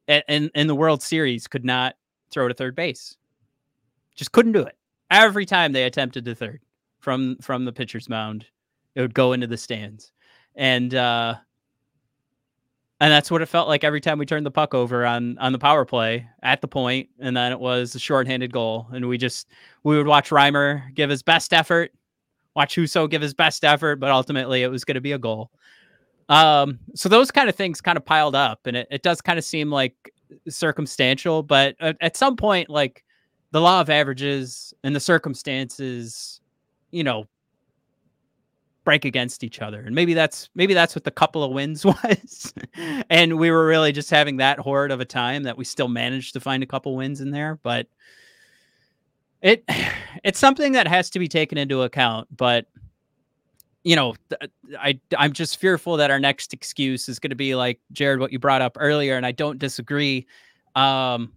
in 0.07 0.51
in 0.53 0.67
the 0.67 0.75
World 0.75 1.01
Series 1.01 1.47
could 1.47 1.65
not 1.65 1.95
throw 2.31 2.47
to 2.47 2.53
third 2.53 2.75
base. 2.75 3.17
Just 4.15 4.31
couldn't 4.31 4.53
do 4.53 4.61
it. 4.61 4.77
every 5.11 5.45
time 5.45 5.71
they 5.71 5.83
attempted 5.83 6.25
the 6.25 6.35
third 6.35 6.61
from 6.99 7.37
from 7.37 7.65
the 7.65 7.71
pitcher's 7.73 8.09
mound, 8.09 8.45
it 8.95 9.01
would 9.01 9.13
go 9.13 9.33
into 9.33 9.47
the 9.47 9.57
stands, 9.57 10.11
and 10.55 10.93
uh, 10.95 11.35
and 12.99 13.11
that's 13.11 13.29
what 13.29 13.41
it 13.41 13.47
felt 13.47 13.67
like 13.67 13.83
every 13.83 14.01
time 14.01 14.17
we 14.17 14.25
turned 14.25 14.45
the 14.45 14.51
puck 14.51 14.73
over 14.73 15.05
on 15.05 15.37
on 15.37 15.51
the 15.51 15.59
power 15.59 15.85
play 15.85 16.27
at 16.43 16.61
the 16.61 16.67
point, 16.67 17.09
and 17.19 17.35
then 17.35 17.51
it 17.51 17.59
was 17.59 17.93
a 17.95 17.99
shorthanded 17.99 18.51
goal, 18.51 18.87
and 18.93 19.07
we 19.07 19.17
just 19.17 19.47
we 19.83 19.97
would 19.97 20.07
watch 20.07 20.29
Reimer 20.29 20.93
give 20.95 21.09
his 21.09 21.21
best 21.21 21.53
effort, 21.53 21.91
watch 22.55 22.75
Husso 22.75 23.09
give 23.09 23.21
his 23.21 23.33
best 23.33 23.63
effort, 23.63 23.99
but 23.99 24.11
ultimately 24.11 24.63
it 24.63 24.69
was 24.69 24.85
going 24.85 24.95
to 24.95 25.01
be 25.01 25.11
a 25.11 25.19
goal. 25.19 25.51
Um, 26.29 26.79
so 26.95 27.07
those 27.07 27.29
kind 27.29 27.49
of 27.49 27.55
things 27.55 27.81
kind 27.81 27.97
of 27.97 28.05
piled 28.05 28.33
up, 28.33 28.65
and 28.65 28.75
it, 28.77 28.87
it 28.89 29.03
does 29.03 29.21
kind 29.21 29.37
of 29.37 29.45
seem 29.45 29.69
like 29.69 30.11
circumstantial, 30.49 31.43
but 31.43 31.75
at, 31.79 31.97
at 32.01 32.17
some 32.17 32.35
point, 32.35 32.69
like 32.69 33.03
the 33.51 33.61
law 33.61 33.81
of 33.81 33.89
averages 33.89 34.73
and 34.83 34.95
the 34.95 34.99
circumstances, 34.99 36.41
you 36.91 37.03
know, 37.03 37.25
break 38.83 39.03
against 39.03 39.43
each 39.43 39.61
other. 39.61 39.81
And 39.81 39.95
maybe 39.95 40.13
that's 40.13 40.49
maybe 40.55 40.73
that's 40.73 40.95
what 40.95 41.03
the 41.03 41.11
couple 41.11 41.43
of 41.43 41.51
wins 41.51 41.83
was. 41.85 42.53
and 43.09 43.37
we 43.37 43.51
were 43.51 43.65
really 43.65 43.91
just 43.91 44.09
having 44.09 44.37
that 44.37 44.59
horde 44.59 44.91
of 44.91 45.01
a 45.01 45.05
time 45.05 45.43
that 45.43 45.57
we 45.57 45.65
still 45.65 45.87
managed 45.89 46.33
to 46.33 46.39
find 46.39 46.63
a 46.63 46.67
couple 46.67 46.95
wins 46.95 47.19
in 47.19 47.31
there, 47.31 47.59
but 47.63 47.87
it 49.41 49.63
it's 50.23 50.39
something 50.39 50.71
that 50.73 50.87
has 50.87 51.09
to 51.09 51.19
be 51.19 51.27
taken 51.27 51.57
into 51.57 51.81
account, 51.81 52.27
but 52.35 52.67
you 53.85 53.95
know, 53.95 54.15
I 54.79 54.99
I'm 55.15 55.31
just 55.31 55.57
fearful 55.57 55.95
that 55.97 56.09
our 56.09 56.19
next 56.19 56.53
excuse 56.53 57.07
is 57.07 57.19
going 57.19 57.29
to 57.29 57.35
be 57.35 57.53
like 57.55 57.79
Jared, 57.93 58.19
what 58.19 58.33
you 58.33 58.39
brought 58.39 58.63
up 58.63 58.75
earlier, 58.79 59.15
and 59.15 59.25
I 59.25 59.31
don't 59.31 59.59
disagree. 59.59 60.25
Um, 60.75 61.31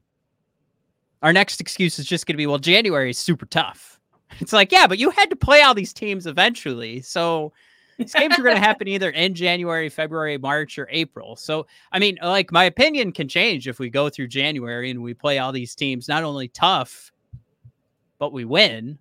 our 1.23 1.33
next 1.33 1.61
excuse 1.61 1.99
is 1.99 2.07
just 2.07 2.27
going 2.27 2.35
to 2.35 2.39
be, 2.39 2.47
well, 2.47 2.59
January 2.59 3.11
is 3.11 3.19
super 3.19 3.47
tough. 3.47 3.95
It's 4.41 4.53
like, 4.53 4.71
yeah, 4.71 4.87
but 4.87 4.99
you 4.99 5.09
had 5.09 5.31
to 5.31 5.37
play 5.37 5.63
all 5.63 5.73
these 5.73 5.95
teams 5.95 6.27
eventually, 6.27 7.01
so 7.01 7.51
these 7.97 8.13
games 8.13 8.39
are 8.39 8.43
going 8.43 8.55
to 8.55 8.61
happen 8.61 8.87
either 8.89 9.09
in 9.09 9.35
January, 9.35 9.89
February, 9.89 10.37
March, 10.37 10.79
or 10.79 10.87
April. 10.91 11.35
So, 11.35 11.67
I 11.93 11.99
mean, 11.99 12.19
like 12.23 12.53
my 12.53 12.65
opinion 12.65 13.13
can 13.13 13.27
change 13.27 13.67
if 13.67 13.79
we 13.79 13.89
go 13.89 14.11
through 14.11 14.29
January 14.29 14.91
and 14.91 15.03
we 15.03 15.15
play 15.15 15.39
all 15.39 15.51
these 15.51 15.75
teams 15.75 16.09
not 16.09 16.25
only 16.25 16.49
tough, 16.49 17.11
but 18.19 18.35
we 18.35 18.45
win. 18.45 18.99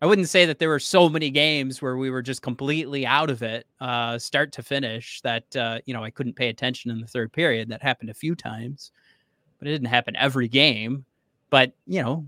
I 0.00 0.06
wouldn't 0.06 0.28
say 0.28 0.46
that 0.46 0.60
there 0.60 0.68
were 0.68 0.78
so 0.78 1.08
many 1.08 1.28
games 1.28 1.82
where 1.82 1.96
we 1.96 2.08
were 2.10 2.22
just 2.22 2.40
completely 2.40 3.04
out 3.04 3.30
of 3.30 3.42
it, 3.42 3.66
uh, 3.80 4.16
start 4.18 4.52
to 4.52 4.62
finish, 4.62 5.20
that 5.22 5.56
uh, 5.56 5.80
you 5.86 5.94
know 5.94 6.04
I 6.04 6.10
couldn't 6.10 6.36
pay 6.36 6.48
attention 6.48 6.90
in 6.90 7.00
the 7.00 7.06
third 7.06 7.32
period. 7.32 7.68
That 7.68 7.82
happened 7.82 8.10
a 8.10 8.14
few 8.14 8.36
times, 8.36 8.92
but 9.58 9.66
it 9.66 9.72
didn't 9.72 9.88
happen 9.88 10.14
every 10.14 10.46
game. 10.46 11.04
But 11.50 11.72
you 11.86 12.02
know, 12.02 12.26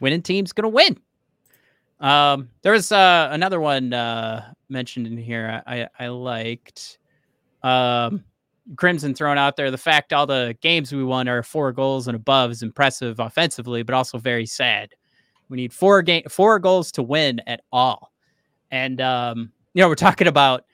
winning 0.00 0.22
team's 0.22 0.52
gonna 0.52 0.70
win. 0.70 0.98
Um, 2.00 2.48
there 2.62 2.72
was 2.72 2.90
uh, 2.92 3.28
another 3.30 3.60
one 3.60 3.92
uh, 3.92 4.52
mentioned 4.70 5.06
in 5.06 5.18
here 5.18 5.62
I, 5.66 5.86
I, 5.98 6.08
liked. 6.08 6.98
Um, 7.62 8.24
Crimson 8.76 9.14
thrown 9.14 9.36
out 9.36 9.56
there. 9.56 9.70
The 9.70 9.76
fact 9.76 10.14
all 10.14 10.26
the 10.26 10.56
games 10.62 10.92
we 10.92 11.04
won 11.04 11.28
are 11.28 11.42
four 11.42 11.72
goals 11.72 12.08
and 12.08 12.16
above 12.16 12.52
is 12.52 12.62
impressive 12.62 13.20
offensively, 13.20 13.82
but 13.82 13.94
also 13.94 14.16
very 14.16 14.46
sad. 14.46 14.94
We 15.50 15.56
need 15.56 15.72
four 15.72 16.00
game 16.00 16.22
four 16.28 16.58
goals 16.58 16.92
to 16.92 17.02
win 17.02 17.42
at 17.46 17.62
all. 17.72 18.12
And 18.70 19.00
um, 19.00 19.52
you 19.74 19.82
know, 19.82 19.88
we're 19.88 19.96
talking 19.96 20.28
about, 20.28 20.64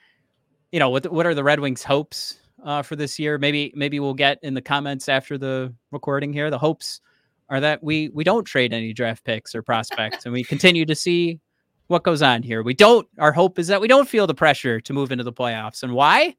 you 0.70 0.78
know, 0.78 0.90
what 0.90 1.10
what 1.10 1.26
are 1.26 1.34
the 1.34 1.42
Red 1.42 1.60
Wings' 1.60 1.82
hopes 1.82 2.38
uh, 2.62 2.82
for 2.82 2.94
this 2.94 3.18
year? 3.18 3.38
Maybe 3.38 3.72
maybe 3.74 3.98
we'll 3.98 4.14
get 4.14 4.38
in 4.42 4.54
the 4.54 4.60
comments 4.60 5.08
after 5.08 5.38
the 5.38 5.74
recording 5.90 6.32
here. 6.32 6.50
The 6.50 6.58
hopes 6.58 7.00
are 7.48 7.60
that 7.60 7.82
we 7.82 8.10
we 8.10 8.22
don't 8.22 8.44
trade 8.44 8.72
any 8.72 8.92
draft 8.92 9.24
picks 9.24 9.54
or 9.54 9.62
prospects, 9.62 10.24
and 10.26 10.32
we 10.32 10.44
continue 10.44 10.84
to 10.84 10.94
see 10.94 11.40
what 11.86 12.02
goes 12.02 12.20
on 12.20 12.42
here. 12.42 12.62
We 12.62 12.74
don't. 12.74 13.08
Our 13.18 13.32
hope 13.32 13.58
is 13.58 13.68
that 13.68 13.80
we 13.80 13.88
don't 13.88 14.08
feel 14.08 14.26
the 14.26 14.34
pressure 14.34 14.80
to 14.80 14.92
move 14.92 15.10
into 15.10 15.24
the 15.24 15.32
playoffs. 15.32 15.82
And 15.82 15.94
why? 15.94 16.36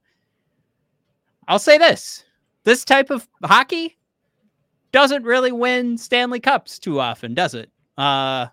I'll 1.48 1.60
say 1.60 1.78
this: 1.80 2.24
this 2.66 2.86
type 2.86 3.10
of 3.10 3.28
hockey 3.44 3.98
doesn't 4.92 5.24
really 5.24 5.52
win 5.52 5.98
Stanley 5.98 6.40
Cups 6.40 6.78
too 6.78 7.00
often, 7.00 7.34
does 7.34 7.54
it? 7.54 7.72
Uh, 7.98 8.48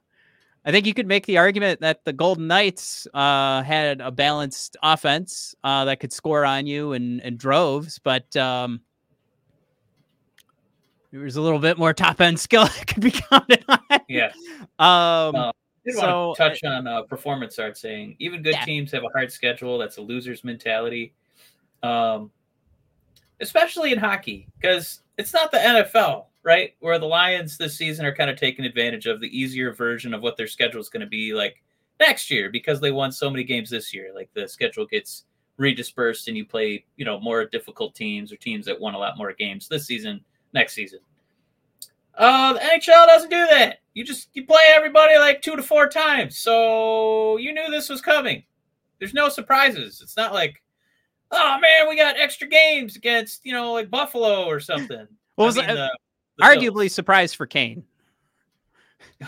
I 0.66 0.70
think 0.70 0.86
you 0.86 0.94
could 0.94 1.06
make 1.06 1.26
the 1.26 1.38
argument 1.38 1.80
that 1.80 2.04
the 2.04 2.12
Golden 2.12 2.46
Knights 2.46 3.06
uh, 3.12 3.62
had 3.62 4.00
a 4.00 4.10
balanced 4.10 4.76
offense 4.82 5.54
uh, 5.62 5.84
that 5.84 6.00
could 6.00 6.12
score 6.12 6.44
on 6.44 6.66
you 6.66 6.92
and, 6.92 7.20
and 7.20 7.36
droves, 7.36 7.98
but 7.98 8.34
um, 8.36 8.80
there 11.12 11.20
was 11.20 11.36
a 11.36 11.42
little 11.42 11.58
bit 11.58 11.76
more 11.76 11.92
top 11.92 12.20
end 12.20 12.40
skill 12.40 12.64
that 12.78 12.86
could 12.86 13.02
be 13.02 13.10
counted 13.10 13.64
on. 13.68 13.78
Yeah. 14.08 14.32
Um, 14.78 15.36
uh, 15.36 15.52
did 15.84 15.94
so, 15.96 16.28
want 16.28 16.36
to 16.36 16.42
touch 16.42 16.64
on 16.64 16.86
uh, 16.86 17.02
performance 17.02 17.58
art 17.58 17.76
saying 17.76 18.16
even 18.18 18.42
good 18.42 18.54
Yeah. 18.54 18.64
teams 18.64 18.90
have 18.92 19.04
a 19.04 19.08
hard 19.08 19.30
schedule. 19.30 19.76
That's 19.76 19.98
a 19.98 20.02
loser's 20.02 20.42
mentality, 20.44 21.12
um, 21.82 22.30
especially 23.40 23.92
in 23.92 23.98
hockey 23.98 24.48
because 24.58 25.02
it's 25.18 25.34
not 25.34 25.52
the 25.52 25.58
NFL, 25.58 26.24
right? 26.44 26.74
Where 26.80 26.98
the 26.98 27.06
Lions 27.06 27.56
this 27.56 27.76
season 27.76 28.04
are 28.04 28.14
kind 28.14 28.30
of 28.30 28.36
taking 28.36 28.64
advantage 28.64 29.06
of 29.06 29.20
the 29.20 29.36
easier 29.36 29.72
version 29.72 30.14
of 30.14 30.22
what 30.22 30.36
their 30.36 30.46
schedule 30.46 30.80
is 30.80 30.90
going 30.90 31.00
to 31.00 31.06
be 31.06 31.32
like 31.34 31.62
next 31.98 32.30
year 32.30 32.50
because 32.50 32.80
they 32.80 32.92
won 32.92 33.10
so 33.10 33.30
many 33.30 33.42
games 33.42 33.70
this 33.70 33.92
year. 33.92 34.12
Like 34.14 34.28
the 34.34 34.46
schedule 34.46 34.86
gets 34.86 35.24
redispersed 35.58 36.28
and 36.28 36.36
you 36.36 36.44
play, 36.44 36.84
you 36.96 37.04
know, 37.04 37.18
more 37.18 37.46
difficult 37.46 37.94
teams 37.94 38.32
or 38.32 38.36
teams 38.36 38.66
that 38.66 38.80
won 38.80 38.94
a 38.94 38.98
lot 38.98 39.16
more 39.16 39.32
games 39.32 39.68
this 39.68 39.86
season, 39.86 40.20
next 40.52 40.74
season. 40.74 41.00
Uh, 42.16 42.52
the 42.52 42.60
NHL 42.60 43.06
doesn't 43.06 43.30
do 43.30 43.46
that. 43.46 43.80
You 43.94 44.04
just 44.04 44.28
you 44.34 44.44
play 44.44 44.62
everybody 44.68 45.16
like 45.18 45.40
two 45.40 45.56
to 45.56 45.62
four 45.62 45.88
times, 45.88 46.38
so 46.38 47.38
you 47.38 47.52
knew 47.52 47.70
this 47.70 47.88
was 47.88 48.00
coming. 48.00 48.44
There's 48.98 49.14
no 49.14 49.28
surprises. 49.28 50.00
It's 50.00 50.16
not 50.16 50.32
like, 50.32 50.62
oh 51.32 51.58
man, 51.60 51.88
we 51.88 51.96
got 51.96 52.18
extra 52.18 52.46
games 52.46 52.94
against 52.94 53.44
you 53.44 53.52
know 53.52 53.72
like 53.72 53.90
Buffalo 53.90 54.44
or 54.44 54.60
something. 54.60 55.08
What 55.34 55.46
was 55.46 55.56
mean, 55.56 55.66
the 55.66 55.90
arguably 56.40 56.90
surprise 56.90 57.34
for 57.34 57.46
Kane. 57.46 57.84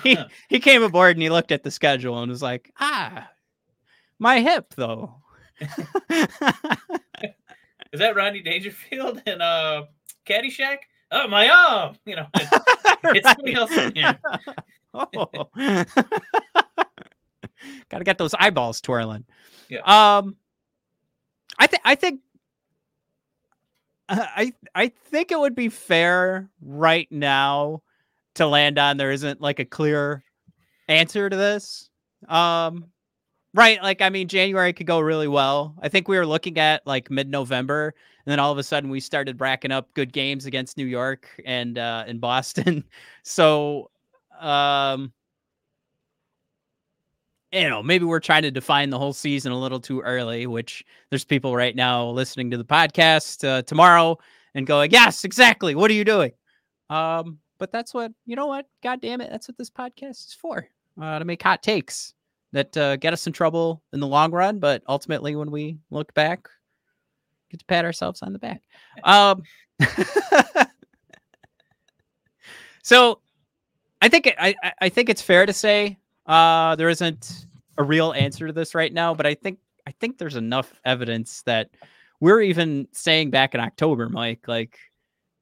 He 0.03 0.19
he 0.49 0.59
came 0.59 0.83
aboard 0.83 1.17
and 1.17 1.23
he 1.23 1.31
looked 1.31 1.53
at 1.53 1.63
the 1.63 1.71
schedule 1.71 2.21
and 2.21 2.31
was 2.31 2.43
like, 2.43 2.73
ah, 2.81 3.31
my 4.19 4.41
hip 4.41 4.75
though. 4.75 5.15
is 5.61 5.71
that 7.95 8.17
Rodney 8.17 8.43
Dangerfield 8.43 9.23
and 9.27 9.41
uh 9.41 9.85
Caddyshack? 10.27 10.79
Oh 11.11 11.29
my 11.29 11.49
arm, 11.49 11.97
you 12.05 12.17
know. 12.17 12.27
It's 13.05 13.29
somebody 13.29 13.55
else 13.55 13.73
in 13.73 13.95
here. 13.95 14.19
oh. 14.93 15.47
Gotta 17.89 18.05
get 18.05 18.19
those 18.19 18.35
eyeballs 18.35 18.81
twirling. 18.81 19.25
Yeah. 19.69 19.81
Um, 19.81 20.37
I 21.59 21.67
think 21.67 21.83
I 21.85 21.95
think 21.95 22.21
I 24.09 24.53
I 24.75 24.89
think 24.89 25.33
it 25.33 25.39
would 25.39 25.55
be 25.55 25.69
fair 25.69 26.49
right 26.61 27.11
now 27.11 27.83
to 28.37 28.47
land 28.47 28.79
on 28.79 28.97
there 28.97 29.11
isn't 29.11 29.41
like 29.41 29.59
a 29.59 29.65
clear 29.65 30.23
answer 30.89 31.29
to 31.29 31.37
this. 31.37 31.91
Um, 32.29 32.87
right? 33.55 33.83
Like 33.83 34.03
I 34.03 34.11
mean, 34.11 34.29
January 34.29 34.73
could 34.73 34.87
go 34.87 35.01
really 35.01 35.29
well. 35.29 35.75
I 35.83 35.89
think 35.89 36.09
we 36.09 36.17
were 36.17 36.27
looking 36.27 36.59
at 36.59 36.87
like 36.87 37.11
mid-November, 37.11 37.95
and 38.25 38.31
then 38.31 38.39
all 38.39 38.53
of 38.53 38.59
a 38.59 38.63
sudden 38.63 38.91
we 38.91 39.01
started 39.01 39.41
racking 39.41 39.73
up 39.73 39.93
good 39.95 40.13
games 40.13 40.47
against 40.47 40.77
New 40.77 40.87
York 40.87 41.29
and 41.45 41.79
uh, 41.79 42.05
in 42.07 42.19
Boston. 42.19 42.85
so, 43.23 43.91
um, 44.39 45.13
you 47.53 47.69
know, 47.69 47.83
maybe 47.83 48.05
we're 48.05 48.21
trying 48.21 48.43
to 48.43 48.51
define 48.51 48.91
the 48.91 48.99
whole 48.99 49.13
season 49.13 49.53
a 49.53 49.59
little 49.59 49.81
too 49.81 50.01
early. 50.01 50.47
Which 50.47 50.85
there's 51.11 51.25
people 51.25 51.55
right 51.57 51.75
now 51.75 52.09
listening 52.11 52.51
to 52.51 52.57
the 52.59 52.65
podcast 52.65 53.47
uh, 53.47 53.63
tomorrow 53.63 54.19
and 54.55 54.67
going, 54.67 54.91
"Yes, 54.91 55.25
exactly. 55.25 55.75
What 55.75 55.91
are 55.91 55.95
you 55.95 56.05
doing?" 56.05 56.33
Um, 56.91 57.39
but 57.59 57.73
that's 57.73 57.95
what 57.95 58.13
you 58.27 58.37
know. 58.37 58.47
What? 58.47 58.67
God 58.83 59.01
damn 59.01 59.21
it! 59.21 59.31
That's 59.31 59.49
what 59.49 59.57
this 59.59 59.71
podcast 59.71 60.27
is 60.29 60.37
for. 60.41 60.69
Uh, 61.01 61.19
to 61.19 61.25
make 61.25 61.43
hot 61.43 61.63
takes 61.63 62.15
that 62.53 62.77
uh, 62.77 62.97
get 62.97 63.13
us 63.13 63.27
in 63.27 63.33
trouble 63.33 63.83
in 63.93 64.01
the 64.01 64.07
long 64.07 64.31
run, 64.33 64.59
but 64.59 64.83
ultimately, 64.89 65.37
when 65.37 65.51
we 65.51 65.79
look 65.91 66.13
back, 66.15 66.49
get 67.51 67.61
to 67.61 67.67
pat 67.67 67.85
ourselves 67.85 68.23
on 68.23 68.33
the 68.33 68.39
back. 68.39 68.63
Um, 69.05 69.43
so, 72.83 73.21
I 74.01 74.09
think 74.09 74.33
I 74.39 74.55
I- 74.63 74.73
I 74.83 74.89
think 74.89 75.09
it's 75.09 75.23
fair 75.23 75.47
to 75.47 75.53
say 75.53 75.99
uh, 76.27 76.77
there 76.77 76.89
isn't 76.89 77.47
a 77.79 77.83
real 77.83 78.12
answer 78.12 78.47
to 78.47 78.53
this 78.53 78.74
right 78.74 78.93
now, 78.93 79.14
but 79.14 79.27
I 79.27 79.35
think 79.35 79.59
I 79.87 79.93
think 79.93 80.18
there's 80.18 80.37
enough 80.37 80.81
evidence 80.85 81.43
that 81.43 81.70
we're 82.20 82.41
even 82.41 82.89
saying 82.93 83.31
back 83.31 83.55
in 83.55 83.61
October, 83.61 84.09
Mike, 84.09 84.49
like 84.49 84.79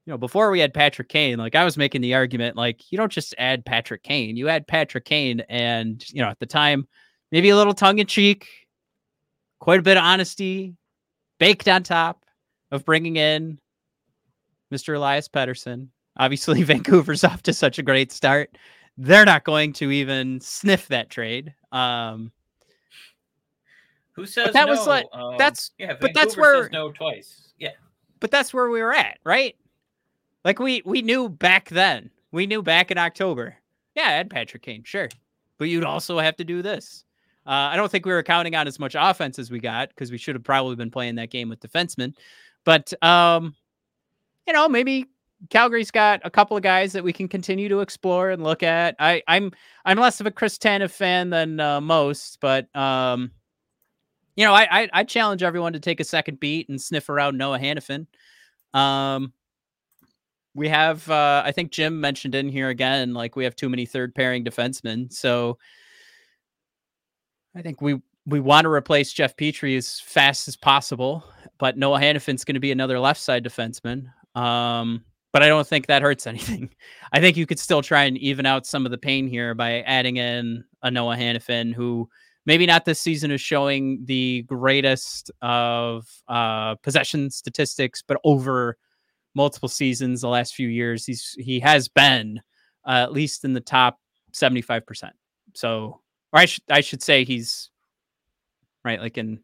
you 0.05 0.11
know, 0.11 0.17
before 0.17 0.51
we 0.51 0.59
had 0.59 0.73
Patrick 0.73 1.09
Kane, 1.09 1.39
like 1.39 1.55
I 1.55 1.65
was 1.65 1.77
making 1.77 2.01
the 2.01 2.13
argument, 2.13 2.55
like 2.55 2.91
you 2.91 2.97
don't 2.97 3.11
just 3.11 3.33
add 3.39 3.65
Patrick 3.65 4.03
Kane, 4.03 4.37
you 4.37 4.49
add 4.49 4.67
Patrick 4.67 5.05
Kane, 5.05 5.41
and 5.49 6.07
you 6.11 6.21
know, 6.21 6.29
at 6.29 6.39
the 6.39 6.45
time, 6.45 6.87
maybe 7.31 7.49
a 7.49 7.55
little 7.55 7.73
tongue 7.73 7.99
in 7.99 8.05
cheek, 8.05 8.47
quite 9.59 9.79
a 9.79 9.83
bit 9.83 9.97
of 9.97 10.03
honesty, 10.03 10.75
baked 11.39 11.67
on 11.67 11.81
top 11.81 12.23
of 12.71 12.85
bringing 12.85 13.15
in 13.15 13.57
Mr. 14.71 14.95
Elias 14.95 15.27
Pettersson. 15.27 15.87
Obviously, 16.17 16.61
Vancouver's 16.63 17.23
off 17.23 17.41
to 17.43 17.53
such 17.53 17.79
a 17.79 17.83
great 17.83 18.11
start 18.11 18.55
they're 18.97 19.25
not 19.25 19.43
going 19.43 19.73
to 19.73 19.91
even 19.91 20.39
sniff 20.41 20.87
that 20.87 21.09
trade. 21.09 21.53
Um, 21.71 22.31
Who 24.13 24.25
says 24.25 24.53
that 24.53 24.65
no? 24.67 24.71
was 24.71 24.87
like- 24.87 25.07
Um, 25.13 25.37
that's- 25.37 25.71
yeah. 25.77 25.95
but 25.99 26.13
that's 26.13 26.37
where- 26.37 26.69
no 26.69 26.91
twice. 26.91 27.53
Yeah. 27.59 27.71
but 28.19 28.31
that's 28.31 28.53
where 28.53 28.69
we 28.69 28.81
were 28.81 28.93
at, 28.93 29.19
right? 29.23 29.55
Like 30.43 30.59
we 30.59 30.81
we 30.85 31.01
knew 31.01 31.27
back 31.29 31.69
then. 31.69 32.09
We 32.31 32.45
knew 32.47 32.61
back 32.61 32.91
in 32.91 32.97
October. 32.97 33.55
Yeah, 33.95 34.03
add 34.03 34.29
Patrick 34.29 34.61
Kane, 34.63 34.83
sure, 34.83 35.09
but 35.57 35.65
you'd 35.69 35.83
also 35.83 36.19
have 36.19 36.35
to 36.37 36.43
do 36.43 36.61
this. 36.61 37.03
Uh, 37.47 37.69
I 37.71 37.75
don't 37.75 37.91
think 37.91 38.05
we 38.05 38.11
were 38.13 38.23
counting 38.23 38.55
on 38.55 38.67
as 38.67 38.79
much 38.79 38.95
offense 38.97 39.37
as 39.39 39.51
we 39.51 39.59
got 39.59 39.89
because 39.89 40.11
we 40.11 40.17
should 40.17 40.35
have 40.35 40.43
probably 40.43 40.75
been 40.75 40.91
playing 40.91 41.15
that 41.15 41.29
game 41.29 41.49
with 41.49 41.59
defensemen. 41.59 42.13
But 42.63 42.91
um, 43.03 43.55
you 44.47 44.53
know, 44.53 44.67
maybe 44.69 45.07
Calgary's 45.49 45.91
got 45.91 46.21
a 46.23 46.29
couple 46.29 46.57
of 46.57 46.63
guys 46.63 46.93
that 46.93 47.03
we 47.03 47.13
can 47.13 47.27
continue 47.27 47.69
to 47.69 47.81
explore 47.81 48.29
and 48.29 48.43
look 48.43 48.63
at. 48.63 48.95
I, 48.99 49.21
I'm 49.27 49.51
I'm 49.83 49.97
less 49.97 50.19
of 50.19 50.27
a 50.27 50.31
Chris 50.31 50.57
Tanev 50.57 50.91
fan 50.91 51.29
than 51.29 51.59
uh, 51.59 51.81
most, 51.81 52.39
but 52.39 52.73
um, 52.75 53.31
you 54.35 54.45
know, 54.45 54.53
I, 54.53 54.83
I 54.83 54.89
I 54.93 55.03
challenge 55.03 55.43
everyone 55.43 55.73
to 55.73 55.79
take 55.79 55.99
a 55.99 56.05
second 56.05 56.39
beat 56.39 56.69
and 56.69 56.81
sniff 56.81 57.09
around 57.09 57.37
Noah 57.37 57.59
Hanifin. 57.59 58.07
Um, 58.73 59.33
we 60.53 60.69
have 60.69 61.07
uh, 61.09 61.43
I 61.45 61.51
think 61.51 61.71
Jim 61.71 61.99
mentioned 61.99 62.33
in 62.33 62.49
here 62.49 62.69
again, 62.69 63.13
like 63.13 63.35
we 63.35 63.43
have 63.43 63.55
too 63.55 63.69
many 63.69 63.85
third 63.85 64.15
pairing 64.15 64.43
defensemen, 64.43 65.11
so 65.11 65.57
I 67.55 67.61
think 67.61 67.81
we 67.81 68.01
we 68.25 68.39
want 68.39 68.65
to 68.65 68.69
replace 68.69 69.13
Jeff 69.13 69.35
Petry 69.35 69.77
as 69.77 69.99
fast 69.99 70.47
as 70.47 70.55
possible, 70.55 71.23
but 71.59 71.77
Noah 71.77 71.99
Hanifin's 71.99 72.43
going 72.43 72.55
to 72.55 72.59
be 72.59 72.71
another 72.71 72.99
left 72.99 73.21
side 73.21 73.43
defenseman. 73.43 74.07
Um, 74.33 75.03
but 75.35 75.43
I 75.43 75.49
don't 75.49 75.67
think 75.67 75.87
that 75.87 76.01
hurts 76.01 76.27
anything. 76.27 76.69
I 77.11 77.19
think 77.19 77.35
you 77.35 77.45
could 77.45 77.59
still 77.59 77.81
try 77.81 78.05
and 78.05 78.17
even 78.19 78.45
out 78.45 78.65
some 78.65 78.85
of 78.85 78.91
the 78.91 78.97
pain 78.97 79.27
here 79.27 79.53
by 79.53 79.81
adding 79.81 80.15
in 80.15 80.63
a 80.81 80.89
Noah 80.89 81.17
Hanifin 81.17 81.73
who 81.73 82.07
maybe 82.45 82.65
not 82.65 82.85
this 82.85 83.01
season 83.01 83.31
is 83.31 83.41
showing 83.41 83.99
the 84.05 84.43
greatest 84.43 85.31
of 85.41 86.07
uh, 86.29 86.75
possession 86.75 87.29
statistics, 87.29 88.01
but 88.01 88.17
over 88.23 88.77
multiple 89.33 89.67
seasons, 89.67 90.21
the 90.21 90.29
last 90.29 90.55
few 90.55 90.69
years, 90.69 91.05
he's 91.05 91.35
he 91.37 91.59
has 91.59 91.89
been 91.89 92.39
uh, 92.87 93.03
at 93.03 93.11
least 93.11 93.43
in 93.43 93.51
the 93.51 93.59
top 93.59 93.99
seventy 94.31 94.61
five 94.61 94.85
percent. 94.85 95.15
So, 95.53 95.99
or 96.31 96.39
I 96.39 96.45
should 96.45 96.63
I 96.69 96.79
should 96.79 97.03
say 97.03 97.25
he's 97.25 97.71
right, 98.85 99.01
like 99.01 99.17
in 99.17 99.41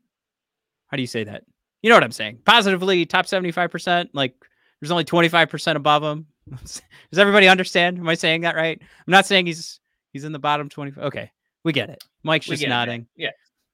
how 0.87 0.95
do 0.95 1.03
you 1.03 1.07
say 1.07 1.25
that? 1.25 1.43
You 1.81 1.89
know 1.89 1.97
what 1.97 2.05
I'm 2.05 2.13
saying? 2.13 2.39
Positively 2.45 3.05
top 3.05 3.27
seventy 3.27 3.51
five 3.51 3.71
percent. 3.71 4.11
Like 4.13 4.35
there's 4.82 4.91
only 4.91 5.03
twenty 5.03 5.29
five 5.29 5.49
percent 5.49 5.77
above 5.77 6.03
him. 6.03 6.25
Does 6.59 6.82
everybody 7.17 7.47
understand? 7.47 7.99
Am 7.99 8.09
I 8.09 8.15
saying 8.15 8.41
that 8.41 8.55
right? 8.55 8.79
I'm 8.82 9.11
not 9.11 9.25
saying 9.25 9.45
he's 9.45 9.79
he's 10.11 10.23
in 10.23 10.32
the 10.32 10.39
bottom 10.39 10.67
twenty. 10.69 10.91
Okay, 10.97 11.32
we 11.63 11.71
get 11.71 11.89
it. 11.89 12.03
Mike's 12.23 12.47
just 12.47 12.59
get 12.59 12.67
it, 12.67 12.69
nodding. 12.69 13.07
Yeah. 13.15 13.29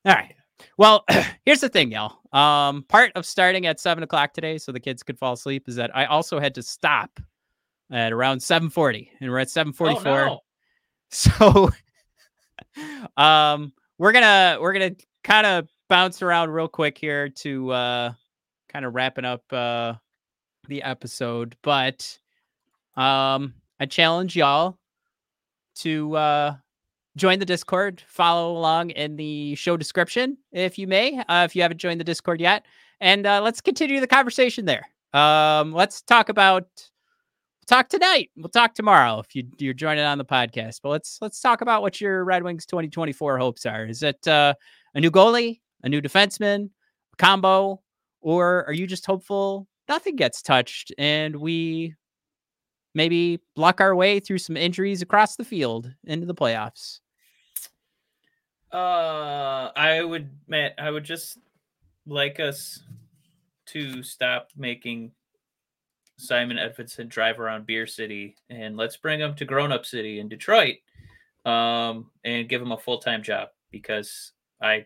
All 0.05 0.13
right. 0.13 0.35
Well, 0.77 1.05
here's 1.45 1.61
the 1.61 1.69
thing, 1.69 1.91
y'all. 1.91 2.17
Um, 2.33 2.83
part 2.83 3.11
of 3.15 3.25
starting 3.25 3.65
at 3.67 3.79
seven 3.79 4.03
o'clock 4.03 4.33
today, 4.33 4.57
so 4.57 4.71
the 4.71 4.79
kids 4.79 5.03
could 5.03 5.17
fall 5.17 5.33
asleep, 5.33 5.67
is 5.69 5.75
that 5.75 5.95
I 5.95 6.05
also 6.05 6.39
had 6.39 6.55
to 6.55 6.63
stop 6.63 7.19
at 7.91 8.11
around 8.11 8.41
seven 8.41 8.69
forty, 8.69 9.11
and 9.21 9.31
we're 9.31 9.39
at 9.39 9.49
seven 9.49 9.71
forty 9.73 9.95
Oh, 9.95 9.99
four. 9.99 10.25
no. 10.25 10.39
So, 11.09 11.71
um, 13.17 13.71
we're 13.97 14.11
gonna 14.11 14.57
we're 14.59 14.73
gonna 14.73 14.95
kind 15.23 15.47
of 15.47 15.69
bounce 15.87 16.21
around 16.21 16.49
real 16.49 16.67
quick 16.67 16.97
here 16.97 17.29
to 17.29 17.71
uh, 17.71 18.13
kind 18.67 18.83
of 18.85 18.93
wrapping 18.93 19.23
up 19.23 19.41
uh, 19.53 19.93
the 20.67 20.83
episode, 20.83 21.55
but 21.61 22.17
um, 22.95 23.53
I 23.79 23.85
challenge 23.85 24.35
y'all 24.35 24.77
to 25.77 26.15
uh, 26.15 26.55
join 27.15 27.39
the 27.39 27.45
Discord. 27.45 28.01
Follow 28.07 28.57
along 28.57 28.91
in 28.91 29.15
the 29.15 29.55
show 29.55 29.77
description 29.77 30.37
if 30.51 30.77
you 30.77 30.87
may, 30.87 31.19
uh, 31.27 31.43
if 31.45 31.55
you 31.55 31.61
haven't 31.61 31.79
joined 31.79 31.99
the 31.99 32.05
Discord 32.05 32.41
yet, 32.41 32.65
and 32.99 33.25
uh, 33.25 33.41
let's 33.41 33.61
continue 33.61 33.99
the 33.99 34.07
conversation 34.07 34.65
there. 34.65 34.87
Um, 35.13 35.71
let's 35.71 36.01
talk 36.01 36.29
about 36.29 36.67
talk 37.67 37.89
tonight. 37.89 38.31
We'll 38.35 38.49
talk 38.49 38.73
tomorrow 38.73 39.19
if 39.19 39.35
you, 39.35 39.43
you're 39.59 39.73
joining 39.73 40.05
on 40.05 40.17
the 40.17 40.25
podcast. 40.25 40.79
But 40.81 40.89
let's 40.89 41.19
let's 41.21 41.39
talk 41.39 41.61
about 41.61 41.81
what 41.81 42.01
your 42.01 42.23
Red 42.23 42.43
Wings 42.43 42.65
2024 42.65 43.37
hopes 43.37 43.65
are. 43.65 43.85
Is 43.85 44.03
it 44.03 44.27
uh, 44.27 44.53
a 44.95 44.99
new 44.99 45.11
goalie, 45.11 45.59
a 45.83 45.89
new 45.89 46.01
defenseman, 46.01 46.69
combo, 47.17 47.81
or 48.21 48.65
are 48.65 48.73
you 48.73 48.87
just 48.87 49.05
hopeful 49.05 49.67
nothing 49.87 50.15
gets 50.15 50.41
touched 50.41 50.93
and 50.97 51.35
we 51.35 51.95
maybe 52.93 53.39
block 53.55 53.79
our 53.79 53.95
way 53.95 54.19
through 54.19 54.39
some 54.39 54.57
injuries 54.57 55.01
across 55.01 55.35
the 55.35 55.45
field 55.45 55.93
into 56.05 56.25
the 56.25 56.35
playoffs? 56.35 56.99
Uh, 58.71 59.71
I 59.75 60.03
would, 60.03 60.29
Matt. 60.47 60.73
I 60.77 60.91
would 60.91 61.03
just 61.03 61.37
like 62.05 62.39
us 62.39 62.83
to 63.67 64.03
stop 64.03 64.49
making 64.57 65.11
Simon 66.17 66.57
Edvinsson 66.57 67.07
drive 67.07 67.39
around 67.39 67.65
Beer 67.65 67.85
City, 67.85 68.35
and 68.49 68.75
let's 68.75 68.97
bring 68.97 69.19
him 69.19 69.35
to 69.35 69.45
Grown 69.45 69.71
Up 69.71 69.85
City 69.85 70.19
in 70.19 70.27
Detroit, 70.27 70.77
um, 71.45 72.09
and 72.25 72.49
give 72.49 72.61
him 72.61 72.71
a 72.71 72.77
full 72.77 72.97
time 72.97 73.23
job 73.23 73.49
because 73.71 74.33
I 74.61 74.85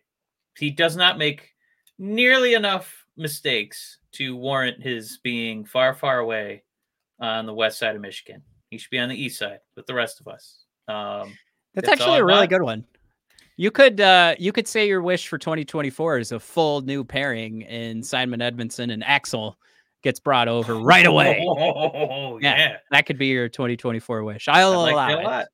he 0.57 0.69
does 0.69 0.95
not 0.95 1.17
make 1.17 1.49
nearly 1.97 2.53
enough 2.53 3.05
mistakes 3.15 3.99
to 4.13 4.35
warrant 4.35 4.81
his 4.81 5.19
being 5.23 5.63
far, 5.65 5.93
far 5.93 6.19
away 6.19 6.63
on 7.19 7.45
the 7.45 7.53
west 7.53 7.79
side 7.79 7.95
of 7.95 8.01
Michigan. 8.01 8.41
He 8.69 8.77
should 8.77 8.89
be 8.89 8.99
on 8.99 9.09
the 9.09 9.15
east 9.21 9.39
side 9.39 9.59
with 9.75 9.85
the 9.85 9.93
rest 9.93 10.19
of 10.19 10.27
us. 10.27 10.63
Um, 10.87 11.33
That's, 11.73 11.87
That's 11.87 12.01
actually 12.01 12.19
a 12.19 12.25
really 12.25 12.47
good 12.47 12.61
one. 12.63 12.85
You 13.57 13.69
could 13.69 14.01
uh 14.01 14.33
you 14.39 14.51
could 14.51 14.67
say 14.67 14.87
your 14.87 15.01
wish 15.03 15.27
for 15.27 15.37
2024 15.37 16.17
is 16.17 16.31
a 16.31 16.39
full 16.39 16.81
new 16.81 17.03
pairing 17.03 17.61
in 17.63 18.01
Simon 18.01 18.39
Edvinsson 18.39 18.91
and 18.91 19.03
Axel 19.03 19.57
gets 20.01 20.19
brought 20.19 20.47
over 20.47 20.75
right 20.79 21.05
away. 21.05 21.45
Oh, 21.47 22.39
Yeah. 22.39 22.57
yeah. 22.57 22.77
That 22.89 23.05
could 23.05 23.19
be 23.19 23.27
your 23.27 23.49
2024 23.49 24.23
wish. 24.23 24.47
I'll 24.47 24.81
like 24.81 24.93
allow 24.93 25.39
it. 25.41 25.47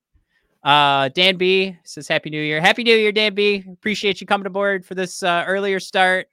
Uh, 0.62 1.08
Dan 1.10 1.36
B 1.36 1.76
says 1.84 2.08
Happy 2.08 2.30
New 2.30 2.40
Year. 2.40 2.60
Happy 2.60 2.82
New 2.82 2.96
Year, 2.96 3.12
Dan 3.12 3.34
B. 3.34 3.64
Appreciate 3.70 4.20
you 4.20 4.26
coming 4.26 4.46
aboard 4.46 4.86
for 4.86 4.94
this 4.94 5.22
uh, 5.22 5.44
earlier 5.46 5.78
start. 5.78 6.28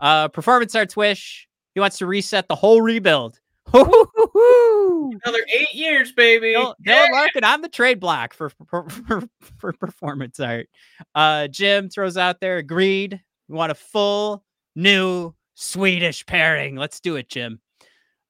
Uh, 0.00 0.28
performance 0.28 0.74
arts 0.74 0.96
wish. 0.96 1.48
He 1.74 1.80
wants 1.80 1.98
to 1.98 2.06
reset 2.06 2.48
the 2.48 2.54
whole 2.54 2.80
rebuild. 2.80 3.38
Another 3.72 5.40
eight 5.52 5.74
years, 5.74 6.12
baby. 6.12 6.54
Dylan, 6.54 6.74
Dylan 6.86 7.10
Larkin 7.10 7.44
on 7.44 7.60
the 7.60 7.68
trade 7.68 7.98
block 7.98 8.34
for 8.34 8.50
for, 8.50 8.88
for 8.88 9.22
for 9.58 9.72
performance 9.72 10.38
art. 10.38 10.68
Uh, 11.14 11.48
Jim 11.48 11.88
throws 11.88 12.16
out 12.16 12.40
there, 12.40 12.58
agreed. 12.58 13.20
We 13.48 13.56
want 13.56 13.72
a 13.72 13.74
full 13.74 14.44
new 14.76 15.34
Swedish 15.54 16.24
pairing. 16.26 16.76
Let's 16.76 17.00
do 17.00 17.16
it, 17.16 17.28
Jim. 17.28 17.60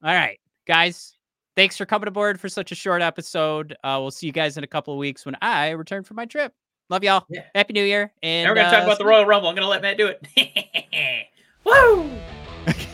All 0.03 0.13
right, 0.13 0.39
guys. 0.67 1.13
Thanks 1.55 1.77
for 1.77 1.85
coming 1.85 2.07
aboard 2.07 2.39
for 2.39 2.49
such 2.49 2.73
a 2.73 2.75
short 2.75 3.01
episode. 3.01 3.77
Uh, 3.83 3.97
we'll 4.01 4.11
see 4.11 4.25
you 4.27 4.33
guys 4.33 4.57
in 4.57 4.65
a 4.65 4.67
couple 4.67 4.93
of 4.93 4.97
weeks 4.99 5.25
when 5.25 5.37
I 5.41 5.69
return 5.69 6.03
from 6.03 6.15
my 6.15 6.25
trip. 6.25 6.51
Love 6.89 7.03
y'all. 7.03 7.23
Yeah. 7.29 7.43
Happy 7.55 7.73
New 7.73 7.83
Year. 7.83 8.11
And 8.21 8.45
Now 8.45 8.51
we're 8.51 8.55
gonna 8.55 8.71
talk 8.71 8.81
uh, 8.81 8.85
about 8.85 8.97
the 8.97 9.05
Royal 9.05 9.25
Rumble. 9.25 9.49
I'm 9.49 9.55
gonna 9.55 9.67
let 9.67 9.81
Matt 9.81 9.97
do 9.97 10.07
it. 10.07 11.27
Woo! 11.63 12.09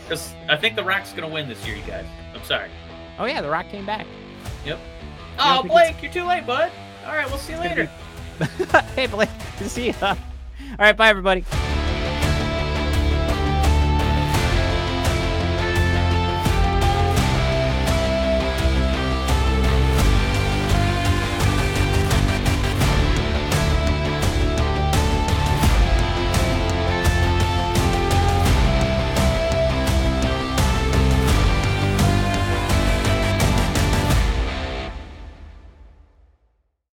Because 0.02 0.34
I 0.48 0.56
think 0.56 0.76
the 0.76 0.84
Rock's 0.84 1.12
gonna 1.12 1.28
win 1.28 1.48
this 1.48 1.66
year, 1.66 1.76
you 1.76 1.82
guys. 1.82 2.06
I'm 2.34 2.44
sorry. 2.44 2.68
Oh 3.18 3.24
yeah, 3.24 3.40
The 3.40 3.50
Rock 3.50 3.68
came 3.68 3.86
back. 3.86 4.06
Yep. 4.64 4.78
Oh, 5.38 5.62
Blake, 5.62 6.02
you're 6.02 6.12
too 6.12 6.24
late, 6.24 6.46
bud. 6.46 6.70
All 7.06 7.12
right, 7.12 7.26
we'll 7.28 7.38
see 7.38 7.54
you 7.54 7.60
later. 7.60 7.90
hey 8.94 9.06
Blake, 9.06 9.28
see 9.60 9.88
you. 9.88 9.94
All 10.02 10.16
right, 10.78 10.96
bye 10.96 11.08
everybody. 11.08 11.44